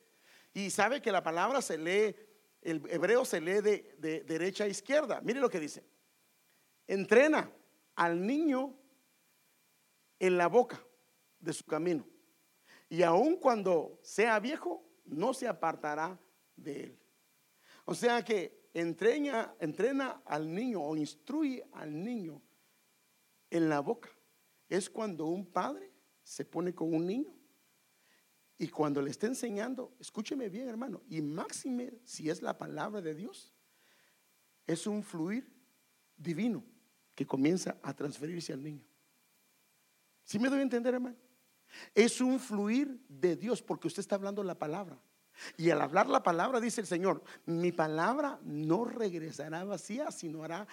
Y 0.52 0.72
sabe 0.72 1.00
que 1.00 1.12
la 1.12 1.22
palabra 1.22 1.62
se 1.62 1.78
lee, 1.78 2.16
el 2.64 2.82
hebreo 2.90 3.24
se 3.24 3.40
lee 3.40 3.62
de, 3.62 3.96
de 4.00 4.22
derecha 4.22 4.64
a 4.64 4.70
izquierda. 4.70 5.22
Mire 5.22 5.42
lo 5.42 5.50
que 5.52 5.60
dice. 5.60 5.84
Entrena 6.88 7.52
al 7.94 8.26
niño 8.26 8.76
en 10.18 10.40
la 10.40 10.48
boca 10.48 10.84
de 11.40 11.54
su 11.54 11.64
camino. 11.66 12.04
Y 12.90 13.04
aun 13.04 13.36
cuando 13.36 14.00
sea 14.02 14.40
viejo, 14.40 14.84
no 15.06 15.34
se 15.34 15.48
apartará 15.48 16.20
de 16.56 16.84
él. 16.84 17.00
O 17.86 17.94
sea 17.94 18.24
que 18.24 18.70
entrena, 18.74 20.22
al 20.26 20.54
niño 20.54 20.82
o 20.82 20.96
instruye 20.96 21.66
al 21.74 22.04
niño 22.04 22.42
en 23.50 23.70
la 23.70 23.80
boca. 23.80 24.10
Es 24.70 24.90
cuando 24.90 25.26
un 25.26 25.46
padre 25.46 25.92
se 26.24 26.46
pone 26.46 26.74
con 26.74 26.94
un 26.94 27.06
niño 27.06 27.34
y 28.58 28.68
cuando 28.70 29.02
le 29.02 29.12
está 29.12 29.28
enseñando, 29.28 29.96
escúcheme 30.00 30.50
bien 30.50 30.70
hermano, 30.70 31.02
y 31.10 31.22
máxime 31.22 32.00
si 32.06 32.30
es 32.30 32.42
la 32.42 32.58
palabra 32.58 33.02
de 33.02 33.14
Dios, 33.14 33.54
es 34.66 34.88
un 34.88 35.04
fluir 35.04 35.52
divino 36.16 36.64
que 37.14 37.28
comienza 37.28 37.78
a 37.84 37.94
transferirse 37.94 38.54
al 38.54 38.64
niño. 38.64 38.86
¿Sí 40.24 40.40
me 40.40 40.50
doy 40.50 40.60
a 40.60 40.64
entender 40.64 40.94
hermano? 40.94 41.18
Es 41.94 42.22
un 42.22 42.40
fluir 42.40 43.00
de 43.08 43.36
Dios 43.36 43.62
porque 43.62 43.88
usted 43.88 44.02
está 44.02 44.16
hablando 44.16 44.44
la 44.44 44.58
palabra. 44.58 44.98
Y 45.58 45.70
al 45.70 45.82
hablar 45.82 46.08
la 46.08 46.22
palabra 46.22 46.60
dice 46.60 46.82
el 46.82 46.88
Señor, 46.88 47.24
mi 47.46 47.72
palabra 47.72 48.40
no 48.44 48.86
regresará 48.86 49.64
vacía, 49.64 50.12
sino 50.12 50.44
hará 50.44 50.68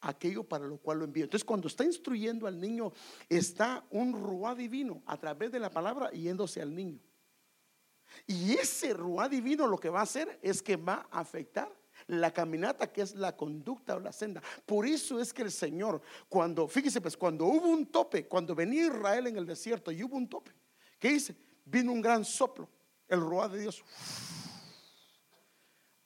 aquello 0.00 0.44
para 0.44 0.66
lo 0.66 0.78
cual 0.78 0.98
lo 0.98 1.04
envío. 1.04 1.24
Entonces 1.24 1.44
cuando 1.44 1.68
está 1.68 1.84
instruyendo 1.84 2.46
al 2.46 2.60
niño, 2.60 2.92
está 3.28 3.84
un 3.90 4.12
ruá 4.12 4.54
divino 4.54 5.02
a 5.06 5.16
través 5.16 5.52
de 5.52 5.60
la 5.60 5.70
palabra 5.70 6.10
yéndose 6.10 6.60
al 6.60 6.74
niño. 6.74 6.98
Y 8.26 8.54
ese 8.54 8.92
ruá 8.92 9.28
divino 9.28 9.66
lo 9.66 9.78
que 9.78 9.88
va 9.88 10.00
a 10.00 10.04
hacer 10.04 10.38
es 10.42 10.62
que 10.62 10.76
va 10.76 11.06
a 11.10 11.20
afectar 11.20 11.70
la 12.06 12.32
caminata 12.32 12.92
que 12.92 13.02
es 13.02 13.14
la 13.14 13.36
conducta 13.36 13.96
o 13.96 14.00
la 14.00 14.12
senda. 14.12 14.42
Por 14.66 14.86
eso 14.86 15.20
es 15.20 15.32
que 15.32 15.42
el 15.42 15.50
Señor, 15.50 16.02
cuando, 16.28 16.68
fíjese 16.68 17.00
pues, 17.00 17.16
cuando 17.16 17.46
hubo 17.46 17.68
un 17.68 17.86
tope, 17.86 18.26
cuando 18.26 18.54
venía 18.54 18.86
Israel 18.86 19.26
en 19.26 19.36
el 19.36 19.46
desierto 19.46 19.90
y 19.90 20.02
hubo 20.02 20.16
un 20.16 20.28
tope, 20.28 20.52
¿qué 20.98 21.10
dice? 21.10 21.36
Vino 21.64 21.92
un 21.92 22.00
gran 22.00 22.24
soplo, 22.24 22.68
el 23.08 23.20
roa 23.20 23.48
de 23.48 23.60
Dios 23.60 23.82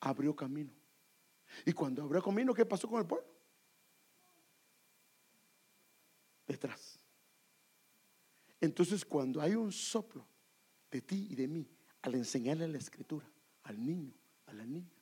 abrió 0.00 0.34
camino. 0.34 0.72
Y 1.64 1.72
cuando 1.72 2.02
abrió 2.02 2.22
camino, 2.22 2.54
¿qué 2.54 2.64
pasó 2.64 2.88
con 2.88 3.00
el 3.00 3.06
pueblo? 3.06 3.26
Detrás. 6.46 6.98
Entonces, 8.60 9.04
cuando 9.04 9.40
hay 9.40 9.54
un 9.54 9.72
soplo 9.72 10.26
de 10.90 11.02
ti 11.02 11.28
y 11.30 11.34
de 11.34 11.48
mí, 11.48 11.68
al 12.02 12.14
enseñarle 12.14 12.68
la 12.68 12.78
escritura 12.78 13.30
al 13.64 13.84
niño, 13.84 14.14
a 14.46 14.52
la 14.52 14.64
niña, 14.64 14.97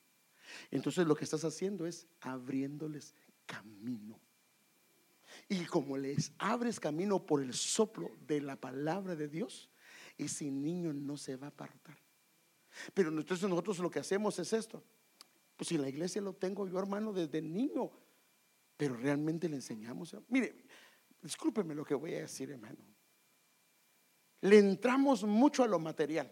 entonces 0.70 1.06
lo 1.06 1.14
que 1.14 1.24
estás 1.24 1.44
haciendo 1.44 1.86
es 1.86 2.06
abriéndoles 2.20 3.14
camino. 3.46 4.18
Y 5.48 5.64
como 5.66 5.96
les 5.96 6.32
abres 6.38 6.80
camino 6.80 7.24
por 7.24 7.42
el 7.42 7.54
soplo 7.54 8.10
de 8.26 8.40
la 8.40 8.56
palabra 8.56 9.14
de 9.14 9.28
Dios, 9.28 9.68
ese 10.18 10.50
niño 10.50 10.92
no 10.92 11.16
se 11.16 11.36
va 11.36 11.46
a 11.46 11.50
apartar. 11.50 11.98
Pero 12.94 13.10
entonces 13.10 13.48
nosotros 13.48 13.78
lo 13.78 13.90
que 13.90 14.00
hacemos 14.00 14.38
es 14.38 14.52
esto. 14.52 14.82
Pues 15.56 15.68
si 15.68 15.78
la 15.78 15.88
iglesia 15.88 16.20
lo 16.20 16.34
tengo 16.34 16.68
yo, 16.68 16.78
hermano, 16.78 17.12
desde 17.12 17.40
niño, 17.40 17.90
pero 18.76 18.96
realmente 18.96 19.48
le 19.48 19.56
enseñamos. 19.56 20.16
Mire, 20.28 20.64
discúlpeme 21.22 21.74
lo 21.74 21.84
que 21.84 21.94
voy 21.94 22.14
a 22.14 22.20
decir, 22.20 22.50
hermano. 22.50 22.78
Le 24.42 24.58
entramos 24.58 25.24
mucho 25.24 25.62
a 25.62 25.66
lo 25.66 25.78
material. 25.78 26.30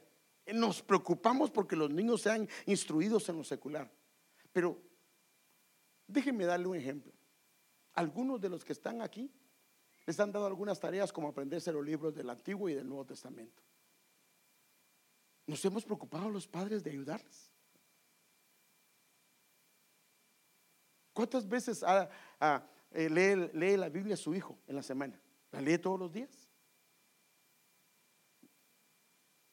Nos 0.52 0.82
preocupamos 0.82 1.50
porque 1.50 1.74
los 1.74 1.90
niños 1.90 2.20
sean 2.20 2.48
instruidos 2.66 3.28
en 3.30 3.38
lo 3.38 3.44
secular. 3.44 3.90
Pero 4.54 4.80
déjenme 6.06 6.44
darle 6.46 6.68
un 6.68 6.76
ejemplo. 6.76 7.12
Algunos 7.92 8.40
de 8.40 8.48
los 8.48 8.64
que 8.64 8.72
están 8.72 9.02
aquí 9.02 9.28
les 10.06 10.20
han 10.20 10.30
dado 10.30 10.46
algunas 10.46 10.78
tareas 10.78 11.12
como 11.12 11.28
aprenderse 11.28 11.72
los 11.72 11.84
libros 11.84 12.14
del 12.14 12.30
Antiguo 12.30 12.68
y 12.68 12.74
del 12.74 12.88
Nuevo 12.88 13.04
Testamento. 13.04 13.60
Nos 15.48 15.62
hemos 15.64 15.84
preocupado 15.84 16.30
los 16.30 16.46
padres 16.46 16.84
de 16.84 16.90
ayudarles. 16.90 17.50
¿Cuántas 21.12 21.48
veces 21.48 21.84
eh, 22.92 23.10
lee, 23.10 23.76
la 23.76 23.88
Biblia 23.88 24.14
a 24.14 24.16
su 24.16 24.36
hijo 24.36 24.56
en 24.68 24.76
la 24.76 24.84
semana? 24.84 25.20
¿La 25.50 25.60
lee 25.60 25.78
todos 25.78 25.98
los 25.98 26.12
días? 26.12 26.48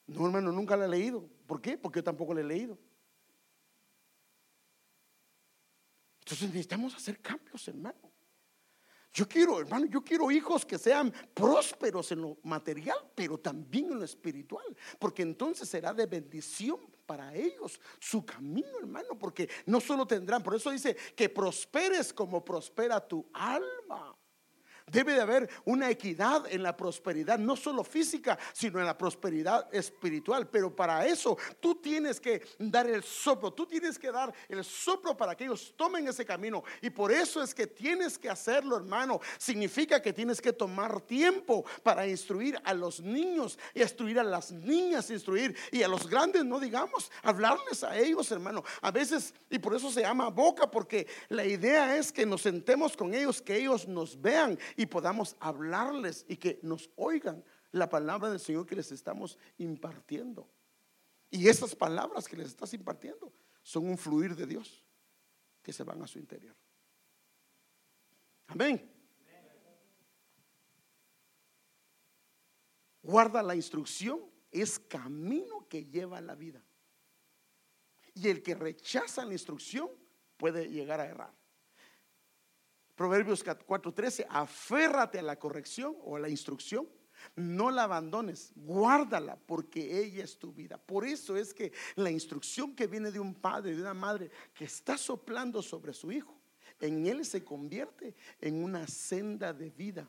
No, 0.06 0.26
hermano, 0.26 0.52
nunca 0.52 0.76
la 0.76 0.84
he 0.84 0.88
leído. 0.88 1.28
¿Por 1.48 1.60
qué? 1.60 1.76
Porque 1.76 1.98
yo 1.98 2.04
tampoco 2.04 2.34
la 2.34 2.42
he 2.42 2.44
leído. 2.44 2.78
Entonces 6.32 6.48
necesitamos 6.48 6.94
hacer 6.94 7.20
cambios, 7.20 7.68
hermano. 7.68 8.10
Yo 9.12 9.28
quiero, 9.28 9.60
hermano, 9.60 9.84
yo 9.84 10.02
quiero 10.02 10.30
hijos 10.30 10.64
que 10.64 10.78
sean 10.78 11.12
prósperos 11.34 12.10
en 12.12 12.22
lo 12.22 12.38
material, 12.44 12.96
pero 13.14 13.38
también 13.38 13.92
en 13.92 13.98
lo 13.98 14.04
espiritual, 14.04 14.64
porque 14.98 15.20
entonces 15.20 15.68
será 15.68 15.92
de 15.92 16.06
bendición 16.06 16.78
para 17.04 17.34
ellos 17.34 17.78
su 18.00 18.24
camino, 18.24 18.78
hermano, 18.78 19.18
porque 19.18 19.50
no 19.66 19.78
solo 19.78 20.06
tendrán, 20.06 20.42
por 20.42 20.54
eso 20.54 20.70
dice 20.70 20.96
que 21.14 21.28
prosperes 21.28 22.14
como 22.14 22.42
prospera 22.42 23.06
tu 23.06 23.28
alma. 23.34 24.16
Debe 24.86 25.14
de 25.14 25.20
haber 25.20 25.48
una 25.64 25.90
equidad 25.90 26.44
en 26.50 26.62
la 26.62 26.76
prosperidad, 26.76 27.38
no 27.38 27.56
solo 27.56 27.84
física, 27.84 28.38
sino 28.52 28.78
en 28.78 28.86
la 28.86 28.96
prosperidad 28.96 29.72
espiritual. 29.74 30.48
Pero 30.48 30.74
para 30.74 31.06
eso 31.06 31.36
tú 31.60 31.76
tienes 31.76 32.20
que 32.20 32.42
dar 32.58 32.88
el 32.88 33.02
soplo, 33.02 33.52
tú 33.52 33.66
tienes 33.66 33.98
que 33.98 34.10
dar 34.10 34.32
el 34.48 34.64
soplo 34.64 35.16
para 35.16 35.34
que 35.34 35.44
ellos 35.44 35.74
tomen 35.76 36.08
ese 36.08 36.24
camino. 36.24 36.62
Y 36.80 36.90
por 36.90 37.12
eso 37.12 37.42
es 37.42 37.54
que 37.54 37.66
tienes 37.66 38.18
que 38.18 38.28
hacerlo, 38.28 38.76
hermano. 38.76 39.20
Significa 39.38 40.00
que 40.00 40.12
tienes 40.12 40.40
que 40.40 40.52
tomar 40.52 41.00
tiempo 41.00 41.64
para 41.82 42.06
instruir 42.06 42.60
a 42.64 42.74
los 42.74 43.00
niños 43.00 43.58
instruir 43.74 44.18
a 44.18 44.24
las 44.24 44.52
niñas, 44.52 45.10
instruir 45.10 45.56
y 45.70 45.82
a 45.82 45.88
los 45.88 46.08
grandes, 46.08 46.44
no 46.44 46.58
digamos, 46.60 47.10
hablarles 47.22 47.84
a 47.84 47.96
ellos, 47.98 48.30
hermano. 48.30 48.62
A 48.80 48.90
veces, 48.90 49.34
y 49.50 49.58
por 49.58 49.74
eso 49.74 49.90
se 49.90 50.02
llama 50.02 50.28
boca, 50.28 50.70
porque 50.70 51.06
la 51.28 51.44
idea 51.44 51.96
es 51.96 52.12
que 52.12 52.26
nos 52.26 52.42
sentemos 52.42 52.96
con 52.96 53.14
ellos, 53.14 53.40
que 53.40 53.56
ellos 53.56 53.86
nos 53.86 54.20
vean 54.20 54.58
y 54.76 54.86
podamos 54.86 55.36
hablarles 55.40 56.24
y 56.28 56.36
que 56.36 56.58
nos 56.62 56.90
oigan 56.96 57.44
la 57.70 57.88
palabra 57.88 58.30
del 58.30 58.40
Señor 58.40 58.66
que 58.66 58.76
les 58.76 58.92
estamos 58.92 59.38
impartiendo. 59.58 60.48
Y 61.30 61.48
esas 61.48 61.74
palabras 61.74 62.28
que 62.28 62.36
les 62.36 62.48
estás 62.48 62.74
impartiendo 62.74 63.32
son 63.62 63.88
un 63.88 63.96
fluir 63.96 64.36
de 64.36 64.46
Dios 64.46 64.82
que 65.62 65.72
se 65.72 65.84
van 65.84 66.02
a 66.02 66.06
su 66.06 66.18
interior. 66.18 66.54
Amén. 68.48 68.90
Guarda 73.02 73.42
la 73.42 73.56
instrucción 73.56 74.30
es 74.50 74.78
camino 74.78 75.66
que 75.68 75.86
lleva 75.86 76.18
a 76.18 76.20
la 76.20 76.34
vida. 76.34 76.62
Y 78.14 78.28
el 78.28 78.42
que 78.42 78.54
rechaza 78.54 79.24
la 79.24 79.32
instrucción 79.32 79.90
puede 80.36 80.68
llegar 80.68 81.00
a 81.00 81.06
errar. 81.06 81.41
Proverbios 82.94 83.44
4:13, 83.44 84.26
aférrate 84.28 85.18
a 85.18 85.22
la 85.22 85.38
corrección 85.38 85.96
o 86.04 86.16
a 86.16 86.20
la 86.20 86.28
instrucción 86.28 86.86
no 87.36 87.70
la 87.70 87.84
abandones, 87.84 88.52
guárdala 88.54 89.38
porque 89.46 90.00
ella 90.00 90.24
es 90.24 90.38
tu 90.38 90.52
vida. 90.52 90.78
Por 90.78 91.04
eso 91.04 91.36
es 91.36 91.54
que 91.54 91.72
la 91.96 92.10
instrucción 92.10 92.74
que 92.74 92.86
viene 92.86 93.10
de 93.10 93.20
un 93.20 93.34
padre, 93.34 93.74
de 93.74 93.82
una 93.82 93.94
madre 93.94 94.30
que 94.54 94.64
está 94.64 94.98
soplando 94.98 95.62
sobre 95.62 95.92
su 95.92 96.12
hijo, 96.12 96.38
en 96.80 97.06
él 97.06 97.24
se 97.24 97.44
convierte 97.44 98.14
en 98.40 98.62
una 98.62 98.86
senda 98.86 99.52
de 99.52 99.70
vida. 99.70 100.08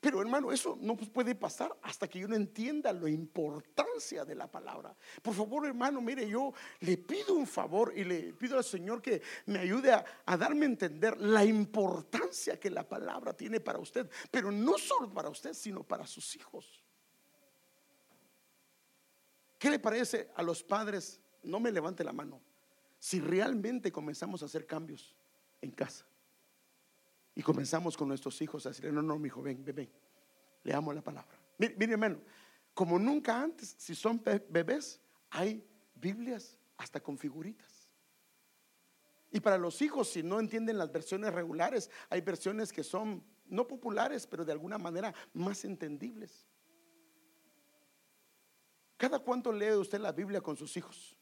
Pero 0.00 0.22
hermano, 0.22 0.50
eso 0.50 0.78
no 0.80 0.96
puede 0.96 1.34
pasar 1.34 1.76
hasta 1.82 2.08
que 2.08 2.20
yo 2.20 2.26
no 2.26 2.34
entienda 2.34 2.90
la 2.90 3.10
importancia 3.10 4.24
de 4.24 4.34
la 4.34 4.50
palabra. 4.50 4.96
Por 5.20 5.34
favor, 5.34 5.66
hermano, 5.66 6.00
mire, 6.00 6.26
yo 6.26 6.54
le 6.80 6.96
pido 6.96 7.34
un 7.34 7.46
favor 7.46 7.92
y 7.94 8.04
le 8.04 8.32
pido 8.32 8.56
al 8.56 8.64
Señor 8.64 9.02
que 9.02 9.20
me 9.44 9.58
ayude 9.58 9.92
a, 9.92 10.36
darme 10.38 10.64
a 10.64 10.70
entender 10.70 11.20
la 11.20 11.44
importancia 11.44 12.58
que 12.58 12.70
la 12.70 12.88
palabra 12.88 13.34
tiene 13.34 13.60
para 13.60 13.78
usted. 13.78 14.08
Pero 14.30 14.50
no 14.50 14.78
solo 14.78 15.12
para 15.12 15.28
usted, 15.28 15.52
sino 15.52 15.84
para 15.84 16.06
sus 16.06 16.34
hijos. 16.34 16.82
¿Qué 19.58 19.68
le 19.68 19.78
parece 19.78 20.30
a 20.34 20.42
los 20.42 20.62
padres? 20.62 21.20
No 21.42 21.60
me 21.60 21.70
levante 21.70 22.02
la 22.02 22.14
mano. 22.14 22.40
Si 22.98 23.20
realmente 23.20 23.92
comenzamos 23.92 24.42
a 24.42 24.46
hacer 24.46 24.66
cambios 24.66 25.14
en 25.60 25.72
casa. 25.72 26.09
Y 27.40 27.42
comenzamos 27.42 27.96
con 27.96 28.06
nuestros 28.06 28.38
hijos 28.42 28.66
a 28.66 28.68
decirle, 28.68 28.92
no, 28.92 29.00
no, 29.00 29.18
mi 29.18 29.28
hijo, 29.28 29.40
ven, 29.40 29.64
ven, 29.64 29.74
ven. 29.74 29.90
Leamos 30.62 30.94
la 30.94 31.00
palabra. 31.00 31.40
Mire, 31.56 31.74
mire, 31.78 31.92
hermano, 31.92 32.20
como 32.74 32.98
nunca 32.98 33.40
antes, 33.40 33.76
si 33.78 33.94
son 33.94 34.22
bebés, 34.22 35.00
hay 35.30 35.66
Biblias 35.94 36.58
hasta 36.76 37.00
con 37.00 37.16
figuritas. 37.16 37.88
Y 39.30 39.40
para 39.40 39.56
los 39.56 39.80
hijos, 39.80 40.10
si 40.10 40.22
no 40.22 40.38
entienden 40.38 40.76
las 40.76 40.92
versiones 40.92 41.32
regulares, 41.32 41.90
hay 42.10 42.20
versiones 42.20 42.74
que 42.74 42.84
son 42.84 43.24
no 43.46 43.66
populares, 43.66 44.26
pero 44.26 44.44
de 44.44 44.52
alguna 44.52 44.76
manera 44.76 45.14
más 45.32 45.64
entendibles. 45.64 46.46
¿Cada 48.98 49.18
cuánto 49.18 49.50
lee 49.50 49.72
usted 49.72 49.98
la 49.98 50.12
Biblia 50.12 50.42
con 50.42 50.58
sus 50.58 50.76
hijos? 50.76 51.16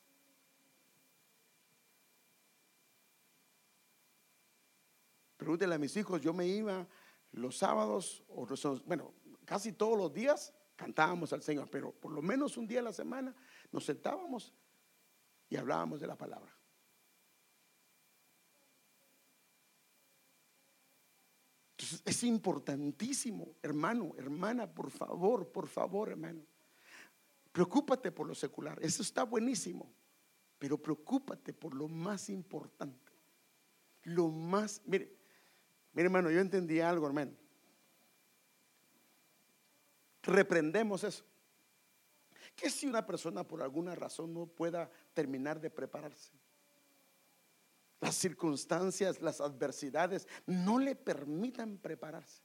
Pregúntele 5.48 5.76
a 5.76 5.78
mis 5.78 5.96
hijos, 5.96 6.20
yo 6.20 6.34
me 6.34 6.46
iba 6.46 6.86
los 7.32 7.56
sábados, 7.56 8.22
o 8.28 8.46
bueno, 8.84 9.14
casi 9.46 9.72
todos 9.72 9.96
los 9.96 10.12
días 10.12 10.52
cantábamos 10.76 11.32
al 11.32 11.42
Señor, 11.42 11.70
pero 11.70 11.90
por 11.90 12.12
lo 12.12 12.20
menos 12.20 12.58
un 12.58 12.66
día 12.66 12.80
a 12.80 12.82
la 12.82 12.92
semana 12.92 13.34
nos 13.72 13.86
sentábamos 13.86 14.52
y 15.48 15.56
hablábamos 15.56 16.00
de 16.00 16.06
la 16.06 16.18
palabra. 16.18 16.54
Entonces 21.78 22.02
es 22.04 22.24
importantísimo, 22.24 23.54
hermano, 23.62 24.12
hermana, 24.18 24.70
por 24.70 24.90
favor, 24.90 25.50
por 25.50 25.66
favor, 25.66 26.10
hermano. 26.10 26.42
Preocúpate 27.52 28.12
por 28.12 28.26
lo 28.26 28.34
secular, 28.34 28.78
eso 28.82 29.00
está 29.00 29.22
buenísimo, 29.22 29.90
pero 30.58 30.76
preocúpate 30.76 31.54
por 31.54 31.72
lo 31.72 31.88
más 31.88 32.28
importante. 32.28 33.08
Lo 34.02 34.28
más, 34.28 34.80
mire, 34.86 35.17
Mire, 35.98 36.06
hermano, 36.06 36.30
yo 36.30 36.38
entendí 36.38 36.78
algo, 36.78 37.08
hermano. 37.08 37.32
Reprendemos 40.22 41.02
eso. 41.02 41.24
¿Qué 42.54 42.70
si 42.70 42.86
una 42.86 43.04
persona 43.04 43.42
por 43.42 43.62
alguna 43.62 43.96
razón 43.96 44.32
no 44.32 44.46
pueda 44.46 44.88
terminar 45.12 45.60
de 45.60 45.70
prepararse? 45.70 46.30
Las 47.98 48.14
circunstancias, 48.14 49.20
las 49.20 49.40
adversidades 49.40 50.28
no 50.46 50.78
le 50.78 50.94
permitan 50.94 51.78
prepararse. 51.78 52.44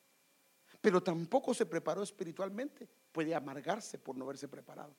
Pero 0.81 1.03
tampoco 1.03 1.53
se 1.53 1.67
preparó 1.67 2.01
espiritualmente. 2.01 2.89
Puede 3.11 3.35
amargarse 3.35 3.99
por 3.99 4.17
no 4.17 4.25
haberse 4.25 4.47
preparado. 4.47 4.95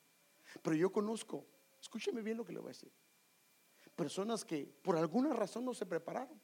Pero 0.63 0.77
yo 0.77 0.93
conozco, 0.93 1.45
escúcheme 1.81 2.23
bien 2.23 2.37
lo 2.37 2.45
que 2.45 2.53
le 2.53 2.61
voy 2.61 2.69
a 2.69 2.75
decir. 2.75 2.93
Personas 3.97 4.45
que 4.45 4.65
por 4.65 4.97
alguna 4.97 5.33
razón 5.33 5.65
no 5.65 5.75
se 5.75 5.87
prepararon 5.87 6.41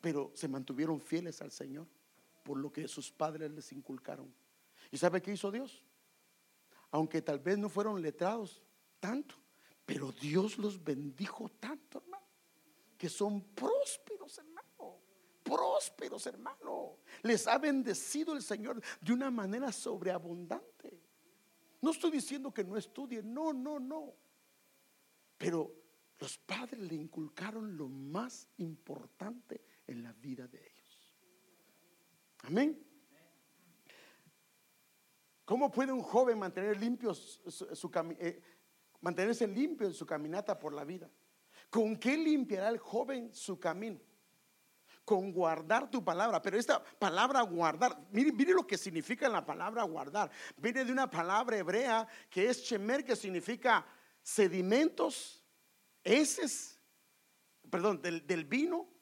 pero 0.00 0.30
se 0.34 0.48
mantuvieron 0.48 1.00
fieles 1.00 1.40
al 1.42 1.50
Señor 1.50 1.86
por 2.42 2.58
lo 2.58 2.72
que 2.72 2.88
sus 2.88 3.10
padres 3.10 3.50
les 3.50 3.72
inculcaron. 3.72 4.32
¿Y 4.90 4.96
sabe 4.96 5.20
qué 5.20 5.32
hizo 5.32 5.50
Dios? 5.50 5.84
Aunque 6.90 7.20
tal 7.20 7.38
vez 7.38 7.58
no 7.58 7.68
fueron 7.68 8.00
letrados 8.00 8.62
tanto, 9.00 9.34
pero 9.84 10.12
Dios 10.12 10.58
los 10.58 10.82
bendijo 10.82 11.48
tanto, 11.60 11.98
hermano, 11.98 12.26
que 12.96 13.08
son 13.08 13.42
prósperos, 13.54 14.38
hermano. 14.38 14.98
Prósperos, 15.42 16.26
hermano. 16.26 16.98
Les 17.22 17.46
ha 17.46 17.58
bendecido 17.58 18.34
el 18.34 18.42
Señor 18.42 18.80
de 19.00 19.12
una 19.12 19.30
manera 19.30 19.72
sobreabundante. 19.72 21.00
No 21.80 21.90
estoy 21.90 22.10
diciendo 22.10 22.52
que 22.52 22.64
no 22.64 22.76
estudien, 22.76 23.32
no, 23.32 23.52
no, 23.52 23.78
no. 23.78 24.14
Pero 25.36 25.72
los 26.18 26.36
padres 26.38 26.80
le 26.80 26.94
inculcaron 26.94 27.76
lo 27.76 27.88
más 27.88 28.48
importante 28.56 29.62
en 29.88 30.02
la 30.02 30.12
vida 30.12 30.46
de 30.46 30.58
ellos. 30.58 31.12
Amén. 32.44 32.84
¿Cómo 35.44 35.70
puede 35.70 35.92
un 35.92 36.02
joven 36.02 36.38
mantener 36.38 36.78
limpio 36.78 37.14
su, 37.14 37.90
eh, 38.18 38.42
mantenerse 39.00 39.46
limpio 39.46 39.86
en 39.86 39.94
su 39.94 40.04
caminata 40.04 40.58
por 40.58 40.74
la 40.74 40.84
vida? 40.84 41.10
¿Con 41.70 41.96
qué 41.96 42.16
limpiará 42.16 42.68
el 42.68 42.78
joven 42.78 43.34
su 43.34 43.58
camino? 43.58 43.98
Con 45.04 45.32
guardar 45.32 45.90
tu 45.90 46.04
palabra. 46.04 46.42
Pero 46.42 46.58
esta 46.58 46.84
palabra 46.84 47.40
guardar, 47.40 47.98
mire, 48.12 48.30
mire 48.30 48.52
lo 48.52 48.66
que 48.66 48.76
significa 48.76 49.26
la 49.26 49.44
palabra 49.44 49.82
guardar. 49.84 50.30
Viene 50.58 50.84
de 50.84 50.92
una 50.92 51.10
palabra 51.10 51.56
hebrea 51.56 52.06
que 52.28 52.50
es 52.50 52.62
chemer, 52.62 53.02
que 53.02 53.16
significa 53.16 53.86
sedimentos, 54.22 55.42
heces, 56.04 56.78
perdón, 57.70 58.02
del 58.02 58.44
vino 58.44 58.97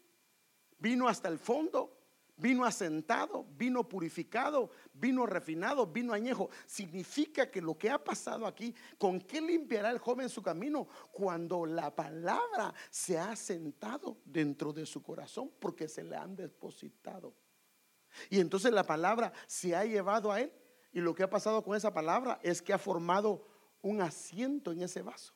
vino 0.78 1.08
hasta 1.08 1.28
el 1.28 1.38
fondo, 1.38 1.96
vino 2.36 2.64
asentado, 2.64 3.46
vino 3.56 3.88
purificado, 3.88 4.70
vino 4.92 5.26
refinado, 5.26 5.86
vino 5.86 6.12
añejo. 6.12 6.50
Significa 6.66 7.50
que 7.50 7.62
lo 7.62 7.76
que 7.76 7.90
ha 7.90 8.02
pasado 8.02 8.46
aquí, 8.46 8.74
¿con 8.98 9.20
qué 9.20 9.40
limpiará 9.40 9.90
el 9.90 9.98
joven 9.98 10.28
su 10.28 10.42
camino? 10.42 10.86
Cuando 11.12 11.64
la 11.64 11.94
palabra 11.94 12.74
se 12.90 13.18
ha 13.18 13.34
sentado 13.34 14.18
dentro 14.24 14.72
de 14.72 14.84
su 14.86 15.02
corazón 15.02 15.50
porque 15.58 15.88
se 15.88 16.04
le 16.04 16.16
han 16.16 16.36
depositado. 16.36 17.34
Y 18.30 18.40
entonces 18.40 18.72
la 18.72 18.84
palabra 18.84 19.32
se 19.46 19.74
ha 19.74 19.84
llevado 19.84 20.30
a 20.30 20.40
él. 20.40 20.52
Y 20.92 21.00
lo 21.00 21.14
que 21.14 21.22
ha 21.22 21.30
pasado 21.30 21.62
con 21.62 21.76
esa 21.76 21.92
palabra 21.92 22.38
es 22.42 22.62
que 22.62 22.72
ha 22.72 22.78
formado 22.78 23.46
un 23.82 24.00
asiento 24.00 24.72
en 24.72 24.82
ese 24.82 25.02
vaso. 25.02 25.34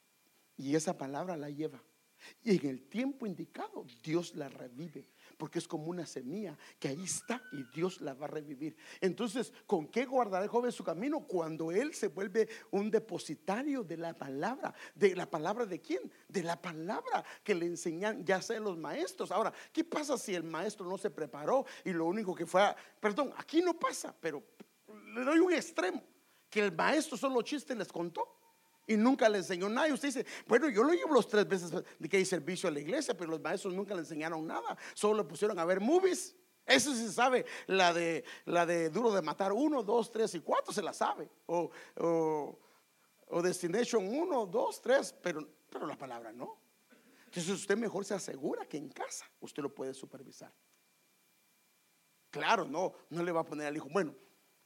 Y 0.57 0.74
esa 0.74 0.97
palabra 0.97 1.36
la 1.36 1.51
lleva. 1.51 1.82
Y 2.43 2.59
en 2.59 2.66
el 2.66 2.82
tiempo 2.88 3.26
indicado 3.26 3.86
Dios 4.03 4.34
la 4.34 4.49
revive 4.49 5.09
porque 5.41 5.59
es 5.59 5.66
como 5.66 5.86
una 5.86 6.05
semilla 6.05 6.55
que 6.78 6.88
ahí 6.88 7.03
está 7.03 7.43
y 7.53 7.64
Dios 7.74 8.03
la 8.03 8.12
va 8.12 8.26
a 8.26 8.28
revivir. 8.28 8.76
Entonces, 9.01 9.55
¿con 9.66 9.88
qué 9.88 10.05
guardará 10.05 10.45
el 10.45 10.51
joven 10.51 10.70
su 10.70 10.84
camino? 10.84 11.26
Cuando 11.26 11.72
él 11.72 11.95
se 11.95 12.09
vuelve 12.09 12.47
un 12.72 12.91
depositario 12.91 13.82
de 13.82 13.97
la 13.97 14.12
palabra. 14.12 14.74
¿De 14.95 15.16
la 15.16 15.28
palabra 15.28 15.64
de 15.64 15.80
quién? 15.80 16.12
De 16.28 16.43
la 16.43 16.61
palabra 16.61 17.24
que 17.43 17.55
le 17.55 17.64
enseñan 17.64 18.22
ya 18.22 18.43
sea 18.43 18.61
los 18.61 18.76
maestros. 18.76 19.32
Ahora, 19.32 19.51
¿qué 19.72 19.82
pasa 19.82 20.18
si 20.18 20.34
el 20.34 20.45
maestro 20.45 20.86
no 20.86 20.99
se 20.99 21.09
preparó 21.09 21.64
y 21.86 21.95
lo 21.95 22.05
único 22.05 22.34
que 22.34 22.45
fue, 22.45 22.62
perdón, 23.01 23.32
aquí 23.38 23.62
no 23.62 23.78
pasa, 23.78 24.14
pero 24.20 24.43
le 25.14 25.24
doy 25.24 25.38
un 25.38 25.55
extremo, 25.55 26.03
que 26.51 26.61
el 26.61 26.72
maestro 26.72 27.16
solo 27.16 27.41
chistes 27.41 27.74
les 27.78 27.88
contó? 27.88 28.39
Y 28.91 28.97
nunca 28.97 29.28
le 29.28 29.38
enseñó 29.38 29.68
nada. 29.68 29.88
Y 29.88 29.93
usted 29.93 30.09
dice, 30.09 30.26
bueno, 30.49 30.68
yo 30.68 30.82
lo 30.82 30.93
llevo 30.93 31.14
los 31.14 31.28
tres 31.28 31.47
veces 31.47 31.70
de 31.70 32.09
que 32.09 32.16
hay 32.16 32.24
servicio 32.24 32.68
a 32.68 32.72
la 32.72 32.80
iglesia, 32.80 33.16
pero 33.16 33.30
los 33.30 33.41
maestros 33.41 33.72
nunca 33.72 33.95
le 33.95 34.01
enseñaron 34.01 34.45
nada, 34.45 34.76
solo 34.95 35.22
le 35.22 35.28
pusieron 35.28 35.57
a 35.59 35.64
ver 35.64 35.80
movies. 35.80 36.34
Eso 36.66 36.93
se 36.93 37.11
sabe, 37.12 37.47
la 37.68 37.93
de, 37.93 38.24
la 38.47 38.66
de 38.66 38.91
duro 38.91 39.12
de 39.12 39.22
matar 39.22 39.53
uno, 39.53 39.84
dos, 39.84 40.11
tres 40.11 40.34
y 40.34 40.41
cuatro 40.41 40.72
se 40.72 40.82
la 40.82 40.93
sabe. 40.93 41.30
O, 41.47 41.70
o, 41.99 43.43
Destination 43.43 44.07
uno, 44.07 44.45
dos, 44.45 44.80
tres, 44.80 45.14
pero, 45.22 45.49
pero 45.70 45.86
la 45.86 45.97
palabra 45.97 46.32
no. 46.32 46.59
Entonces 47.26 47.49
usted 47.49 47.76
mejor 47.76 48.05
se 48.05 48.14
asegura 48.14 48.66
que 48.66 48.76
en 48.76 48.88
casa 48.88 49.24
usted 49.41 49.62
lo 49.62 49.72
puede 49.72 49.95
supervisar. 49.95 50.53
Claro, 52.30 52.64
no, 52.64 52.93
no 53.09 53.22
le 53.22 53.30
va 53.30 53.41
a 53.41 53.45
poner 53.45 53.68
al 53.68 53.76
hijo, 53.76 53.88
bueno, 53.88 54.14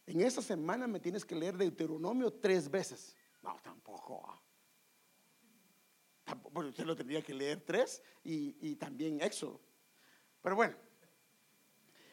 en 0.06 0.22
esta 0.22 0.40
semana 0.40 0.86
me 0.86 1.00
tienes 1.00 1.26
que 1.26 1.34
leer 1.34 1.56
Deuteronomio 1.56 2.32
tres 2.32 2.70
veces. 2.70 3.14
No, 3.44 3.56
tampoco. 3.62 4.42
tampoco 6.24 6.60
usted 6.60 6.84
lo 6.86 6.96
tendría 6.96 7.20
que 7.20 7.34
leer 7.34 7.60
tres 7.60 8.02
y, 8.24 8.56
y 8.70 8.76
también 8.76 9.20
Éxodo. 9.20 9.60
Pero 10.40 10.56
bueno, 10.56 10.74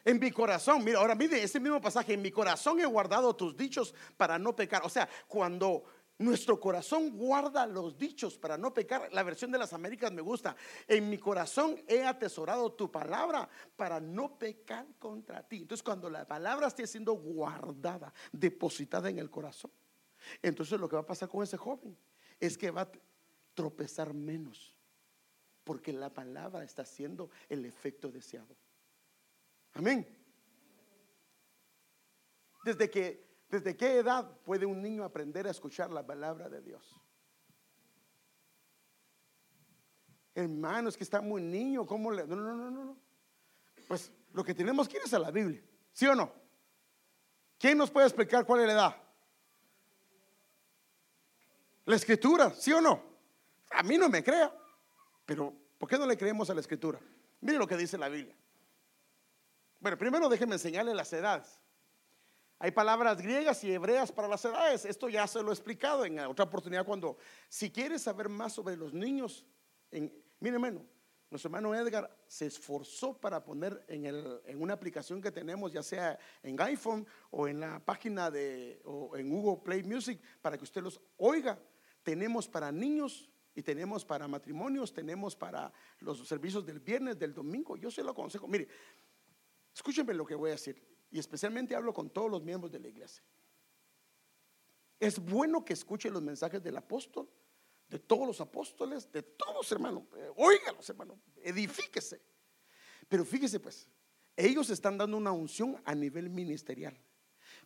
En 0.04 0.18
mi 0.18 0.30
corazón, 0.30 0.84
mira, 0.84 0.98
ahora 0.98 1.14
mire 1.14 1.42
ese 1.42 1.60
mismo 1.60 1.80
pasaje, 1.80 2.12
en 2.14 2.22
mi 2.22 2.30
corazón 2.30 2.80
he 2.80 2.84
guardado 2.84 3.34
tus 3.36 3.56
dichos 3.56 3.94
para 4.16 4.38
no 4.38 4.54
pecar. 4.54 4.82
O 4.84 4.88
sea, 4.88 5.08
cuando 5.28 5.84
nuestro 6.18 6.58
corazón 6.58 7.16
guarda 7.16 7.66
los 7.66 7.96
dichos 7.96 8.36
para 8.36 8.58
no 8.58 8.72
pecar. 8.74 9.08
La 9.12 9.22
versión 9.22 9.50
de 9.50 9.58
las 9.58 9.72
Américas 9.72 10.12
me 10.12 10.22
gusta. 10.22 10.56
En 10.86 11.08
mi 11.08 11.18
corazón 11.18 11.82
he 11.86 12.04
atesorado 12.04 12.72
tu 12.72 12.90
palabra 12.90 13.48
para 13.76 14.00
no 14.00 14.38
pecar 14.38 14.86
contra 14.98 15.46
ti. 15.46 15.58
Entonces 15.62 15.82
cuando 15.82 16.10
la 16.10 16.26
palabra 16.26 16.68
esté 16.68 16.86
siendo 16.86 17.14
guardada, 17.14 18.12
depositada 18.30 19.08
en 19.08 19.18
el 19.18 19.30
corazón, 19.30 19.70
entonces 20.42 20.78
lo 20.80 20.88
que 20.88 20.96
va 20.96 21.02
a 21.02 21.06
pasar 21.06 21.28
con 21.28 21.42
ese 21.42 21.56
joven 21.56 21.96
es 22.40 22.56
que 22.58 22.70
va 22.70 22.82
a 22.82 22.92
tropezar 23.54 24.12
menos. 24.14 24.76
Porque 25.64 25.92
la 25.92 26.12
palabra 26.12 26.64
está 26.64 26.82
haciendo 26.82 27.30
el 27.48 27.64
efecto 27.64 28.10
deseado. 28.10 28.56
Amén. 29.74 30.06
Desde 32.64 32.90
¿Desde 33.52 33.76
qué 33.76 33.98
edad 33.98 34.26
puede 34.44 34.64
un 34.64 34.80
niño 34.80 35.04
aprender 35.04 35.46
a 35.46 35.50
escuchar 35.50 35.90
la 35.90 36.06
palabra 36.06 36.48
de 36.48 36.62
Dios? 36.62 36.98
Hermano, 40.34 40.88
es 40.88 40.96
que 40.96 41.04
está 41.04 41.20
muy 41.20 41.42
niño, 41.42 41.84
¿cómo 41.84 42.10
le.? 42.10 42.26
No, 42.26 42.34
no, 42.34 42.54
no, 42.54 42.70
no, 42.70 42.84
no. 42.84 42.96
Pues 43.86 44.10
lo 44.32 44.42
que 44.42 44.54
tenemos 44.54 44.88
que 44.88 44.96
ir 44.96 45.02
es 45.04 45.12
a 45.12 45.18
la 45.18 45.30
Biblia, 45.30 45.62
¿sí 45.92 46.06
o 46.06 46.14
no? 46.14 46.32
¿Quién 47.58 47.76
nos 47.76 47.90
puede 47.90 48.06
explicar 48.06 48.46
cuál 48.46 48.60
es 48.60 48.66
la 48.68 48.72
edad? 48.72 48.96
La 51.84 51.96
escritura, 51.96 52.50
¿sí 52.50 52.72
o 52.72 52.80
no? 52.80 53.02
A 53.70 53.82
mí 53.82 53.98
no 53.98 54.08
me 54.08 54.22
crea, 54.22 54.52
pero 55.26 55.52
¿por 55.78 55.88
qué 55.88 55.98
no 55.98 56.06
le 56.06 56.16
creemos 56.16 56.48
a 56.50 56.54
la 56.54 56.60
escritura? 56.60 57.00
Mire 57.40 57.58
lo 57.58 57.66
que 57.66 57.76
dice 57.76 57.98
la 57.98 58.08
Biblia. 58.08 58.36
Bueno, 59.80 59.98
primero 59.98 60.28
déjenme 60.28 60.54
enseñarle 60.54 60.94
las 60.94 61.12
edades. 61.12 61.58
Hay 62.60 62.70
palabras 62.70 63.20
griegas 63.20 63.64
y 63.64 63.72
hebreas 63.72 64.12
para 64.12 64.28
las 64.28 64.44
edades. 64.44 64.84
Esto 64.84 65.08
ya 65.08 65.26
se 65.26 65.42
lo 65.42 65.50
he 65.50 65.52
explicado 65.52 66.04
en 66.04 66.20
otra 66.20 66.44
oportunidad 66.44 66.86
cuando, 66.86 67.16
si 67.48 67.72
quieres 67.72 68.02
saber 68.02 68.28
más 68.28 68.52
sobre 68.52 68.76
los 68.76 68.92
niños, 68.92 69.44
en, 69.90 70.12
mire 70.38 70.54
hermano, 70.54 70.86
nuestro 71.28 71.48
hermano 71.48 71.74
Edgar 71.74 72.14
se 72.28 72.46
esforzó 72.46 73.18
para 73.18 73.42
poner 73.42 73.84
en, 73.88 74.04
el, 74.04 74.40
en, 74.44 74.62
una 74.62 74.74
aplicación 74.74 75.20
que 75.20 75.32
tenemos, 75.32 75.72
ya 75.72 75.82
sea 75.82 76.16
en 76.42 76.60
iPhone 76.60 77.04
o 77.30 77.48
en 77.48 77.58
la 77.58 77.80
página 77.80 78.30
de, 78.30 78.80
o 78.84 79.16
en 79.16 79.28
Google 79.28 79.60
Play 79.64 79.82
Music, 79.82 80.20
para 80.40 80.56
que 80.56 80.62
usted 80.62 80.82
los 80.82 81.00
oiga. 81.16 81.58
Tenemos 82.02 82.48
para 82.48 82.72
niños 82.72 83.30
y 83.54 83.62
tenemos 83.62 84.04
para 84.04 84.26
matrimonios, 84.26 84.92
tenemos 84.92 85.36
para 85.36 85.72
los 86.00 86.26
servicios 86.26 86.64
del 86.64 86.80
viernes, 86.80 87.18
del 87.18 87.34
domingo. 87.34 87.76
Yo 87.76 87.90
se 87.90 88.02
lo 88.02 88.10
aconsejo. 88.10 88.48
Mire, 88.48 88.68
escúchenme 89.74 90.14
lo 90.14 90.24
que 90.24 90.34
voy 90.34 90.50
a 90.50 90.54
decir 90.54 90.82
y 91.10 91.18
especialmente 91.18 91.76
hablo 91.76 91.92
con 91.92 92.10
todos 92.10 92.30
los 92.30 92.42
miembros 92.42 92.72
de 92.72 92.80
la 92.80 92.88
iglesia. 92.88 93.22
Es 94.98 95.18
bueno 95.18 95.64
que 95.64 95.72
escuche 95.72 96.10
los 96.10 96.22
mensajes 96.22 96.62
del 96.62 96.76
apóstol, 96.76 97.28
de 97.88 97.98
todos 97.98 98.26
los 98.26 98.40
apóstoles, 98.40 99.10
de 99.12 99.22
todos 99.22 99.70
hermanos. 99.72 100.04
Óigalos, 100.36 100.88
hermanos, 100.88 101.18
edifíquese. 101.42 102.22
Pero 103.08 103.24
fíjese 103.24 103.60
pues, 103.60 103.88
ellos 104.36 104.70
están 104.70 104.96
dando 104.96 105.16
una 105.16 105.32
unción 105.32 105.80
a 105.84 105.94
nivel 105.94 106.30
ministerial. 106.30 106.98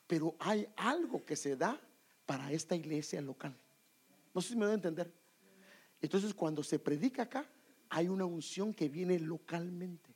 Pero 0.06 0.34
hay 0.40 0.66
algo 0.76 1.24
que 1.24 1.36
se 1.36 1.56
da 1.56 1.80
para 2.24 2.50
esta 2.50 2.74
iglesia 2.74 3.20
local. 3.20 3.56
No 4.36 4.42
sé 4.42 4.50
si 4.50 4.56
me 4.56 4.66
doy 4.66 4.72
a 4.72 4.74
entender. 4.74 5.10
Entonces, 5.98 6.34
cuando 6.34 6.62
se 6.62 6.78
predica 6.78 7.22
acá, 7.22 7.50
hay 7.88 8.06
una 8.06 8.26
unción 8.26 8.74
que 8.74 8.86
viene 8.86 9.18
localmente. 9.18 10.14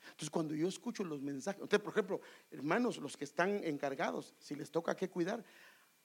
Entonces, 0.00 0.30
cuando 0.30 0.54
yo 0.54 0.66
escucho 0.66 1.04
los 1.04 1.20
mensajes, 1.20 1.62
usted, 1.62 1.78
por 1.78 1.92
ejemplo, 1.92 2.22
hermanos, 2.50 2.96
los 2.96 3.14
que 3.14 3.24
están 3.24 3.62
encargados, 3.64 4.34
si 4.38 4.54
les 4.54 4.70
toca 4.70 4.96
que 4.96 5.10
cuidar, 5.10 5.44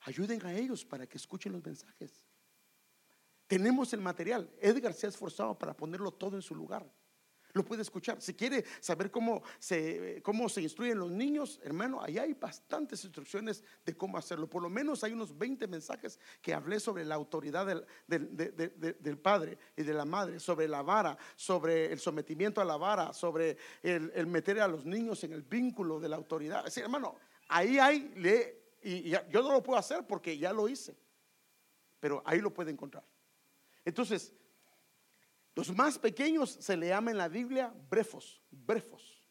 ayuden 0.02 0.46
a 0.46 0.54
ellos 0.54 0.84
para 0.84 1.08
que 1.08 1.18
escuchen 1.18 1.54
los 1.54 1.64
mensajes. 1.64 2.28
Tenemos 3.48 3.94
el 3.94 4.02
material. 4.02 4.52
Edgar 4.60 4.94
se 4.94 5.06
ha 5.06 5.10
esforzado 5.10 5.58
para 5.58 5.78
ponerlo 5.78 6.12
todo 6.12 6.36
en 6.36 6.42
su 6.42 6.56
lugar 6.56 6.92
lo 7.58 7.66
puede 7.66 7.82
escuchar. 7.82 8.22
Si 8.22 8.34
quiere 8.34 8.64
saber 8.80 9.12
cómo 9.12 9.42
se, 9.60 10.22
cómo 10.24 10.48
se 10.48 10.62
instruyen 10.62 11.00
los 11.00 11.12
niños, 11.12 11.60
hermano, 11.64 12.02
ahí 12.02 12.18
hay 12.18 12.34
bastantes 12.34 13.04
instrucciones 13.04 13.64
de 13.86 13.98
cómo 13.98 14.18
hacerlo. 14.18 14.50
Por 14.50 14.62
lo 14.62 14.70
menos 14.70 15.04
hay 15.04 15.14
unos 15.14 15.38
20 15.38 15.68
mensajes 15.68 16.20
que 16.42 16.54
hablé 16.54 16.80
sobre 16.80 17.04
la 17.04 17.16
autoridad 17.16 17.66
del, 18.08 19.18
padre 19.18 19.58
y 19.76 19.84
de 19.84 19.94
la 19.94 20.06
madre, 20.06 20.40
sobre 20.40 20.68
la 20.68 20.82
vara, 20.82 21.18
sobre 21.36 21.92
el 21.92 22.00
sometimiento 22.00 22.62
a 22.62 22.66
la 22.66 22.78
vara, 22.78 23.14
sobre 23.14 23.58
el, 23.84 24.28
meter 24.28 24.62
a 24.62 24.68
los 24.68 24.86
niños 24.86 25.24
en 25.24 25.34
el 25.34 25.42
vínculo 25.42 26.00
de 26.00 26.10
la 26.10 26.16
autoridad. 26.16 26.66
Es 26.68 26.78
hermano, 26.78 27.16
ahí 27.50 27.80
hay, 27.80 28.14
y 28.84 29.10
yo 29.10 29.42
no 29.42 29.52
lo 29.52 29.64
puedo 29.64 29.80
hacer 29.80 30.06
porque 30.06 30.38
ya 30.38 30.54
lo 30.54 30.70
hice, 30.70 30.96
pero 32.00 32.22
ahí 32.26 32.40
lo 32.40 32.54
puede 32.54 32.72
encontrar. 32.72 33.04
Entonces, 33.84 34.34
los 35.58 35.76
más 35.76 35.98
pequeños 35.98 36.52
se 36.52 36.78
le 36.78 36.90
llama 36.90 37.10
en 37.10 37.18
la 37.18 37.28
Biblia 37.28 37.74
brefos, 37.90 38.40
brefos. 38.52 39.28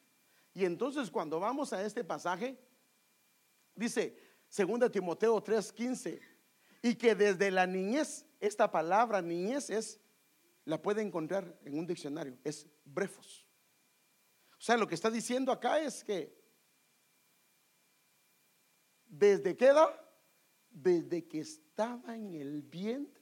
Y 0.53 0.64
entonces 0.64 1.09
cuando 1.09 1.39
vamos 1.39 1.72
a 1.72 1.87
este 1.87 2.03
pasaje, 2.03 2.59
dice 3.77 4.18
2 4.51 4.91
Timoteo 4.91 5.41
3:15, 5.41 6.20
y 6.83 6.97
que 6.97 7.14
desde 7.14 7.53
la 7.53 7.64
niñez, 7.64 8.27
esta 8.41 8.68
palabra 8.68 9.22
niñez 9.22 9.70
es, 9.70 10.01
la 10.64 10.83
puede 10.83 11.01
encontrar 11.01 11.61
en 11.64 11.79
un 11.79 11.87
diccionario, 11.87 12.37
es 12.43 12.66
brefos. 12.85 13.47
O 14.59 14.61
sea, 14.61 14.77
lo 14.77 14.89
que 14.89 14.97
está 14.97 15.12
diciendo 15.12 15.53
acá 15.53 15.79
es 15.79 16.03
que, 16.03 16.37
¿desde 19.07 19.57
qué 19.57 19.66
edad? 19.66 19.95
Desde 20.70 21.24
que 21.24 21.39
estaba 21.39 22.16
en 22.16 22.35
el 22.35 22.62
vientre 22.62 23.16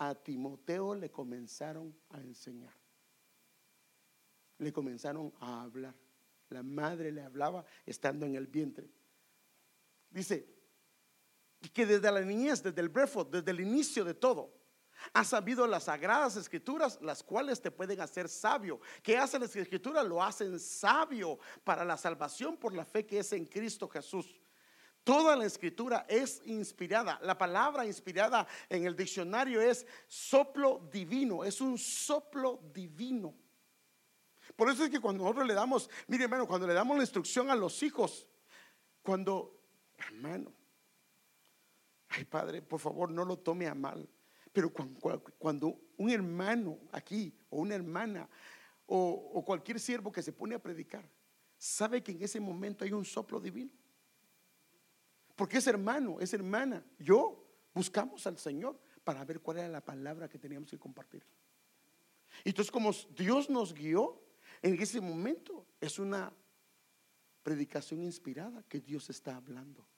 a 0.00 0.14
Timoteo 0.14 0.94
le 0.94 1.10
comenzaron 1.10 1.94
a 2.08 2.20
enseñar. 2.22 2.72
Le 4.56 4.72
comenzaron 4.72 5.30
a 5.40 5.62
hablar. 5.62 5.94
La 6.48 6.62
madre 6.62 7.12
le 7.12 7.22
hablaba 7.22 7.66
estando 7.84 8.24
en 8.24 8.34
el 8.34 8.46
vientre. 8.46 8.90
Dice 10.08 10.48
que 11.74 11.84
desde 11.84 12.10
la 12.10 12.22
niñez, 12.22 12.62
desde 12.62 12.80
el 12.80 12.88
brefo, 12.88 13.24
desde 13.24 13.50
el 13.50 13.60
inicio 13.60 14.02
de 14.02 14.14
todo, 14.14 14.58
ha 15.12 15.22
sabido 15.22 15.66
las 15.66 15.84
sagradas 15.84 16.34
escrituras, 16.36 16.98
las 17.02 17.22
cuales 17.22 17.60
te 17.60 17.70
pueden 17.70 18.00
hacer 18.00 18.26
sabio. 18.26 18.80
¿Qué 19.02 19.18
hacen 19.18 19.42
las 19.42 19.54
escrituras? 19.54 20.06
Lo 20.06 20.22
hacen 20.22 20.58
sabio 20.58 21.38
para 21.62 21.84
la 21.84 21.98
salvación 21.98 22.56
por 22.56 22.72
la 22.72 22.86
fe 22.86 23.04
que 23.04 23.18
es 23.18 23.34
en 23.34 23.44
Cristo 23.44 23.86
Jesús. 23.86 24.39
Toda 25.10 25.34
la 25.34 25.44
escritura 25.44 26.06
es 26.08 26.40
inspirada. 26.44 27.18
La 27.24 27.36
palabra 27.36 27.84
inspirada 27.84 28.46
en 28.68 28.86
el 28.86 28.94
diccionario 28.94 29.60
es 29.60 29.84
soplo 30.06 30.88
divino, 30.92 31.42
es 31.42 31.60
un 31.60 31.76
soplo 31.76 32.60
divino. 32.72 33.34
Por 34.54 34.70
eso 34.70 34.84
es 34.84 34.90
que 34.90 35.00
cuando 35.00 35.24
nosotros 35.24 35.48
le 35.48 35.54
damos, 35.54 35.90
mire 36.06 36.22
hermano, 36.22 36.46
cuando 36.46 36.68
le 36.68 36.74
damos 36.74 36.96
la 36.96 37.02
instrucción 37.02 37.50
a 37.50 37.56
los 37.56 37.82
hijos, 37.82 38.28
cuando, 39.02 39.60
hermano, 39.98 40.52
ay 42.10 42.24
padre, 42.24 42.62
por 42.62 42.78
favor 42.78 43.10
no 43.10 43.24
lo 43.24 43.36
tome 43.36 43.66
a 43.66 43.74
mal, 43.74 44.08
pero 44.52 44.72
cuando, 44.72 45.76
un 45.96 46.10
hermano 46.10 46.78
aquí 46.92 47.36
o 47.48 47.58
una 47.58 47.74
hermana 47.74 48.28
o, 48.86 49.32
o 49.34 49.44
cualquier 49.44 49.80
siervo 49.80 50.12
que 50.12 50.22
se 50.22 50.32
pone 50.32 50.54
a 50.54 50.62
predicar, 50.62 51.04
sabe 51.58 52.00
que 52.00 52.12
en 52.12 52.22
ese 52.22 52.38
momento 52.38 52.84
hay 52.84 52.92
un 52.92 53.04
soplo 53.04 53.40
divino. 53.40 53.72
Porque 55.40 55.56
es 55.56 55.66
hermano, 55.66 56.20
es 56.20 56.34
hermana. 56.34 56.84
Yo 56.98 57.42
buscamos 57.72 58.26
al 58.26 58.36
Señor 58.36 58.78
para 59.02 59.24
ver 59.24 59.40
cuál 59.40 59.56
era 59.56 59.68
la 59.68 59.82
palabra 59.82 60.28
que 60.28 60.38
teníamos 60.38 60.68
que 60.68 60.78
compartir. 60.78 61.24
Entonces, 62.44 62.70
como 62.70 62.92
Dios 63.16 63.48
nos 63.48 63.72
guió, 63.72 64.22
en 64.60 64.78
ese 64.78 65.00
momento 65.00 65.66
es 65.80 65.98
una 65.98 66.30
predicación 67.42 68.02
inspirada 68.02 68.62
que 68.64 68.82
Dios 68.82 69.08
está 69.08 69.34
hablando. 69.34 69.88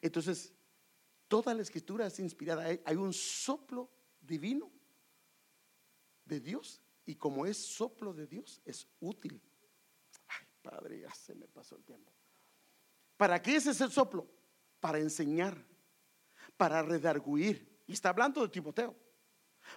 Entonces, 0.00 0.54
toda 1.28 1.52
la 1.52 1.60
escritura 1.60 2.06
es 2.06 2.18
inspirada. 2.18 2.64
Hay, 2.82 2.96
un 2.96 3.12
soplo 3.12 3.90
divino 4.18 4.72
de 6.24 6.40
Dios. 6.40 6.80
Y 7.04 7.16
como 7.16 7.44
es 7.44 7.58
soplo 7.58 8.14
de 8.14 8.26
Dios, 8.26 8.62
es 8.64 8.88
útil. 9.00 9.42
Ay, 10.26 10.46
Padre, 10.62 11.00
ya 11.00 11.12
se 11.12 11.34
me 11.34 11.48
pasó 11.48 11.76
el 11.76 11.84
tiempo. 11.84 12.10
¿Para 13.18 13.42
qué 13.42 13.56
es 13.56 13.66
ese 13.66 13.90
soplo? 13.90 14.35
Para 14.80 14.98
enseñar, 14.98 15.56
para 16.56 16.82
redarguir. 16.82 17.80
Y 17.86 17.92
está 17.92 18.10
hablando 18.10 18.42
de 18.42 18.48
Timoteo, 18.48 18.94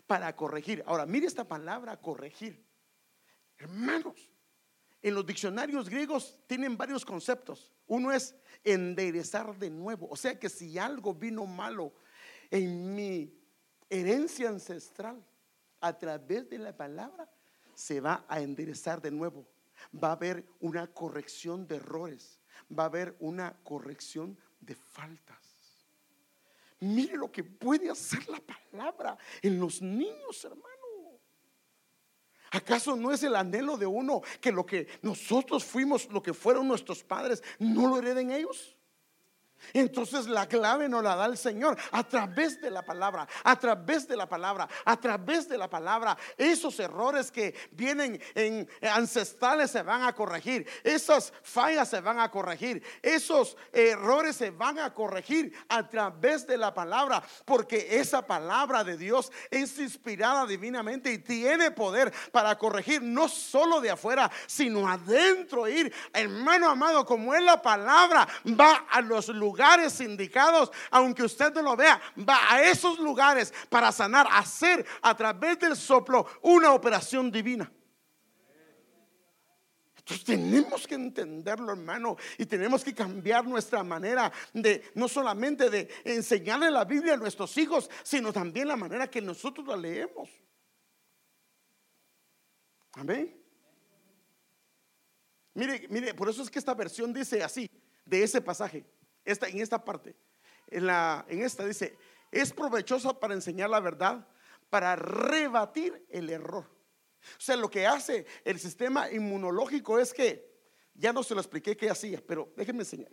para 0.08 0.36
corregir. 0.36 0.84
Ahora, 0.86 1.06
mire 1.06 1.28
esta 1.28 1.47
palabra, 1.47 1.97
corregir. 1.97 2.66
Hermanos, 3.58 4.32
en 5.02 5.14
los 5.14 5.26
diccionarios 5.26 5.89
griegos 5.89 6.38
tienen 6.47 6.78
varios 6.78 7.06
conceptos. 7.06 7.72
Uno 7.88 8.12
es 8.12 8.36
enderezar 8.64 9.58
de 9.58 9.70
nuevo. 9.70 10.08
O 10.10 10.16
sea 10.16 10.38
que 10.38 10.50
si 10.50 10.78
algo 10.78 11.14
vino 11.14 11.45
malo 11.45 11.93
en 12.52 12.95
mi 12.95 13.34
herencia 13.89 14.50
ancestral, 14.50 15.24
a 15.82 15.97
través 15.97 16.50
de 16.50 16.58
la 16.58 16.76
palabra, 16.76 17.30
se 17.74 18.02
va 18.02 18.26
a 18.28 18.41
enderezar 18.41 19.02
de 19.02 19.12
nuevo. 19.12 19.47
va 19.93 20.10
a 20.10 20.14
haber 20.14 20.45
una 20.60 20.88
corrección 20.88 21.66
de 21.66 21.78
errores, 21.78 22.41
va 22.78 22.84
a 22.84 22.88
haber 22.88 23.16
una 23.20 23.58
corrección 23.64 24.38
de 24.60 24.76
faltas. 24.76 25.38
Mire 26.80 27.18
lo 27.18 27.32
que 27.32 27.43
puede 27.43 27.89
hacer 27.89 28.28
la 28.30 28.39
palabra 28.39 29.18
en 29.41 29.60
los 29.60 29.82
niños, 29.82 30.43
hermano. 30.43 30.70
¿Acaso 32.51 32.95
no 32.95 33.12
es 33.12 33.22
el 33.24 33.36
anhelo 33.36 33.78
de 33.78 33.86
uno 33.86 34.22
que 34.41 34.51
lo 34.51 34.66
que 34.66 34.88
nosotros 35.01 35.64
fuimos, 35.64 36.07
lo 36.10 36.24
que 36.24 36.34
fueron 36.34 36.68
nuestros 36.68 37.03
padres, 37.03 37.43
no 37.60 37.88
lo 37.88 37.99
hereden 37.99 38.32
ellos? 38.32 38.76
Entonces 39.74 40.28
la 40.28 40.47
clave 40.47 40.89
nos 40.89 41.03
la 41.03 41.16
da 41.16 41.26
el 41.26 41.38
Señor 41.38 41.78
a 41.91 42.03
través 42.03 42.60
de 42.62 42.72
la 42.72 42.84
palabra, 42.84 43.28
a 43.43 43.57
través 43.57 44.07
de 44.07 44.16
la 44.16 44.28
palabra, 44.28 44.68
a 44.86 44.97
través 44.97 45.47
de 45.47 45.57
la 45.57 45.70
palabra. 45.70 46.18
Esos 46.38 46.80
errores 46.80 47.32
que 47.32 47.53
vienen 47.72 48.22
en 48.36 48.68
ancestrales 48.82 49.72
se 49.72 49.84
van 49.84 50.03
a 50.03 50.14
corregir, 50.14 50.68
esas 50.84 51.34
fallas 51.43 51.89
se 51.89 52.01
van 52.01 52.20
a 52.20 52.32
corregir, 52.32 52.84
esos 53.01 53.57
errores 53.72 54.36
se 54.38 54.49
van 54.51 54.80
a 54.80 54.93
corregir 54.93 55.53
a 55.68 55.88
través 55.88 56.47
de 56.47 56.57
la 56.57 56.74
palabra, 56.74 57.22
porque 57.45 57.99
esa 57.99 58.26
palabra 58.26 58.84
de 58.84 58.97
Dios 58.97 59.32
es 59.51 59.78
inspirada 59.80 60.45
divinamente 60.45 61.12
y 61.12 61.20
tiene 61.20 61.72
poder 61.72 62.14
para 62.32 62.57
corregir 62.57 63.01
no 63.01 63.28
solo 63.28 63.82
de 63.82 63.91
afuera, 63.91 64.32
sino 64.47 64.88
adentro 64.88 65.68
ir, 65.68 65.93
hermano 66.14 66.70
amado, 66.70 67.05
como 67.05 67.34
es 67.34 67.43
la 67.43 67.62
palabra, 67.62 68.28
va 68.47 68.86
a 68.89 69.01
los 69.01 69.28
lugares 69.30 69.49
lugares 69.50 70.00
indicados, 70.00 70.72
aunque 70.91 71.24
usted 71.24 71.52
no 71.54 71.64
lo 71.64 71.76
vea, 71.76 72.00
va 72.18 72.54
a 72.54 72.62
esos 72.62 73.00
lugares 73.00 73.52
para 73.68 73.91
sanar, 73.91 74.28
hacer 74.32 74.86
a 75.02 75.16
través 75.18 75.58
del 75.58 75.76
soplo 75.76 76.28
una 76.43 76.72
operación 76.72 77.32
divina. 77.32 77.72
Entonces 79.97 80.24
tenemos 80.24 80.88
que 80.88 80.95
entenderlo, 80.95 81.72
hermano, 81.72 82.16
y 82.38 82.45
tenemos 82.45 82.84
que 82.84 82.93
cambiar 82.93 83.45
nuestra 83.45 83.84
manera 83.84 84.32
de 84.54 84.91
no 84.95 85.08
solamente 85.08 85.70
de 85.70 85.88
enseñarle 86.04 86.70
la 86.72 86.86
Biblia 86.86 87.14
a 87.14 87.18
nuestros 87.18 87.58
hijos, 87.58 87.89
sino 88.04 88.32
también 88.32 88.68
la 88.68 88.76
manera 88.76 89.10
que 89.10 89.22
nosotros 89.22 89.68
la 89.68 89.78
leemos. 89.78 90.30
Amén. 92.93 93.36
Mire, 95.54 95.88
mire, 95.89 96.14
por 96.14 96.30
eso 96.30 96.41
es 96.41 96.50
que 96.50 96.60
esta 96.60 96.74
versión 96.74 97.14
dice 97.14 97.43
así, 97.43 97.70
de 98.06 98.24
ese 98.24 98.41
pasaje 98.41 98.86
en 99.30 99.59
esta 99.59 99.84
parte, 99.84 100.15
en, 100.67 100.88
la, 100.88 101.25
en 101.27 101.41
esta 101.41 101.65
dice, 101.65 101.97
es 102.32 102.53
provechosa 102.53 103.19
para 103.19 103.34
enseñar 103.34 103.69
la 103.69 103.80
verdad, 103.80 104.27
para 104.69 104.95
rebatir 104.95 106.05
el 106.09 106.30
error. 106.30 106.65
O 106.65 107.41
sea, 107.41 107.55
lo 107.55 107.69
que 107.69 107.86
hace 107.86 108.25
el 108.45 108.59
sistema 108.59 109.11
inmunológico 109.11 109.99
es 109.99 110.13
que, 110.13 110.49
ya 110.93 111.13
no 111.13 111.23
se 111.23 111.34
lo 111.34 111.41
expliqué 111.41 111.77
qué 111.77 111.89
hacía, 111.89 112.21
pero 112.25 112.51
déjenme 112.57 112.82
enseñar. 112.82 113.11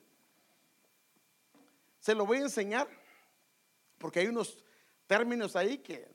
Se 2.00 2.14
lo 2.14 2.26
voy 2.26 2.38
a 2.38 2.42
enseñar 2.42 2.88
porque 3.98 4.20
hay 4.20 4.26
unos 4.26 4.64
términos 5.06 5.54
ahí 5.56 5.78
que 5.78 6.08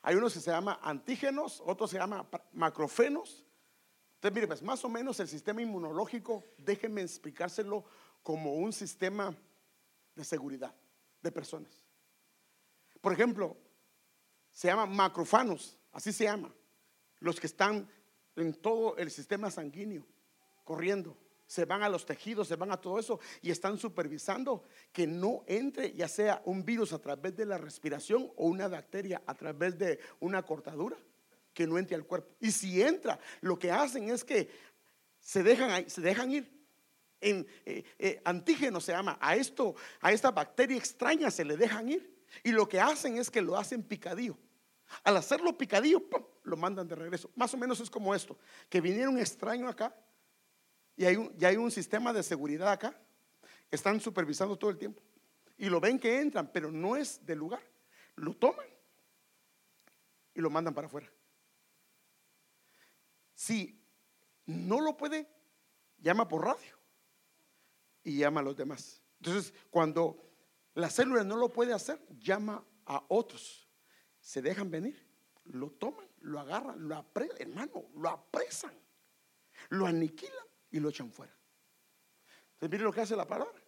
hay 0.00 0.16
unos 0.16 0.34
que 0.34 0.40
se 0.40 0.50
llaman 0.50 0.78
antígenos, 0.82 1.62
otros 1.64 1.90
se 1.90 1.98
llaman 1.98 2.26
macrofenos. 2.52 3.44
Entonces, 4.14 4.34
mire, 4.34 4.46
pues 4.48 4.62
más 4.62 4.84
o 4.84 4.88
menos 4.88 5.20
el 5.20 5.28
sistema 5.28 5.62
inmunológico, 5.62 6.44
déjenme 6.58 7.02
explicárselo 7.02 7.84
como 8.22 8.54
un 8.54 8.72
sistema 8.72 9.36
de 10.14 10.24
seguridad 10.24 10.74
de 11.22 11.32
personas. 11.32 11.72
Por 13.00 13.12
ejemplo, 13.12 13.56
se 14.52 14.68
llama 14.68 14.86
macrofanos, 14.86 15.78
así 15.92 16.12
se 16.12 16.24
llama, 16.24 16.54
los 17.18 17.40
que 17.40 17.46
están 17.46 17.88
en 18.36 18.54
todo 18.54 18.96
el 18.96 19.10
sistema 19.10 19.50
sanguíneo, 19.50 20.06
corriendo, 20.64 21.16
se 21.46 21.64
van 21.64 21.82
a 21.82 21.88
los 21.88 22.06
tejidos, 22.06 22.48
se 22.48 22.56
van 22.56 22.72
a 22.72 22.80
todo 22.80 22.98
eso 22.98 23.20
y 23.42 23.50
están 23.50 23.76
supervisando 23.76 24.64
que 24.90 25.06
no 25.06 25.44
entre 25.46 25.92
ya 25.92 26.08
sea 26.08 26.40
un 26.46 26.64
virus 26.64 26.94
a 26.94 26.98
través 26.98 27.36
de 27.36 27.44
la 27.44 27.58
respiración 27.58 28.32
o 28.36 28.46
una 28.46 28.68
bacteria 28.68 29.22
a 29.26 29.34
través 29.34 29.76
de 29.76 29.98
una 30.20 30.42
cortadura, 30.44 30.96
que 31.52 31.66
no 31.66 31.76
entre 31.76 31.96
al 31.96 32.06
cuerpo. 32.06 32.34
Y 32.40 32.52
si 32.52 32.80
entra, 32.80 33.18
lo 33.42 33.58
que 33.58 33.70
hacen 33.70 34.08
es 34.08 34.24
que 34.24 34.48
se 35.20 35.42
dejan, 35.42 35.90
se 35.90 36.00
dejan 36.00 36.30
ir 36.30 36.61
en 37.22 37.46
eh, 37.64 37.84
eh, 37.98 38.20
antígeno 38.24 38.80
se 38.80 38.92
llama, 38.92 39.16
a 39.20 39.36
esto, 39.36 39.74
a 40.00 40.12
esta 40.12 40.30
bacteria 40.30 40.76
extraña 40.76 41.30
se 41.30 41.44
le 41.44 41.56
dejan 41.56 41.88
ir. 41.88 42.12
Y 42.42 42.50
lo 42.50 42.68
que 42.68 42.80
hacen 42.80 43.16
es 43.16 43.30
que 43.30 43.40
lo 43.40 43.56
hacen 43.56 43.82
picadillo. 43.82 44.36
Al 45.04 45.16
hacerlo 45.16 45.56
picadillo, 45.56 46.02
lo 46.42 46.56
mandan 46.56 46.88
de 46.88 46.94
regreso. 46.94 47.30
Más 47.36 47.54
o 47.54 47.56
menos 47.56 47.80
es 47.80 47.88
como 47.88 48.14
esto, 48.14 48.36
que 48.68 48.80
viniera 48.80 49.08
un 49.08 49.18
extraño 49.18 49.68
acá 49.68 49.94
y 50.96 51.04
hay 51.04 51.16
un, 51.16 51.34
hay 51.42 51.56
un 51.56 51.70
sistema 51.70 52.12
de 52.12 52.22
seguridad 52.22 52.70
acá. 52.70 52.94
Están 53.70 54.00
supervisando 54.00 54.58
todo 54.58 54.70
el 54.70 54.76
tiempo. 54.76 55.00
Y 55.56 55.66
lo 55.70 55.80
ven 55.80 55.98
que 55.98 56.20
entran, 56.20 56.50
pero 56.52 56.70
no 56.70 56.96
es 56.96 57.24
del 57.24 57.38
lugar. 57.38 57.62
Lo 58.16 58.34
toman 58.34 58.66
y 60.34 60.40
lo 60.40 60.50
mandan 60.50 60.74
para 60.74 60.88
afuera. 60.88 61.10
Si 63.34 63.80
no 64.44 64.80
lo 64.80 64.96
puede, 64.96 65.26
llama 65.98 66.28
por 66.28 66.44
radio 66.44 66.81
y 68.04 68.18
llama 68.18 68.40
a 68.40 68.44
los 68.44 68.56
demás. 68.56 69.02
Entonces, 69.18 69.54
cuando 69.70 70.16
la 70.74 70.90
célula 70.90 71.24
no 71.24 71.36
lo 71.36 71.48
puede 71.48 71.72
hacer, 71.72 72.00
llama 72.18 72.64
a 72.86 73.04
otros. 73.08 73.68
Se 74.20 74.42
dejan 74.42 74.70
venir, 74.70 75.06
lo 75.44 75.70
toman, 75.70 76.08
lo 76.20 76.40
agarran, 76.40 76.88
lo 76.88 76.96
apresan, 76.96 77.36
hermano, 77.40 77.90
lo 77.94 78.08
apresan, 78.08 78.72
lo 79.70 79.86
aniquilan 79.86 80.46
y 80.70 80.80
lo 80.80 80.88
echan 80.88 81.10
fuera. 81.10 81.36
Entonces, 82.54 82.70
mire 82.70 82.84
lo 82.84 82.92
que 82.92 83.00
hace 83.00 83.16
la 83.16 83.26
palabra 83.26 83.60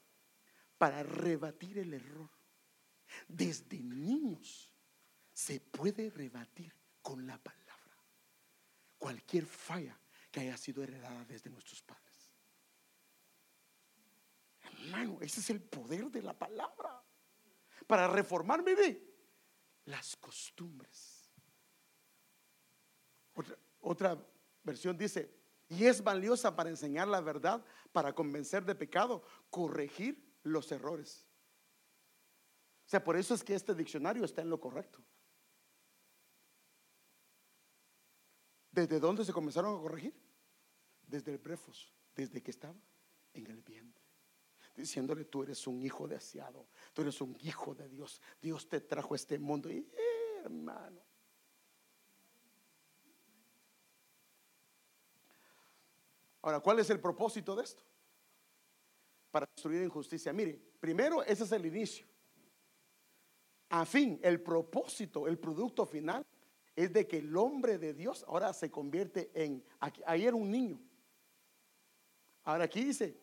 para 0.79 1.03
rebatir 1.03 1.79
el 1.79 1.95
error. 1.95 2.31
Desde 3.29 3.83
niños 3.83 4.73
se 5.33 5.61
puede 5.61 6.11
rebatir 6.11 6.75
con 7.03 7.27
la 7.27 7.39
palabra 7.39 7.65
cualquier 8.99 9.45
falla 9.45 10.01
que 10.31 10.41
haya 10.41 10.57
sido 10.57 10.83
heredada 10.83 11.25
desde 11.27 11.51
nuestros 11.51 11.83
padres. 11.83 12.04
Hermano, 14.85 15.19
ese 15.21 15.41
es 15.41 15.51
el 15.51 15.63
poder 15.63 16.11
de 16.11 16.23
la 16.23 16.37
palabra. 16.39 17.03
Para 17.87 18.07
reformar, 18.07 18.63
mire, 18.63 19.03
las 19.87 20.17
costumbres. 20.17 21.31
Otra, 23.81 24.19
versión 24.63 24.97
dice, 24.97 25.35
y 25.69 25.87
es 25.87 26.03
valiosa 26.03 26.55
para 26.55 26.71
enseñar 26.71 27.09
la 27.09 27.21
verdad, 27.21 27.65
para 27.93 28.15
convencer 28.15 28.65
de 28.65 28.75
pecado, 28.75 29.23
corregir 29.51 30.39
los 30.43 30.71
errores. 30.71 31.27
O 32.87 32.89
sea, 32.89 33.03
por 33.03 33.17
eso 33.17 33.35
es 33.35 33.43
que 33.43 33.55
este 33.55 33.75
diccionario 33.75 34.25
está 34.25 34.43
en 34.43 34.51
lo 34.51 34.61
correcto. 34.61 35.03
¿Desde 38.71 39.01
dónde 39.01 39.25
se 39.25 39.33
comenzaron 39.33 39.77
a 39.77 39.81
corregir? 39.81 40.15
Desde 41.07 41.33
el 41.33 41.39
brefos, 41.39 41.93
desde 42.15 42.43
que 42.43 42.51
estaba 42.51 42.75
en 43.33 43.47
el 43.47 43.63
vientre 43.63 44.04
diciéndole, 44.75 45.25
tú 45.25 45.43
eres 45.43 45.67
un 45.67 45.83
hijo 45.83 46.09
deseado, 46.09 46.67
tú 46.93 47.03
eres 47.03 47.21
un 47.21 47.37
hijo 47.43 47.75
de 47.75 47.89
Dios, 47.89 48.21
Dios 48.41 48.69
te 48.69 48.81
trajo 48.81 49.15
a 49.15 49.17
este 49.17 49.39
mundo. 49.39 49.71
Y 49.71 49.87
hermano. 50.45 51.01
Ahora, 56.43 56.61
¿cuál 56.61 56.79
es 56.79 56.91
el 56.91 57.01
propósito 57.01 57.57
de 57.57 57.65
esto? 57.65 57.83
Para 59.31 59.47
destruir 59.57 59.83
injusticia. 59.83 60.33
Mire, 60.33 60.61
primero, 60.79 61.23
ese 61.23 61.45
es 61.45 61.53
el 61.53 61.65
inicio. 61.65 62.07
A 63.71 63.87
fin, 63.87 64.21
el 64.23 64.43
propósito, 64.43 65.27
el 65.27 65.39
producto 65.39 65.87
final 65.87 66.25
es 66.77 66.93
de 66.93 67.07
que 67.07 67.19
el 67.19 67.35
hombre 67.37 67.79
de 67.79 67.95
Dios 67.95 68.25
ahora 68.29 68.53
se 68.53 68.71
convierte 68.71 69.31
en, 69.35 69.65
ahí 70.05 70.27
era 70.27 70.37
un 70.37 70.51
niño. 70.51 70.79
Ahora 72.45 72.65
aquí 72.65 72.85
dice, 72.85 73.17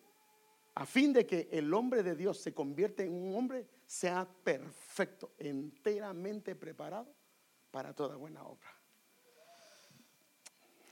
a 0.76 0.86
fin 0.86 1.12
de 1.12 1.26
que 1.26 1.50
el 1.52 1.74
hombre 1.74 2.02
de 2.02 2.16
Dios 2.16 2.40
se 2.40 2.54
convierta 2.54 3.04
en 3.04 3.14
un 3.14 3.36
hombre, 3.36 3.68
sea 3.86 4.26
perfecto, 4.26 5.34
enteramente 5.38 6.56
preparado 6.56 7.14
para 7.72 7.94
toda 7.94 8.16
buena 8.16 8.44
obra. 8.44 8.70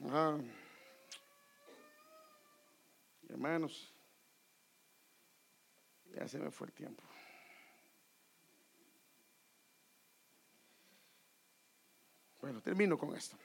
Ah. 0.09 0.37
Hermanos, 3.29 3.93
ya 6.13 6.27
se 6.27 6.39
me 6.39 6.51
fue 6.51 6.67
el 6.67 6.73
tiempo. 6.73 7.03
Bueno, 12.41 12.61
termino 12.61 12.97
con 12.97 13.15
esto. 13.15 13.37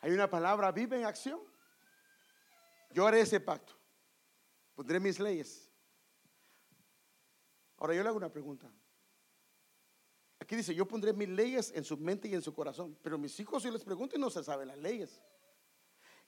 Hay 0.00 0.12
una 0.12 0.28
palabra, 0.28 0.72
vive 0.72 0.98
en 0.98 1.04
acción. 1.04 1.40
Yo 2.90 3.06
haré 3.06 3.20
ese 3.20 3.40
pacto. 3.40 3.75
Pondré 4.76 5.00
mis 5.00 5.18
leyes. 5.18 5.72
Ahora 7.78 7.94
yo 7.94 8.02
le 8.02 8.08
hago 8.08 8.18
una 8.18 8.30
pregunta. 8.30 8.70
Aquí 10.38 10.54
dice, 10.54 10.74
yo 10.74 10.86
pondré 10.86 11.14
mis 11.14 11.30
leyes 11.30 11.72
en 11.74 11.82
su 11.82 11.96
mente 11.96 12.28
y 12.28 12.34
en 12.34 12.42
su 12.42 12.54
corazón. 12.54 12.96
Pero 13.02 13.18
mis 13.18 13.40
hijos 13.40 13.62
yo 13.62 13.70
les 13.70 13.82
pregunto 13.82 14.16
no 14.18 14.30
se 14.30 14.44
saben 14.44 14.68
las 14.68 14.78
leyes. 14.78 15.20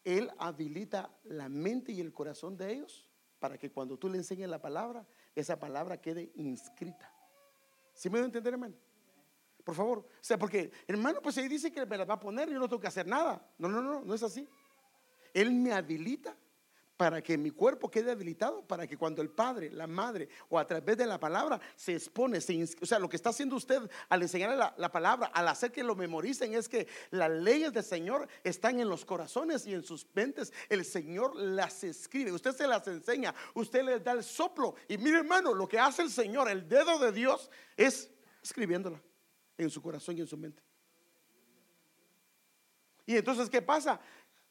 Él 0.02 0.30
habilita 0.38 1.14
la 1.24 1.48
mente 1.50 1.92
y 1.92 2.00
el 2.00 2.12
corazón 2.12 2.56
de 2.56 2.72
ellos 2.72 3.06
para 3.38 3.58
que 3.58 3.70
cuando 3.70 3.98
tú 3.98 4.08
le 4.08 4.16
enseñes 4.16 4.48
la 4.48 4.60
palabra, 4.60 5.06
esa 5.34 5.60
palabra 5.60 6.00
quede 6.00 6.32
inscrita. 6.34 7.14
¿Sí 7.92 8.08
me 8.08 8.18
voy 8.18 8.22
a 8.22 8.26
entender, 8.26 8.54
hermano? 8.54 8.74
Por 9.62 9.74
favor. 9.74 9.98
O 9.98 10.22
sea, 10.22 10.38
porque, 10.38 10.72
hermano, 10.86 11.20
pues 11.20 11.36
ahí 11.36 11.48
dice 11.48 11.70
que 11.70 11.84
me 11.84 11.98
la 11.98 12.06
va 12.06 12.14
a 12.14 12.20
poner, 12.20 12.48
yo 12.48 12.58
no 12.58 12.66
tengo 12.66 12.80
que 12.80 12.88
hacer 12.88 13.06
nada. 13.06 13.46
No, 13.58 13.68
no, 13.68 13.82
no, 13.82 14.00
no 14.00 14.14
es 14.14 14.22
así. 14.22 14.48
Él 15.34 15.52
me 15.52 15.72
habilita 15.72 16.34
para 16.98 17.22
que 17.22 17.38
mi 17.38 17.52
cuerpo 17.52 17.88
quede 17.88 18.10
habilitado, 18.10 18.60
para 18.66 18.84
que 18.84 18.96
cuando 18.96 19.22
el 19.22 19.30
padre, 19.30 19.70
la 19.70 19.86
madre 19.86 20.28
o 20.48 20.58
a 20.58 20.66
través 20.66 20.96
de 20.96 21.06
la 21.06 21.18
palabra 21.18 21.60
se 21.76 21.94
expone, 21.94 22.40
se 22.40 22.60
o 22.82 22.86
sea, 22.86 22.98
lo 22.98 23.08
que 23.08 23.14
está 23.14 23.30
haciendo 23.30 23.54
usted 23.54 23.88
al 24.08 24.20
enseñarle 24.20 24.56
la, 24.56 24.74
la, 24.76 24.90
palabra, 24.90 25.28
al 25.28 25.46
hacer 25.46 25.70
que 25.70 25.84
lo 25.84 25.94
memoricen, 25.94 26.54
es 26.54 26.68
que 26.68 26.88
las 27.12 27.30
leyes 27.30 27.72
del 27.72 27.84
Señor 27.84 28.26
están 28.42 28.80
en 28.80 28.88
los 28.88 29.04
corazones 29.04 29.64
y 29.64 29.74
en 29.74 29.84
sus 29.84 30.08
mentes. 30.12 30.52
El 30.68 30.84
Señor 30.84 31.36
las 31.36 31.84
escribe, 31.84 32.32
usted 32.32 32.52
se 32.52 32.66
las 32.66 32.84
enseña, 32.88 33.32
usted 33.54 33.84
les 33.84 34.02
da 34.02 34.10
el 34.10 34.24
soplo. 34.24 34.74
Y 34.88 34.98
mire 34.98 35.18
hermano, 35.18 35.54
lo 35.54 35.68
que 35.68 35.78
hace 35.78 36.02
el 36.02 36.10
Señor, 36.10 36.50
el 36.50 36.68
dedo 36.68 36.98
de 36.98 37.12
Dios, 37.12 37.48
es 37.76 38.10
escribiéndola 38.42 39.00
en 39.56 39.70
su 39.70 39.80
corazón 39.80 40.18
y 40.18 40.22
en 40.22 40.26
su 40.26 40.36
mente. 40.36 40.64
Y 43.08 43.16
entonces, 43.16 43.48
¿qué 43.48 43.62
pasa? 43.62 43.98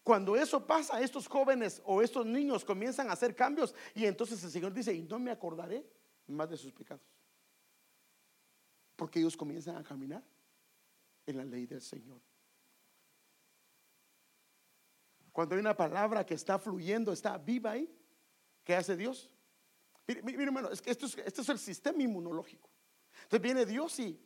Cuando 0.08 0.38
eso 0.38 0.66
pasa, 0.66 1.02
estos 1.02 1.28
jóvenes 1.28 1.82
o 1.84 2.02
estos 2.02 2.26
niños 2.26 2.64
comienzan 2.64 3.10
a 3.10 3.12
hacer 3.12 3.36
cambios 3.36 3.76
y 3.94 4.06
entonces 4.06 4.42
el 4.42 4.50
Señor 4.50 4.72
dice, 4.72 4.94
y 4.94 5.02
no 5.02 5.20
me 5.20 5.32
acordaré 5.32 5.86
más 6.28 6.50
de 6.50 6.56
sus 6.56 6.72
pecados. 6.72 7.04
Porque 8.96 9.20
ellos 9.20 9.36
comienzan 9.36 9.76
a 9.76 9.84
caminar 9.84 10.24
en 11.26 11.36
la 11.36 11.44
ley 11.44 11.66
del 11.66 11.82
Señor. 11.82 12.22
Cuando 15.34 15.56
hay 15.56 15.60
una 15.60 15.76
palabra 15.76 16.26
que 16.26 16.36
está 16.36 16.58
fluyendo, 16.58 17.12
está 17.12 17.38
viva 17.38 17.72
ahí, 17.72 17.94
¿qué 18.64 18.78
hace 18.78 18.96
Dios? 18.96 19.30
Mire, 20.08 20.42
hermano, 20.42 20.70
es 20.70 20.82
que 20.82 20.90
esto 20.92 21.08
es, 21.08 21.18
esto 21.18 21.42
es 21.42 21.50
el 21.50 21.60
sistema 21.60 22.02
inmunológico. 22.02 22.70
Entonces 23.24 23.42
viene 23.42 23.66
Dios 23.66 24.00
y 24.00 24.18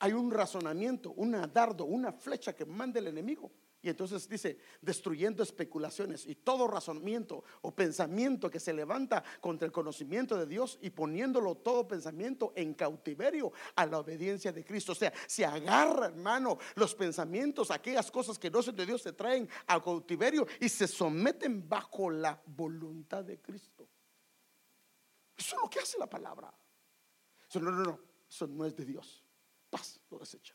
hay 0.00 0.14
un 0.14 0.32
razonamiento, 0.32 1.12
un 1.12 1.30
dardo, 1.52 1.84
una 1.84 2.10
flecha 2.10 2.56
que 2.56 2.66
manda 2.66 2.98
el 2.98 3.06
enemigo 3.06 3.52
y 3.82 3.88
entonces 3.88 4.28
dice, 4.28 4.58
destruyendo 4.82 5.42
especulaciones 5.42 6.26
y 6.26 6.34
todo 6.34 6.68
razonamiento 6.68 7.44
o 7.62 7.74
pensamiento 7.74 8.50
que 8.50 8.60
se 8.60 8.74
levanta 8.74 9.24
contra 9.40 9.64
el 9.64 9.72
conocimiento 9.72 10.36
de 10.36 10.46
Dios 10.46 10.78
y 10.82 10.90
poniéndolo 10.90 11.56
todo 11.56 11.88
pensamiento 11.88 12.52
en 12.56 12.74
cautiverio 12.74 13.52
a 13.74 13.86
la 13.86 13.98
obediencia 13.98 14.52
de 14.52 14.64
Cristo. 14.64 14.92
O 14.92 14.94
sea, 14.94 15.12
se 15.26 15.46
agarra, 15.46 16.06
hermano, 16.06 16.58
los 16.74 16.94
pensamientos, 16.94 17.70
aquellas 17.70 18.10
cosas 18.10 18.38
que 18.38 18.50
no 18.50 18.62
son 18.62 18.76
de 18.76 18.84
Dios, 18.84 19.00
se 19.00 19.14
traen 19.14 19.48
a 19.66 19.82
cautiverio 19.82 20.46
y 20.60 20.68
se 20.68 20.86
someten 20.86 21.66
bajo 21.66 22.10
la 22.10 22.40
voluntad 22.44 23.24
de 23.24 23.40
Cristo. 23.40 23.88
Eso 25.38 25.56
es 25.56 25.62
lo 25.62 25.70
que 25.70 25.78
hace 25.78 25.98
la 25.98 26.08
palabra. 26.08 26.52
Eso 27.48 27.60
no, 27.60 27.70
no, 27.70 27.82
no, 27.82 28.00
eso 28.28 28.46
no 28.46 28.66
es 28.66 28.76
de 28.76 28.84
Dios. 28.84 29.24
Paz, 29.70 29.98
lo 30.10 30.18
desecha. 30.18 30.54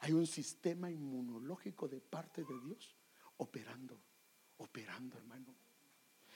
Hay 0.00 0.12
un 0.12 0.26
sistema 0.26 0.90
inmunológico 0.90 1.88
de 1.88 2.00
parte 2.00 2.44
de 2.44 2.60
Dios 2.60 2.94
operando, 3.38 4.00
operando, 4.58 5.16
hermano. 5.18 5.54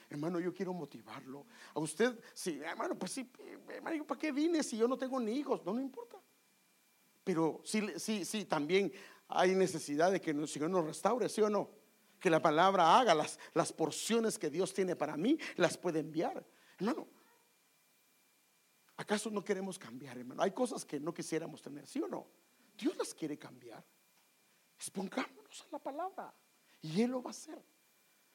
Hermano, 0.09 0.39
yo 0.39 0.53
quiero 0.53 0.73
motivarlo. 0.73 1.45
A 1.73 1.79
usted, 1.79 2.19
sí, 2.33 2.59
hermano, 2.63 2.97
pues 2.97 3.13
sí, 3.13 3.29
hermano, 3.69 4.05
¿para 4.05 4.19
qué 4.19 4.31
vine 4.31 4.61
si 4.63 4.77
yo 4.77 4.87
no 4.87 4.97
tengo 4.97 5.19
ni 5.19 5.31
hijos? 5.33 5.65
No, 5.65 5.73
no 5.73 5.81
importa. 5.81 6.17
Pero 7.23 7.61
sí, 7.63 7.81
sí, 7.97 8.25
sí, 8.25 8.45
también 8.45 8.91
hay 9.29 9.55
necesidad 9.55 10.11
de 10.11 10.19
que 10.19 10.31
el 10.31 10.47
Señor 10.47 10.69
nos 10.69 10.85
restaure, 10.85 11.29
¿sí 11.29 11.41
o 11.41 11.49
no? 11.49 11.71
Que 12.19 12.29
la 12.29 12.41
palabra 12.41 12.99
haga 12.99 13.15
las, 13.15 13.39
las 13.53 13.71
porciones 13.71 14.37
que 14.37 14.49
Dios 14.49 14.73
tiene 14.73 14.95
para 14.95 15.15
mí, 15.15 15.37
las 15.55 15.77
puede 15.77 15.99
enviar. 15.99 16.45
Hermano, 16.77 17.07
¿acaso 18.97 19.29
no 19.29 19.43
queremos 19.43 19.79
cambiar, 19.79 20.17
hermano? 20.17 20.43
Hay 20.43 20.51
cosas 20.51 20.83
que 20.83 20.99
no 20.99 21.13
quisiéramos 21.13 21.61
tener, 21.61 21.87
¿sí 21.87 22.01
o 22.01 22.07
no? 22.07 22.27
Dios 22.77 22.97
las 22.97 23.13
quiere 23.13 23.37
cambiar. 23.37 23.83
Expongámonos 24.75 25.61
a 25.61 25.71
la 25.71 25.79
palabra 25.79 26.33
y 26.81 27.01
Él 27.01 27.11
lo 27.11 27.21
va 27.21 27.29
a 27.29 27.31
hacer. 27.31 27.63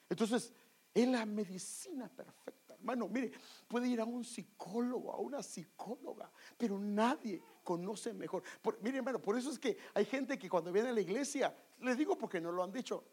Entonces, 0.09 0.53
es 0.95 1.09
la 1.09 1.26
medicina 1.26 2.09
perfecta. 2.09 2.74
Hermano, 2.74 3.09
mire, 3.09 3.32
puede 3.66 3.89
ir 3.89 4.01
a 4.01 4.05
un 4.05 4.24
psicólogo, 4.24 5.12
a 5.12 5.18
una 5.18 5.43
psicóloga, 5.43 6.30
pero 6.57 6.78
nadie 6.78 7.43
conoce 7.62 8.14
mejor. 8.14 8.43
mire, 8.80 8.99
hermano, 8.99 9.20
por 9.20 9.36
eso 9.36 9.51
es 9.51 9.59
que 9.59 9.76
hay 9.95 10.05
gente 10.05 10.39
que 10.39 10.49
cuando 10.49 10.72
viene 10.72 10.89
a 10.89 10.93
la 10.93 11.01
iglesia, 11.01 11.55
les 11.80 11.99
digo 11.99 12.16
porque 12.16 12.41
no 12.41 12.53
lo 12.53 12.62
han 12.62 12.72
dicho, 12.72 13.05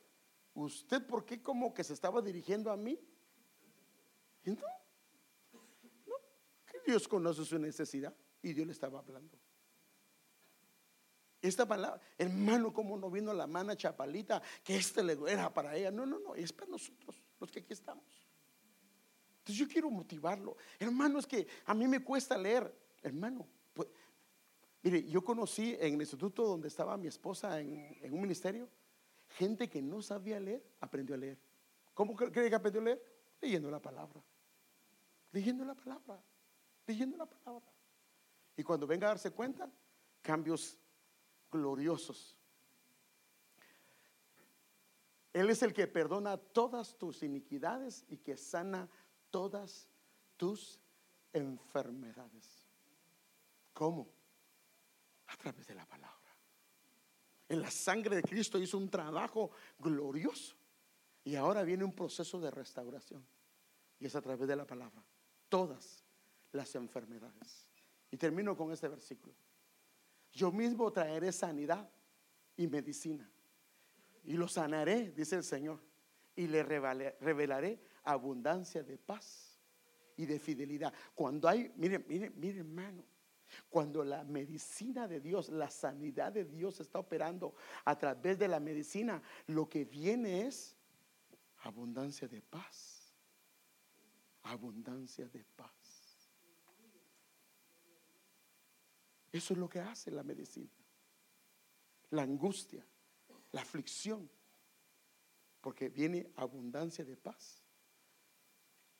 ¿usted 0.53 1.05
por 1.05 1.25
qué 1.25 1.41
como 1.41 1.73
que 1.73 1.83
se 1.83 1.93
estaba 1.93 2.21
dirigiendo 2.21 2.71
a 2.71 2.77
mí? 2.77 2.99
¿Y 4.45 4.51
no? 4.51 4.67
no, 6.07 6.15
que 6.65 6.79
Dios 6.85 7.07
conoce 7.07 7.43
su 7.43 7.57
necesidad 7.57 8.15
y 8.41 8.53
Dios 8.53 8.67
le 8.67 8.73
estaba 8.73 8.99
hablando. 8.99 9.37
Esta 11.45 11.67
palabra, 11.67 12.01
hermano, 12.17 12.73
como 12.73 12.97
no 12.97 13.11
vino 13.11 13.31
la 13.31 13.45
mana 13.45 13.77
chapalita, 13.77 14.41
que 14.63 14.75
este 14.77 15.03
le 15.03 15.13
era 15.31 15.53
para 15.53 15.75
ella. 15.75 15.91
No, 15.91 16.03
no, 16.03 16.17
no, 16.17 16.33
es 16.33 16.51
para 16.51 16.71
nosotros, 16.71 17.15
los 17.39 17.51
que 17.51 17.59
aquí 17.59 17.71
estamos. 17.71 18.03
Entonces 19.39 19.55
yo 19.55 19.67
quiero 19.67 19.91
motivarlo. 19.91 20.57
Hermano, 20.79 21.19
es 21.19 21.27
que 21.27 21.47
a 21.65 21.75
mí 21.75 21.87
me 21.87 22.03
cuesta 22.03 22.35
leer. 22.35 22.75
Hermano, 23.03 23.47
pues, 23.75 23.87
mire, 24.81 25.03
yo 25.03 25.23
conocí 25.23 25.77
en 25.79 25.93
el 25.93 26.01
instituto 26.01 26.47
donde 26.47 26.67
estaba 26.67 26.97
mi 26.97 27.07
esposa 27.07 27.59
en, 27.61 27.95
en 28.01 28.11
un 28.11 28.21
ministerio, 28.21 28.67
gente 29.29 29.69
que 29.69 29.83
no 29.83 30.01
sabía 30.01 30.39
leer, 30.39 30.65
aprendió 30.79 31.13
a 31.13 31.19
leer. 31.19 31.37
¿Cómo 31.93 32.15
cree 32.15 32.49
que 32.49 32.55
aprendió 32.55 32.81
a 32.81 32.85
leer? 32.85 33.05
Leyendo 33.39 33.69
la 33.69 33.79
palabra. 33.79 34.19
Leyendo 35.31 35.63
la 35.63 35.75
palabra. 35.75 36.23
Leyendo 36.87 37.17
la 37.17 37.27
palabra. 37.27 37.71
Y 38.57 38.63
cuando 38.63 38.87
venga 38.87 39.05
a 39.05 39.09
darse 39.09 39.29
cuenta, 39.29 39.69
cambios 40.23 40.79
gloriosos. 41.51 42.37
Él 45.33 45.49
es 45.49 45.61
el 45.63 45.73
que 45.73 45.87
perdona 45.87 46.37
todas 46.37 46.97
tus 46.97 47.21
iniquidades 47.21 48.05
y 48.07 48.17
que 48.17 48.37
sana 48.37 48.89
todas 49.29 49.89
tus 50.37 50.79
enfermedades. 51.33 52.65
¿Cómo? 53.73 54.07
A 55.27 55.35
través 55.35 55.67
de 55.67 55.75
la 55.75 55.85
palabra. 55.85 56.15
En 57.49 57.61
la 57.61 57.69
sangre 57.69 58.15
de 58.15 58.23
Cristo 58.23 58.57
hizo 58.57 58.77
un 58.77 58.89
trabajo 58.89 59.51
glorioso. 59.77 60.55
Y 61.25 61.35
ahora 61.35 61.63
viene 61.63 61.83
un 61.83 61.93
proceso 61.93 62.39
de 62.39 62.51
restauración. 62.51 63.25
Y 63.99 64.05
es 64.05 64.15
a 64.15 64.21
través 64.21 64.47
de 64.47 64.55
la 64.55 64.65
palabra. 64.65 65.03
Todas 65.49 66.03
las 66.53 66.73
enfermedades. 66.75 67.67
Y 68.09 68.17
termino 68.17 68.55
con 68.55 68.71
este 68.71 68.87
versículo. 68.87 69.35
Yo 70.35 70.51
mismo 70.51 70.91
traeré 70.91 71.31
sanidad 71.31 71.89
y 72.57 72.67
medicina. 72.67 73.27
Y 74.25 74.33
lo 74.33 74.49
sanaré, 74.49 75.11
dice 75.11 75.37
el 75.37 75.43
Señor. 75.43 75.81
Y 76.35 76.47
le 76.47 76.61
revelaré 76.61 77.79
abundancia 78.03 78.83
de 78.83 78.97
paz 78.97 79.57
y 80.17 80.25
de 80.25 80.37
fidelidad. 80.37 80.93
Cuando 81.13 81.47
hay, 81.47 81.71
mire, 81.77 81.99
mire, 81.99 82.29
mire 82.31 82.59
hermano, 82.59 83.05
cuando 83.69 84.03
la 84.03 84.25
medicina 84.25 85.07
de 85.07 85.21
Dios, 85.21 85.47
la 85.47 85.69
sanidad 85.69 86.33
de 86.33 86.43
Dios 86.43 86.81
está 86.81 86.99
operando 86.99 87.55
a 87.85 87.97
través 87.97 88.37
de 88.37 88.49
la 88.49 88.59
medicina, 88.59 89.21
lo 89.47 89.69
que 89.69 89.85
viene 89.85 90.47
es 90.47 90.75
abundancia 91.59 92.27
de 92.27 92.41
paz. 92.41 93.13
Abundancia 94.43 95.29
de 95.29 95.45
paz. 95.55 95.84
Eso 99.35 99.53
es 99.53 99.59
lo 99.59 99.67
que 99.67 99.81
hace 99.81 100.11
la 100.11 100.23
medicina. 100.23 100.71
La 102.11 102.21
angustia, 102.21 102.87
la 103.51 103.63
aflicción, 103.63 104.29
porque 105.59 105.89
viene 105.89 106.31
abundancia 106.37 107.03
de 107.03 107.17
paz, 107.17 107.61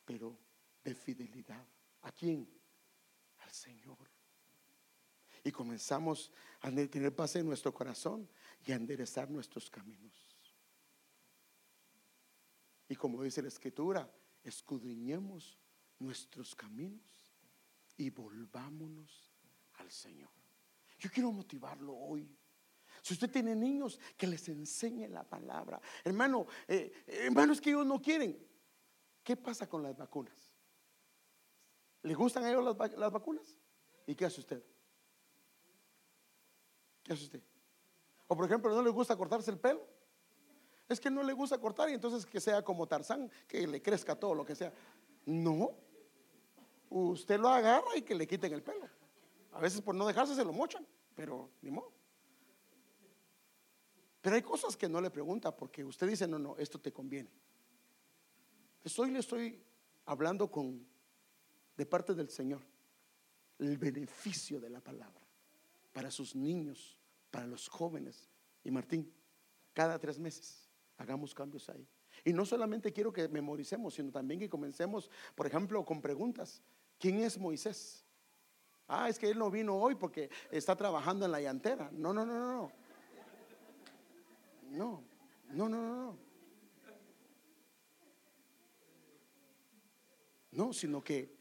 pero 0.03 0.37
de 0.83 0.93
fidelidad. 0.93 1.65
¿A 2.01 2.11
quién? 2.11 2.49
Al 3.37 3.51
Señor. 3.51 3.97
Y 5.41 5.53
comenzamos 5.53 6.33
a 6.59 6.69
tener 6.69 7.15
paz 7.15 7.37
en 7.37 7.45
nuestro 7.45 7.73
corazón 7.73 8.27
y 8.65 8.73
a 8.73 8.75
enderezar 8.75 9.31
nuestros 9.31 9.69
caminos. 9.69 10.35
Y 12.89 12.95
como 12.97 13.23
dice 13.23 13.41
la 13.41 13.47
escritura, 13.47 14.13
escudriñemos 14.43 15.57
nuestros 15.97 16.53
caminos 16.53 17.31
y 17.95 18.09
volvámonos 18.09 19.34
al 19.77 19.91
Señor. 19.91 20.29
Yo 20.99 21.09
quiero 21.11 21.31
motivarlo 21.31 21.93
hoy. 21.93 22.35
Si 23.01 23.13
usted 23.13 23.29
tiene 23.29 23.55
niños, 23.55 23.99
que 24.17 24.25
les 24.25 24.47
enseñe 24.49 25.07
la 25.07 25.23
palabra. 25.23 25.79
Hermano, 26.03 26.47
eh, 26.67 27.03
hermanos 27.05 27.61
que 27.61 27.69
ellos 27.69 27.85
no 27.85 28.01
quieren. 28.01 28.35
¿Qué 29.23 29.35
pasa 29.35 29.67
con 29.67 29.83
las 29.83 29.95
vacunas? 29.95 30.55
¿Le 32.01 32.13
gustan 32.13 32.43
a 32.43 32.49
ellos 32.51 32.63
las, 32.63 33.11
vacunas? 33.11 33.59
¿Y 34.05 34.15
qué 34.15 34.25
hace 34.25 34.39
usted? 34.39 34.63
¿Qué 37.03 37.13
hace 37.13 37.23
usted? 37.23 37.43
O 38.27 38.35
por 38.35 38.45
ejemplo, 38.45 38.73
¿no 38.73 38.81
le 38.81 38.89
gusta 38.89 39.15
cortarse 39.15 39.51
el 39.51 39.59
pelo? 39.59 39.85
Es 40.87 40.99
que 40.99 41.09
no 41.09 41.23
le 41.23 41.33
gusta 41.33 41.59
cortar 41.59 41.89
y 41.89 41.93
entonces 41.93 42.25
que 42.25 42.39
sea 42.39 42.63
como 42.63 42.87
Tarzán, 42.87 43.31
que 43.47 43.65
le 43.65 43.81
crezca 43.81 44.15
todo 44.15 44.35
lo 44.35 44.45
que 44.45 44.55
sea. 44.55 44.71
No. 45.25 45.75
Usted 46.89 47.39
lo 47.39 47.49
agarra 47.49 47.95
y 47.95 48.03
que 48.03 48.13
le 48.13 48.27
quiten 48.27 48.53
el 48.53 48.61
pelo. 48.61 48.87
A 49.55 49.59
veces 49.61 49.81
por 49.81 49.95
no 49.95 50.05
dejarse 50.05 50.35
se 50.35 50.43
lo 50.43 50.51
mochan, 50.51 50.85
pero 51.15 51.49
ni 51.61 51.71
modo. 51.71 51.93
Pero 54.21 54.35
hay 54.35 54.41
cosas 54.41 54.75
que 54.75 54.89
no 54.89 54.99
le 54.99 55.09
pregunta 55.09 55.55
porque 55.55 55.85
usted 55.85 56.07
dice, 56.07 56.27
no, 56.27 56.37
no, 56.37 56.57
esto 56.57 56.77
te 56.77 56.91
conviene. 56.91 57.29
Hoy 58.97 59.11
le 59.11 59.19
estoy 59.19 59.63
hablando 60.05 60.51
con, 60.51 60.85
de 61.77 61.85
parte 61.85 62.13
del 62.13 62.29
Señor, 62.29 62.61
el 63.59 63.77
beneficio 63.77 64.59
de 64.59 64.69
la 64.69 64.81
palabra 64.81 65.21
para 65.93 66.11
sus 66.11 66.35
niños, 66.35 66.97
para 67.31 67.47
los 67.47 67.69
jóvenes. 67.69 68.29
Y 68.61 68.71
Martín, 68.71 69.09
cada 69.73 69.97
tres 69.97 70.19
meses 70.19 70.69
hagamos 70.97 71.33
cambios 71.33 71.69
ahí. 71.69 71.87
Y 72.25 72.33
no 72.33 72.45
solamente 72.45 72.91
quiero 72.91 73.13
que 73.13 73.29
memoricemos, 73.29 73.93
sino 73.93 74.11
también 74.11 74.41
que 74.41 74.49
comencemos, 74.49 75.09
por 75.33 75.47
ejemplo, 75.47 75.85
con 75.85 76.01
preguntas. 76.01 76.61
¿Quién 76.99 77.19
es 77.19 77.37
Moisés? 77.37 78.04
Ah, 78.87 79.09
es 79.09 79.17
que 79.17 79.29
él 79.29 79.39
no 79.39 79.49
vino 79.49 79.75
hoy 79.75 79.95
porque 79.95 80.29
está 80.51 80.75
trabajando 80.75 81.25
en 81.25 81.31
la 81.31 81.41
llantera. 81.41 81.89
No, 81.91 82.13
no, 82.13 82.25
no, 82.25 82.39
no. 82.39 82.71
No, 84.71 85.03
no, 85.51 85.69
no, 85.69 85.81
no. 85.81 86.17
No, 90.51 90.65
no 90.67 90.73
sino 90.73 91.03
que 91.03 91.35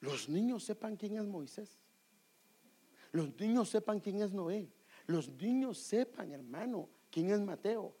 los 0.00 0.28
niños 0.28 0.64
sepan 0.64 0.96
quién 0.96 1.16
es 1.16 1.24
Moisés. 1.24 1.78
Los 3.12 3.38
niños 3.40 3.68
sepan 3.68 4.00
quién 4.00 4.20
es 4.20 4.32
Noé. 4.32 4.70
Los 5.06 5.28
niños 5.28 5.78
sepan, 5.78 6.32
hermano, 6.32 6.88
quién 7.10 7.30
es 7.30 7.40
Mateo. 7.40 7.96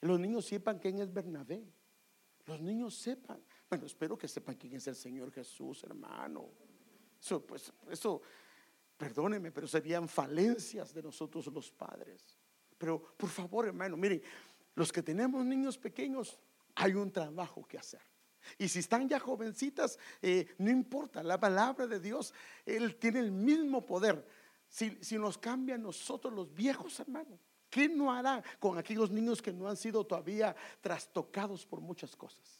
Los 0.00 0.18
niños 0.18 0.46
sepan 0.46 0.78
quién 0.78 0.98
es 0.98 1.12
Bernabé. 1.12 1.66
Los 2.46 2.60
niños 2.60 2.94
sepan. 2.94 3.42
Bueno, 3.68 3.86
espero 3.86 4.16
que 4.16 4.28
sepan 4.28 4.56
quién 4.56 4.74
es 4.74 4.86
el 4.86 4.96
Señor 4.96 5.30
Jesús, 5.32 5.84
hermano. 5.84 6.69
Eso, 7.20 7.44
pues, 7.44 7.72
eso, 7.90 8.22
perdóneme, 8.96 9.52
pero 9.52 9.66
serían 9.66 10.08
falencias 10.08 10.92
de 10.94 11.02
nosotros 11.02 11.46
los 11.48 11.70
padres. 11.70 12.38
Pero 12.78 13.14
por 13.16 13.28
favor, 13.28 13.66
hermano, 13.66 13.96
miren, 13.96 14.22
los 14.74 14.90
que 14.90 15.02
tenemos 15.02 15.44
niños 15.44 15.76
pequeños, 15.76 16.38
hay 16.74 16.94
un 16.94 17.12
trabajo 17.12 17.66
que 17.66 17.78
hacer. 17.78 18.00
Y 18.58 18.68
si 18.68 18.78
están 18.78 19.08
ya 19.08 19.18
jovencitas, 19.18 19.98
eh, 20.22 20.54
no 20.58 20.70
importa, 20.70 21.22
la 21.22 21.38
palabra 21.38 21.86
de 21.86 22.00
Dios, 22.00 22.32
Él 22.64 22.96
tiene 22.96 23.20
el 23.20 23.30
mismo 23.30 23.84
poder. 23.84 24.26
Si, 24.68 24.98
si 25.02 25.18
nos 25.18 25.36
cambia 25.36 25.76
nosotros 25.76 26.32
los 26.32 26.54
viejos, 26.54 26.98
hermano, 27.00 27.38
¿qué 27.68 27.88
no 27.88 28.12
hará 28.12 28.42
con 28.58 28.78
aquellos 28.78 29.10
niños 29.10 29.42
que 29.42 29.52
no 29.52 29.68
han 29.68 29.76
sido 29.76 30.06
todavía 30.06 30.54
trastocados 30.80 31.66
por 31.66 31.80
muchas 31.80 32.16
cosas? 32.16 32.59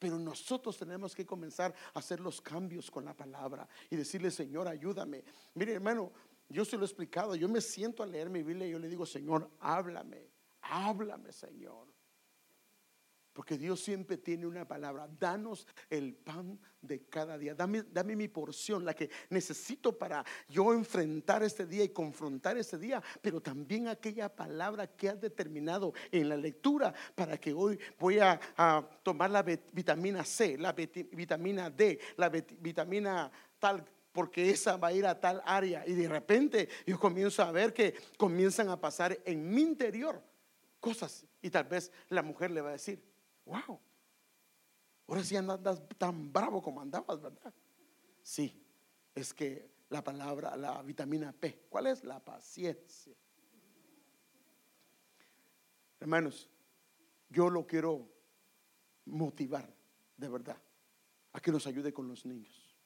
Pero 0.00 0.18
nosotros 0.18 0.78
tenemos 0.78 1.14
que 1.14 1.26
comenzar 1.26 1.74
a 1.92 1.98
hacer 1.98 2.20
los 2.20 2.40
cambios 2.40 2.90
con 2.90 3.04
la 3.04 3.14
palabra 3.14 3.68
y 3.90 3.96
decirle, 3.96 4.30
Señor, 4.30 4.66
ayúdame. 4.66 5.22
Mire, 5.54 5.74
hermano, 5.74 6.10
yo 6.48 6.64
se 6.64 6.76
lo 6.76 6.82
he 6.82 6.86
explicado. 6.86 7.36
Yo 7.36 7.48
me 7.48 7.60
siento 7.60 8.02
a 8.02 8.06
leer 8.06 8.30
mi 8.30 8.42
Biblia 8.42 8.66
y 8.66 8.70
yo 8.70 8.78
le 8.78 8.88
digo, 8.88 9.04
Señor, 9.04 9.50
háblame, 9.60 10.30
háblame, 10.62 11.30
Señor. 11.32 11.86
Porque 13.40 13.56
Dios 13.56 13.80
siempre 13.80 14.18
tiene 14.18 14.46
una 14.46 14.68
palabra. 14.68 15.08
Danos 15.18 15.66
el 15.88 16.12
pan 16.12 16.60
de 16.82 17.06
cada 17.06 17.38
día. 17.38 17.54
Dame, 17.54 17.84
dame, 17.84 18.14
mi 18.14 18.28
porción, 18.28 18.84
la 18.84 18.92
que 18.92 19.08
necesito 19.30 19.96
para 19.96 20.22
yo 20.46 20.74
enfrentar 20.74 21.42
este 21.42 21.64
día 21.64 21.82
y 21.82 21.88
confrontar 21.88 22.58
este 22.58 22.76
día. 22.76 23.02
Pero 23.22 23.40
también 23.40 23.88
aquella 23.88 24.28
palabra 24.28 24.88
que 24.88 25.08
has 25.08 25.18
determinado 25.18 25.94
en 26.12 26.28
la 26.28 26.36
lectura 26.36 26.92
para 27.14 27.38
que 27.38 27.54
hoy 27.54 27.78
voy 27.98 28.18
a, 28.18 28.38
tomar 29.02 29.30
la 29.30 29.42
vitamina 29.42 30.22
C, 30.22 30.58
la 30.58 30.72
vitamina 30.74 31.70
D, 31.70 31.98
la 32.18 32.28
vitamina 32.28 33.32
tal 33.58 33.82
porque 34.12 34.50
esa 34.50 34.76
va 34.76 34.88
a 34.88 34.92
ir 34.92 35.06
a 35.06 35.18
tal 35.18 35.40
área 35.46 35.86
y 35.86 35.94
de 35.94 36.08
repente 36.10 36.68
yo 36.84 37.00
comienzo 37.00 37.42
a 37.42 37.52
ver 37.52 37.72
que 37.72 37.94
comienzan 38.18 38.68
a 38.68 38.78
pasar 38.78 39.18
en 39.24 39.48
mi 39.48 39.62
interior 39.62 40.22
cosas 40.78 41.24
y 41.40 41.48
tal 41.48 41.64
vez 41.64 41.90
la 42.10 42.22
mujer 42.22 42.50
le 42.50 42.60
va 42.60 42.70
a 42.70 42.72
decir, 42.72 43.09
wow, 43.50 43.80
ahora 45.08 45.24
sí 45.24 45.36
andas 45.36 45.82
tan 45.98 46.32
bravo 46.32 46.62
como 46.62 46.80
andabas, 46.80 47.20
¿verdad? 47.20 47.52
Sí, 48.22 48.64
es 49.14 49.34
que 49.34 49.70
la 49.88 50.04
palabra, 50.04 50.56
la 50.56 50.80
vitamina 50.82 51.32
P, 51.32 51.66
¿cuál 51.68 51.88
es? 51.88 52.04
La 52.04 52.24
paciencia. 52.24 53.16
Hermanos, 55.98 56.48
yo 57.28 57.50
lo 57.50 57.66
quiero 57.66 58.08
motivar, 59.06 59.68
de 60.16 60.28
verdad, 60.28 60.62
a 61.32 61.40
que 61.40 61.50
nos 61.50 61.66
ayude 61.66 61.92
con 61.92 62.06
los 62.06 62.24
niños. 62.24 62.76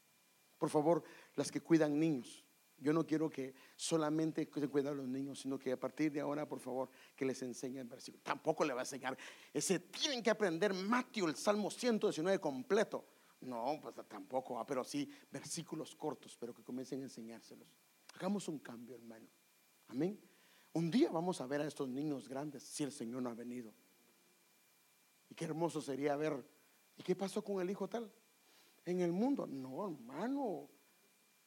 Por 0.59 0.71
favor, 0.71 1.05
las 1.37 1.51
que 1.51 1.61
cuidan 1.61 1.99
niños, 1.99 2.44
yo 2.79 2.93
no 2.93 3.07
quiero 3.07 3.31
que 3.31 3.55
solamente 3.77 4.49
se 4.53 4.69
cuiden 4.69 4.89
a 4.89 4.95
los 4.95 5.07
niños, 5.07 5.39
sino 5.41 5.59
que 5.59 5.73
a 5.73 5.79
partir 5.79 6.13
de 6.13 6.21
ahora, 6.21 6.47
por 6.47 6.61
favor, 6.61 6.91
que 7.15 7.25
les 7.25 7.41
enseñen 7.43 7.83
el 7.83 7.89
versículo. 7.89 8.23
Tampoco 8.23 8.65
le 8.65 8.73
va 8.73 8.81
a 8.81 8.85
enseñar. 8.85 9.17
Ese 9.53 9.79
tienen 9.79 10.23
que 10.23 10.31
aprender 10.31 10.75
Mateo, 10.75 11.29
el 11.29 11.37
Salmo 11.37 11.71
119 11.71 12.39
completo. 12.41 13.05
No, 13.41 13.79
pues 13.81 13.95
tampoco, 14.09 14.59
ah, 14.59 14.67
pero 14.67 14.85
sí 14.85 15.09
versículos 15.31 15.95
cortos, 15.95 16.37
pero 16.39 16.55
que 16.55 16.63
comiencen 16.63 17.01
a 17.01 17.05
enseñárselos. 17.05 17.69
Hagamos 18.15 18.49
un 18.49 18.59
cambio, 18.59 18.95
hermano. 18.95 19.27
Amén. 19.89 20.19
Un 20.73 20.91
día 20.91 21.11
vamos 21.11 21.41
a 21.41 21.47
ver 21.47 21.61
a 21.61 21.67
estos 21.67 21.89
niños 21.89 22.29
grandes 22.29 22.63
si 22.63 22.83
el 22.83 22.93
Señor 22.93 23.23
no 23.23 23.31
ha 23.31 23.35
venido. 23.35 23.73
Y 25.29 25.35
qué 25.35 25.45
hermoso 25.45 25.81
sería 25.81 26.17
ver, 26.17 26.45
¿y 26.97 27.03
qué 27.03 27.15
pasó 27.15 27.43
con 27.43 27.61
el 27.61 27.71
hijo 27.71 27.89
tal? 27.89 28.11
En 28.85 29.01
el 29.01 29.13
mundo. 29.13 29.47
No, 29.47 29.87
hermano. 29.87 30.69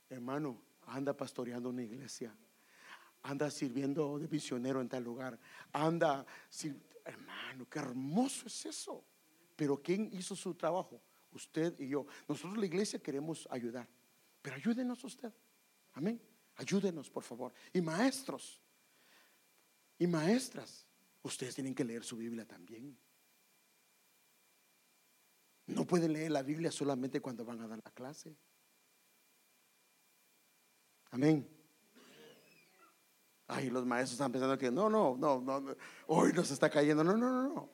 Hermano, 0.09 0.61
anda 0.87 1.15
pastoreando 1.15 1.69
una 1.69 1.83
iglesia, 1.83 2.35
anda 3.23 3.51
sirviendo 3.51 4.17
de 4.19 4.27
misionero 4.27 4.81
en 4.81 4.89
tal 4.89 5.03
lugar, 5.03 5.39
anda, 5.71 6.25
hermano, 7.05 7.67
qué 7.69 7.79
hermoso 7.79 8.47
es 8.47 8.65
eso. 8.65 9.03
Pero 9.55 9.81
¿quién 9.81 10.09
hizo 10.13 10.35
su 10.35 10.53
trabajo? 10.53 11.01
Usted 11.31 11.79
y 11.79 11.89
yo. 11.89 12.05
Nosotros 12.27 12.57
la 12.57 12.65
iglesia 12.65 12.99
queremos 12.99 13.47
ayudar, 13.51 13.87
pero 14.41 14.55
ayúdenos 14.55 15.03
usted. 15.03 15.33
Amén. 15.93 16.21
Ayúdenos, 16.55 17.09
por 17.09 17.23
favor. 17.23 17.53
Y 17.73 17.81
maestros 17.81 18.61
y 19.99 20.07
maestras, 20.07 20.85
ustedes 21.23 21.55
tienen 21.55 21.73
que 21.73 21.83
leer 21.83 22.03
su 22.03 22.17
Biblia 22.17 22.45
también. 22.45 22.97
No 25.67 25.85
pueden 25.85 26.13
leer 26.13 26.31
la 26.31 26.43
Biblia 26.43 26.71
solamente 26.71 27.19
cuando 27.19 27.43
van 27.43 27.61
a 27.61 27.67
dar 27.67 27.79
la 27.83 27.91
clase. 27.91 28.35
Amén. 31.17 31.49
Ay, 33.47 33.71
los 33.71 33.83
maestros 33.87 34.11
están 34.11 34.31
pensando 34.31 34.55
que 34.55 34.69
no, 34.69 34.87
no, 34.87 35.17
no, 35.17 35.41
no, 35.41 35.75
hoy 36.05 36.31
nos 36.31 36.51
está 36.51 36.69
cayendo. 36.69 37.03
No, 37.03 37.17
no, 37.17 37.31
no, 37.31 37.55
no. 37.55 37.69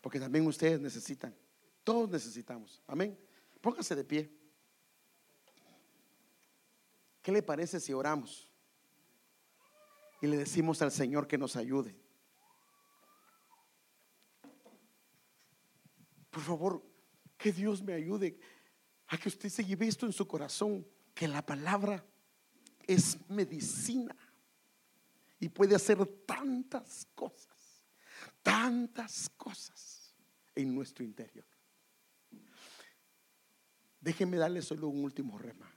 Porque 0.00 0.18
también 0.18 0.46
ustedes 0.46 0.80
necesitan. 0.80 1.36
Todos 1.82 2.08
necesitamos. 2.08 2.82
Amén. 2.86 3.18
Póngase 3.60 3.94
de 3.94 4.02
pie. 4.02 4.32
¿Qué 7.20 7.32
le 7.32 7.42
parece 7.42 7.80
si 7.80 7.92
oramos 7.92 8.48
y 10.22 10.26
le 10.26 10.38
decimos 10.38 10.80
al 10.80 10.90
Señor 10.90 11.26
que 11.26 11.36
nos 11.36 11.54
ayude? 11.56 11.94
Por 16.30 16.42
favor, 16.42 16.82
que 17.36 17.52
Dios 17.52 17.82
me 17.82 17.92
ayude 17.92 18.38
a 19.08 19.18
que 19.18 19.28
usted 19.28 19.48
se 19.48 19.64
lleve 19.64 19.86
esto 19.86 20.06
en 20.06 20.12
su 20.12 20.26
corazón, 20.26 20.86
que 21.14 21.28
la 21.28 21.44
palabra 21.44 22.04
es 22.86 23.18
medicina 23.30 24.14
y 25.38 25.48
puede 25.48 25.74
hacer 25.74 26.04
tantas 26.26 27.06
cosas, 27.14 27.82
tantas 28.42 29.30
cosas 29.30 30.14
en 30.54 30.74
nuestro 30.74 31.04
interior. 31.04 31.46
Déjeme 34.00 34.36
darle 34.36 34.60
solo 34.60 34.88
un 34.88 35.04
último 35.04 35.38
rema. 35.38 35.70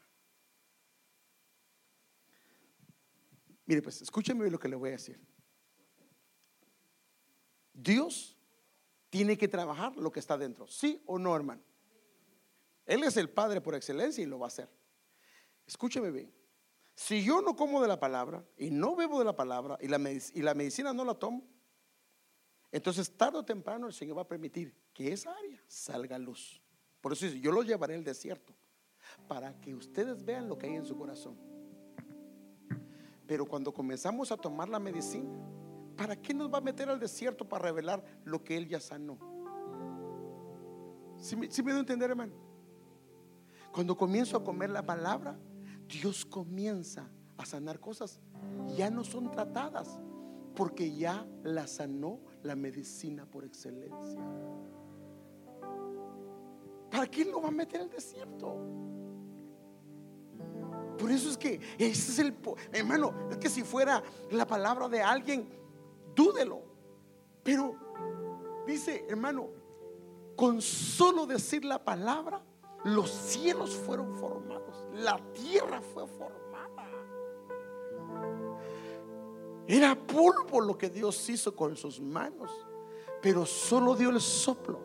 Mire, 3.66 3.82
pues 3.82 4.02
escúcheme 4.02 4.50
lo 4.50 4.60
que 4.60 4.68
le 4.68 4.76
voy 4.76 4.90
a 4.90 4.94
decir. 4.94 5.20
Dios 7.74 8.38
tiene 9.10 9.38
que 9.38 9.48
trabajar 9.48 9.96
lo 9.96 10.12
que 10.12 10.20
está 10.20 10.38
dentro, 10.38 10.68
¿sí 10.68 11.02
o 11.06 11.20
no, 11.20 11.36
hermano? 11.36 11.62
Él 12.86 13.04
es 13.04 13.18
el 13.18 13.30
Padre 13.30 13.62
por 13.62 13.76
excelencia 13.76 14.24
y 14.24 14.28
lo 14.28 14.40
va 14.40 14.48
a 14.48 14.48
hacer. 14.48 14.70
Escúcheme 15.68 16.11
bien. 16.11 16.34
Si 16.95 17.23
yo 17.23 17.41
no 17.41 17.56
como 17.56 17.81
de 17.81 17.88
la 17.88 17.99
palabra 17.99 18.44
y 18.57 18.72
no 18.72 18.95
bebo 18.95 19.19
de 19.19 19.26
la 19.26 19.35
palabra 19.35 19.77
y 19.81 19.88
la, 19.88 19.99
y 19.99 20.41
la 20.41 20.53
medicina 20.56 20.94
no 20.94 21.06
la 21.06 21.14
tomo, 21.14 21.44
entonces 22.72 23.15
tarde 23.15 23.38
o 23.38 23.45
temprano 23.45 23.88
el 23.88 23.94
Señor 23.94 24.18
va 24.18 24.23
a 24.23 24.27
permitir 24.27 24.73
que 24.94 25.14
esa 25.14 25.31
área 25.31 25.61
salga 25.68 26.15
a 26.15 26.19
luz. 26.19 26.61
Por 27.02 27.14
eso 27.14 27.27
yo 27.27 27.52
lo 27.52 27.61
llevaré 27.61 27.95
al 27.95 28.03
desierto 28.03 28.53
para 29.27 29.60
que 29.60 29.76
ustedes 29.76 30.23
vean 30.23 30.49
lo 30.49 30.57
que 30.57 30.68
hay 30.68 30.76
en 30.76 30.85
su 30.85 30.98
corazón. 30.98 31.38
Pero 33.27 33.45
cuando 33.45 33.73
comenzamos 33.73 34.31
a 34.31 34.38
tomar 34.38 34.69
la 34.69 34.80
medicina, 34.80 35.30
¿para 35.95 36.15
qué 36.15 36.34
nos 36.34 36.52
va 36.52 36.57
a 36.57 36.61
meter 36.61 36.89
al 36.89 36.99
desierto 36.99 37.48
para 37.48 37.65
revelar 37.65 38.03
lo 38.23 38.44
que 38.44 38.57
Él 38.57 38.68
ya 38.68 38.80
sanó? 38.80 39.18
Si 41.18 41.35
me, 41.35 41.48
me 41.48 41.72
a 41.73 41.80
entender, 41.80 42.10
hermano? 42.10 42.34
Cuando 43.72 43.98
comienzo 43.98 44.38
a 44.38 44.44
comer 44.44 44.69
la 44.69 44.85
palabra, 44.85 45.38
Dios 45.88 46.26
comienza 46.26 47.10
a 47.38 47.46
sanar 47.46 47.80
cosas. 47.80 48.20
Ya 48.76 48.90
no 48.90 49.04
son 49.04 49.32
tratadas, 49.32 50.00
porque 50.56 50.94
ya 50.96 51.26
la 51.44 51.68
sanó 51.68 52.20
la 52.44 52.56
medicina 52.56 53.26
por 53.26 53.46
excelencia. 53.46 54.20
¿Para 56.90 57.08
qué 57.08 57.26
lo 57.26 57.42
va 57.42 57.50
a 57.50 57.52
meter 57.52 57.82
al 57.82 57.90
desierto? 57.90 58.56
Por 60.98 61.12
eso 61.12 61.30
es 61.30 61.38
que 61.38 61.60
ese 61.78 62.12
es 62.12 62.20
el 62.20 62.36
hermano, 62.72 63.14
es 63.30 63.38
que 63.38 63.50
si 63.50 63.64
fuera 63.64 64.02
la 64.32 64.48
palabra 64.48 64.90
de 64.90 65.02
alguien, 65.02 65.48
dúdelo. 66.16 66.62
Pero 67.44 67.76
dice, 68.66 69.06
hermano, 69.08 69.50
con 70.36 70.62
solo 70.62 71.26
decir 71.28 71.64
la 71.64 71.84
palabra, 71.84 72.44
los 72.88 73.10
cielos 73.12 73.76
fueron 73.76 74.16
formados, 74.16 74.86
la 74.94 75.20
tierra 75.34 75.82
fue 75.82 76.08
formada. 76.08 76.88
Era 79.68 79.96
polvo 79.96 80.62
lo 80.62 80.78
que 80.78 80.90
Dios 80.90 81.30
hizo 81.30 81.54
con 81.54 81.76
sus 81.76 82.00
manos, 82.00 82.50
pero 83.22 83.46
solo 83.46 83.94
dio 83.96 84.10
el 84.10 84.22
soplo, 84.22 84.80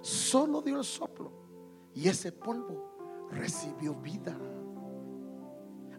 solo 0.00 0.60
dio 0.62 0.78
el 0.78 0.84
soplo 0.84 1.30
y 1.94 2.08
ese 2.08 2.32
polvo 2.32 3.28
recibió 3.30 3.94
vida. 3.94 4.36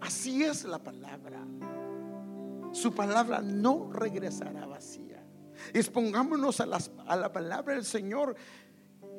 Así 0.01 0.43
es 0.43 0.65
la 0.65 0.83
palabra. 0.83 1.39
Su 2.73 2.93
palabra 2.93 3.41
no 3.41 3.89
regresará 3.93 4.65
vacía. 4.65 5.25
Expongámonos 5.73 6.59
a, 6.59 6.67
a 7.07 7.15
la 7.15 7.31
palabra 7.31 7.75
del 7.75 7.85
Señor. 7.85 8.35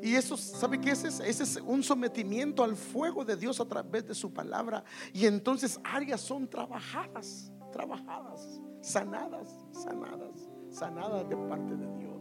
Y 0.05 0.17
eso, 0.17 0.37
¿sabe 0.37 0.79
qué 0.79 0.91
es? 0.91 1.03
Ese 1.03 1.43
es 1.43 1.57
un 1.65 1.83
sometimiento 1.83 2.63
al 2.63 2.77
fuego 2.77 3.25
de 3.25 3.37
Dios 3.37 3.59
a 3.59 3.65
través 3.65 4.07
de 4.07 4.15
su 4.15 4.31
palabra. 4.31 4.85
Y 5.15 5.25
entonces 5.25 5.81
áreas 5.83 6.21
son 6.21 6.47
trabajadas, 6.47 7.51
trabajadas, 7.73 8.61
sanadas, 8.83 9.49
sanadas, 9.73 10.47
sanadas 10.69 11.27
de 11.27 11.37
parte 11.49 11.75
de 11.75 11.87
Dios. 11.97 12.21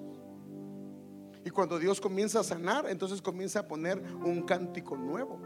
Y 1.43 1.49
cuando 1.49 1.77
Dios 1.77 1.99
comienza 1.99 2.39
a 2.39 2.43
sanar, 2.45 2.89
entonces 2.89 3.21
comienza 3.21 3.59
a 3.59 3.67
poner 3.67 4.01
un 4.01 4.43
cántico 4.43 4.95
nuevo. 4.95 5.37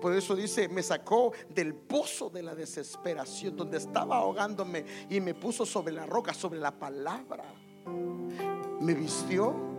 Por 0.00 0.12
eso 0.14 0.34
dice, 0.34 0.68
me 0.68 0.82
sacó 0.82 1.30
del 1.48 1.76
pozo 1.76 2.28
de 2.28 2.42
la 2.42 2.56
desesperación, 2.56 3.54
donde 3.56 3.78
estaba 3.78 4.16
ahogándome 4.16 4.84
y 5.08 5.20
me 5.20 5.32
puso 5.32 5.64
sobre 5.64 5.94
la 5.94 6.06
roca, 6.06 6.34
sobre 6.34 6.58
la 6.58 6.76
palabra. 6.76 7.44
Me 8.80 8.94
vistió 8.94 9.77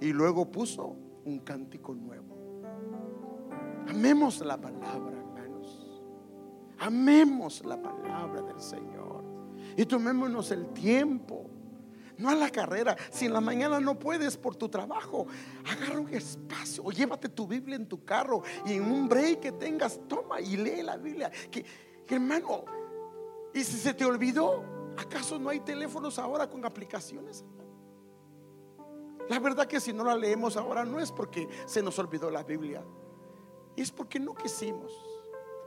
y 0.00 0.12
luego 0.12 0.50
puso 0.50 0.96
un 1.24 1.40
cántico 1.40 1.94
nuevo. 1.94 2.36
Amemos 3.88 4.40
la 4.40 4.60
palabra, 4.60 5.18
hermanos. 5.18 6.02
Amemos 6.78 7.64
la 7.64 7.80
palabra 7.80 8.42
del 8.42 8.60
Señor. 8.60 9.24
Y 9.76 9.84
tomémonos 9.86 10.50
el 10.50 10.68
tiempo 10.72 11.48
no 12.18 12.28
a 12.28 12.34
la 12.34 12.50
carrera. 12.50 12.96
Si 13.10 13.26
en 13.26 13.32
la 13.32 13.40
mañana 13.40 13.80
no 13.80 13.98
puedes 13.98 14.36
por 14.36 14.56
tu 14.56 14.68
trabajo, 14.68 15.26
agarra 15.64 16.00
un 16.00 16.12
espacio 16.12 16.82
o 16.84 16.90
llévate 16.90 17.28
tu 17.28 17.46
Biblia 17.46 17.76
en 17.76 17.86
tu 17.86 18.04
carro 18.04 18.42
y 18.66 18.74
en 18.74 18.90
un 18.90 19.08
break 19.08 19.40
que 19.40 19.52
tengas, 19.52 20.00
toma 20.06 20.40
y 20.40 20.56
lee 20.56 20.82
la 20.82 20.96
Biblia. 20.96 21.30
Que, 21.50 21.64
hermano, 22.08 22.64
y 23.54 23.62
si 23.64 23.78
se 23.78 23.94
te 23.94 24.04
olvidó, 24.04 24.64
¿acaso 24.96 25.38
no 25.38 25.48
hay 25.48 25.60
teléfonos 25.60 26.18
ahora 26.18 26.48
con 26.48 26.64
aplicaciones? 26.64 27.44
La 29.28 29.38
verdad 29.38 29.66
que 29.66 29.80
si 29.80 29.92
no 29.92 30.04
la 30.04 30.14
leemos 30.14 30.56
ahora 30.56 30.84
no 30.84 30.98
es 30.98 31.12
porque 31.12 31.48
se 31.66 31.82
nos 31.82 31.98
olvidó 31.98 32.30
la 32.30 32.42
Biblia, 32.42 32.82
es 33.76 33.90
porque 33.90 34.18
no 34.18 34.34
quisimos. 34.34 34.92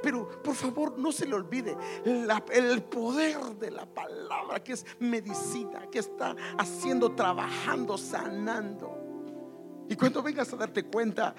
Pero 0.02 0.28
por 0.42 0.56
favor 0.56 0.98
no 0.98 1.12
se 1.12 1.28
le 1.28 1.36
olvide 1.36 1.78
el 2.04 2.84
poder 2.84 3.40
de 3.58 3.70
la 3.70 3.86
palabra 3.86 4.64
que 4.64 4.74
es 4.74 4.86
medicina, 5.00 5.88
que 5.92 6.00
está 6.00 6.36
haciendo, 6.58 7.14
trabajando, 7.14 7.98
sanando. 7.98 8.98
Y 9.88 9.96
cuando 9.96 10.24
vengas 10.24 10.52
a 10.54 10.58
darte 10.58 10.84
cuenta, 10.86 11.36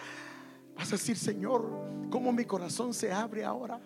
vas 0.76 0.88
a 0.88 0.92
decir, 0.92 1.16
Señor, 1.16 1.68
cómo 2.10 2.30
mi 2.32 2.44
corazón 2.44 2.94
se 2.94 3.12
abre 3.12 3.44
ahora. 3.44 3.80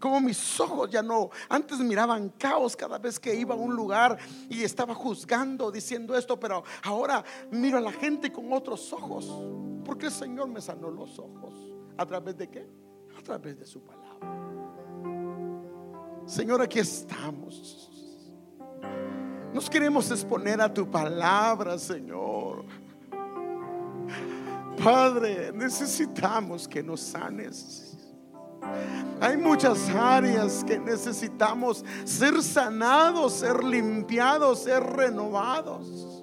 Como 0.00 0.20
mis 0.20 0.58
ojos 0.58 0.90
ya 0.90 1.02
no, 1.02 1.30
antes 1.48 1.78
miraban 1.78 2.30
caos 2.30 2.74
cada 2.74 2.98
vez 2.98 3.20
que 3.20 3.34
iba 3.34 3.54
a 3.54 3.58
un 3.58 3.76
lugar 3.76 4.18
y 4.48 4.64
estaba 4.64 4.94
juzgando, 4.94 5.70
diciendo 5.70 6.16
esto, 6.16 6.40
pero 6.40 6.64
ahora 6.82 7.22
miro 7.50 7.78
a 7.78 7.80
la 7.80 7.92
gente 7.92 8.32
con 8.32 8.52
otros 8.52 8.92
ojos. 8.92 9.30
Porque 9.84 10.06
el 10.06 10.12
Señor 10.12 10.48
me 10.48 10.60
sanó 10.60 10.90
los 10.90 11.18
ojos. 11.18 11.54
¿A 11.96 12.06
través 12.06 12.36
de 12.36 12.48
qué? 12.48 12.80
a 13.20 13.22
través 13.22 13.58
de 13.58 13.66
su 13.66 13.82
palabra. 13.82 14.08
Señor, 16.26 16.62
aquí 16.62 16.78
estamos. 16.78 17.90
Nos 19.52 19.68
queremos 19.68 20.10
exponer 20.10 20.60
a 20.60 20.72
tu 20.72 20.90
palabra, 20.90 21.78
Señor. 21.78 22.64
Padre, 24.82 25.52
necesitamos 25.52 26.66
que 26.66 26.82
nos 26.82 27.00
sanes. 27.00 27.89
Hay 29.20 29.36
muchas 29.36 29.88
áreas 29.90 30.64
que 30.64 30.78
necesitamos 30.78 31.84
ser 32.04 32.42
sanados, 32.42 33.34
ser 33.34 33.62
limpiados, 33.62 34.60
ser 34.60 34.82
renovados. 34.82 36.19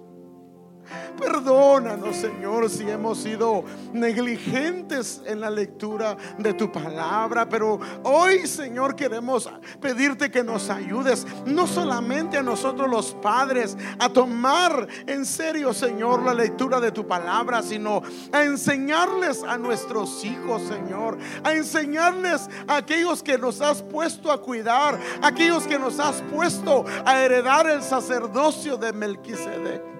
Perdónanos, 1.19 2.15
Señor, 2.15 2.69
si 2.69 2.89
hemos 2.89 3.17
sido 3.19 3.63
negligentes 3.91 5.21
en 5.25 5.41
la 5.41 5.49
lectura 5.49 6.15
de 6.37 6.53
tu 6.53 6.71
palabra. 6.71 7.49
Pero 7.49 7.79
hoy, 8.03 8.47
Señor, 8.47 8.95
queremos 8.95 9.49
pedirte 9.81 10.29
que 10.29 10.43
nos 10.43 10.69
ayudes, 10.69 11.25
no 11.45 11.67
solamente 11.67 12.37
a 12.37 12.43
nosotros 12.43 12.89
los 12.89 13.13
padres, 13.15 13.75
a 13.99 14.09
tomar 14.09 14.87
en 15.07 15.25
serio, 15.25 15.73
Señor, 15.73 16.23
la 16.23 16.33
lectura 16.33 16.79
de 16.79 16.91
tu 16.91 17.07
palabra, 17.07 17.61
sino 17.63 18.01
a 18.31 18.43
enseñarles 18.43 19.43
a 19.43 19.57
nuestros 19.57 20.23
hijos, 20.23 20.61
Señor, 20.63 21.17
a 21.43 21.53
enseñarles 21.53 22.49
a 22.67 22.77
aquellos 22.77 23.23
que 23.23 23.37
nos 23.37 23.61
has 23.61 23.81
puesto 23.81 24.31
a 24.31 24.41
cuidar, 24.41 24.99
aquellos 25.21 25.65
que 25.65 25.79
nos 25.79 25.99
has 25.99 26.21
puesto 26.33 26.85
a 27.05 27.21
heredar 27.21 27.67
el 27.67 27.81
sacerdocio 27.81 28.77
de 28.77 28.93
Melquisedec. 28.93 29.96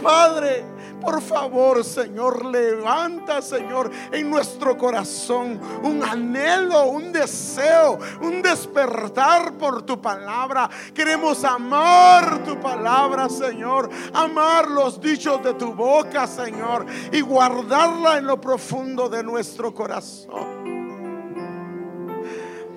Padre, 0.00 0.64
por 1.00 1.20
favor, 1.20 1.84
Señor, 1.84 2.44
levanta, 2.44 3.42
Señor, 3.42 3.90
en 4.12 4.30
nuestro 4.30 4.78
corazón 4.78 5.60
un 5.82 6.02
anhelo, 6.02 6.84
un 6.86 7.12
deseo, 7.12 7.98
un 8.20 8.40
despertar 8.40 9.54
por 9.54 9.82
tu 9.82 10.00
palabra. 10.00 10.70
Queremos 10.94 11.44
amar 11.44 12.44
tu 12.44 12.58
palabra, 12.60 13.28
Señor, 13.28 13.90
amar 14.14 14.68
los 14.68 15.00
dichos 15.00 15.42
de 15.42 15.54
tu 15.54 15.72
boca, 15.72 16.26
Señor, 16.26 16.86
y 17.10 17.20
guardarla 17.20 18.18
en 18.18 18.26
lo 18.26 18.40
profundo 18.40 19.08
de 19.08 19.22
nuestro 19.24 19.74
corazón. 19.74 20.81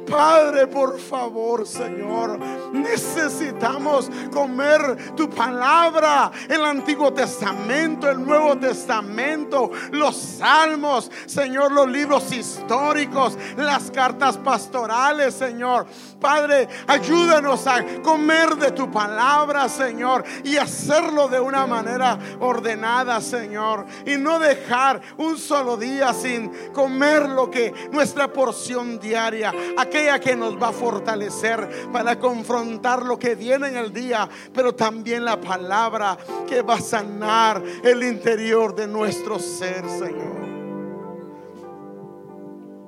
Padre, 0.05 0.67
por 0.67 0.99
favor, 0.99 1.67
Señor, 1.67 2.39
necesitamos 2.71 4.09
comer 4.31 5.15
tu 5.15 5.29
palabra, 5.29 6.31
el 6.47 6.63
Antiguo 6.63 7.11
Testamento, 7.13 8.09
el 8.09 8.23
Nuevo 8.23 8.57
Testamento, 8.57 9.71
los 9.91 10.15
salmos, 10.15 11.11
Señor, 11.25 11.71
los 11.71 11.89
libros 11.89 12.31
históricos, 12.31 13.37
las 13.57 13.89
cartas 13.91 14.37
pastorales, 14.37 15.33
Señor. 15.33 15.87
Padre, 16.19 16.67
ayúdanos 16.87 17.67
a 17.67 17.83
comer 18.01 18.55
de 18.55 18.71
tu 18.71 18.91
palabra, 18.91 19.67
Señor, 19.69 20.23
y 20.43 20.57
hacerlo 20.57 21.27
de 21.27 21.39
una 21.39 21.65
manera 21.65 22.17
ordenada, 22.39 23.21
Señor, 23.21 23.85
y 24.05 24.17
no 24.17 24.39
dejar 24.39 25.01
un 25.17 25.37
solo 25.37 25.77
día 25.77 26.13
sin 26.13 26.49
comer 26.73 27.27
lo 27.29 27.49
que 27.49 27.73
nuestra 27.91 28.31
porción 28.31 28.99
diaria, 28.99 29.53
aquella 29.95 30.19
que 30.19 30.35
nos 30.35 30.61
va 30.61 30.69
a 30.69 30.73
fortalecer 30.73 31.89
para 31.91 32.19
confrontar 32.19 33.03
lo 33.03 33.17
que 33.17 33.35
viene 33.35 33.69
en 33.69 33.77
el 33.77 33.93
día, 33.93 34.27
pero 34.53 34.75
también 34.75 35.23
la 35.23 35.39
palabra 35.39 36.17
que 36.47 36.61
va 36.61 36.75
a 36.75 36.81
sanar 36.81 37.63
el 37.83 38.03
interior 38.03 38.75
de 38.75 38.87
nuestro 38.87 39.39
ser, 39.39 39.87
Señor. 39.87 40.45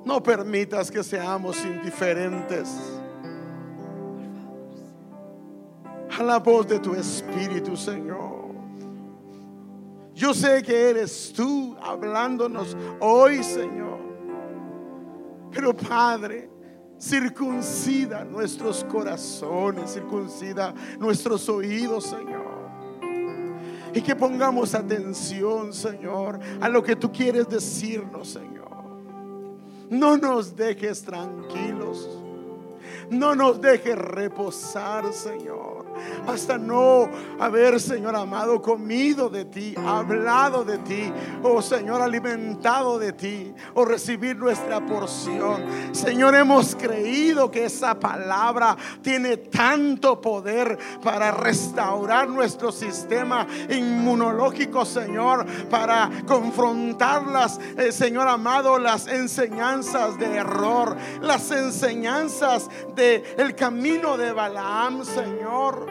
No 0.04 0.22
permitas 0.22 0.90
que 0.90 1.02
seamos 1.02 1.64
indiferentes 1.64 2.68
a 6.18 6.22
la 6.22 6.38
voz 6.38 6.68
de 6.68 6.78
tu 6.78 6.94
Espíritu, 6.94 7.74
Señor. 7.74 8.48
Yo 10.14 10.34
sé 10.34 10.62
que 10.62 10.90
eres 10.90 11.32
tú 11.34 11.74
hablándonos 11.80 12.76
hoy, 13.00 13.42
Señor. 13.42 13.98
Pero 15.50 15.74
Padre, 15.74 16.57
Circuncida 16.98 18.24
nuestros 18.24 18.84
corazones, 18.84 19.92
circuncida 19.94 20.74
nuestros 20.98 21.48
oídos, 21.48 22.04
Señor. 22.04 22.58
Y 23.94 24.02
que 24.02 24.16
pongamos 24.16 24.74
atención, 24.74 25.72
Señor, 25.72 26.38
a 26.60 26.68
lo 26.68 26.82
que 26.82 26.96
tú 26.96 27.10
quieres 27.12 27.48
decirnos, 27.48 28.28
Señor. 28.28 28.68
No 29.90 30.16
nos 30.16 30.54
dejes 30.54 31.02
tranquilos. 31.02 32.08
No 33.10 33.34
nos 33.34 33.60
dejes 33.60 33.96
reposar, 33.96 35.12
Señor 35.12 35.77
hasta 36.26 36.58
no 36.58 37.08
haber, 37.38 37.80
Señor 37.80 38.14
amado, 38.16 38.60
comido 38.60 39.28
de 39.28 39.44
ti, 39.44 39.74
hablado 39.76 40.64
de 40.64 40.78
ti, 40.78 41.12
oh 41.42 41.62
Señor, 41.62 42.02
alimentado 42.02 42.98
de 42.98 43.12
ti, 43.12 43.54
o 43.74 43.84
recibir 43.84 44.36
nuestra 44.36 44.84
porción. 44.84 45.64
Señor, 45.92 46.34
hemos 46.34 46.74
creído 46.74 47.50
que 47.50 47.64
esa 47.64 47.98
palabra 47.98 48.76
tiene 49.02 49.36
tanto 49.36 50.20
poder 50.20 50.78
para 51.02 51.30
restaurar 51.30 52.28
nuestro 52.28 52.72
sistema 52.72 53.46
inmunológico, 53.68 54.84
Señor, 54.84 55.46
para 55.70 56.10
confrontarlas, 56.26 57.60
eh, 57.76 57.92
Señor 57.92 58.28
amado, 58.28 58.78
las 58.78 59.06
enseñanzas 59.06 60.18
de 60.18 60.36
error, 60.36 60.96
las 61.20 61.50
enseñanzas 61.50 62.68
del 62.94 63.22
el 63.36 63.54
camino 63.54 64.16
de 64.16 64.32
Balaam, 64.32 65.04
Señor. 65.04 65.87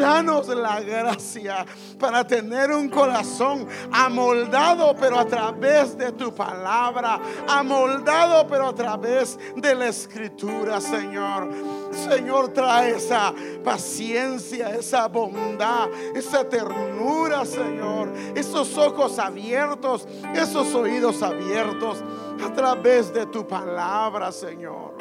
Danos 0.00 0.48
la 0.48 0.80
gracia 0.80 1.66
para 1.98 2.26
tener 2.26 2.70
un 2.72 2.88
corazón 2.88 3.68
amoldado, 3.92 4.96
pero 4.98 5.18
a 5.18 5.26
través 5.26 5.96
de 5.98 6.12
tu 6.12 6.34
palabra, 6.34 7.20
amoldado, 7.46 8.46
pero 8.46 8.68
a 8.68 8.74
través 8.74 9.38
de 9.56 9.74
la 9.74 9.88
escritura, 9.88 10.80
Señor. 10.80 11.50
Señor, 11.92 12.48
trae 12.48 12.92
esa 12.92 13.34
paciencia, 13.62 14.70
esa 14.70 15.06
bondad, 15.06 15.90
esa 16.14 16.48
ternura, 16.48 17.44
Señor. 17.44 18.10
Esos 18.34 18.78
ojos 18.78 19.18
abiertos, 19.18 20.08
esos 20.34 20.74
oídos 20.74 21.22
abiertos 21.22 22.02
a 22.42 22.50
través 22.54 23.12
de 23.12 23.26
tu 23.26 23.46
palabra, 23.46 24.32
Señor. 24.32 24.94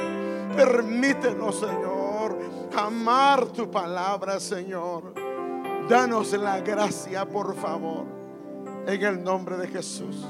Permítenos, 0.57 1.57
Señor 1.57 2.08
amar 2.75 3.45
tu 3.47 3.69
palabra, 3.69 4.39
Señor. 4.39 5.13
Danos 5.89 6.33
la 6.33 6.59
gracia, 6.59 7.27
por 7.27 7.55
favor, 7.55 8.05
en 8.85 9.01
el 9.01 9.23
nombre 9.23 9.57
de 9.57 9.67
Jesús. 9.67 10.25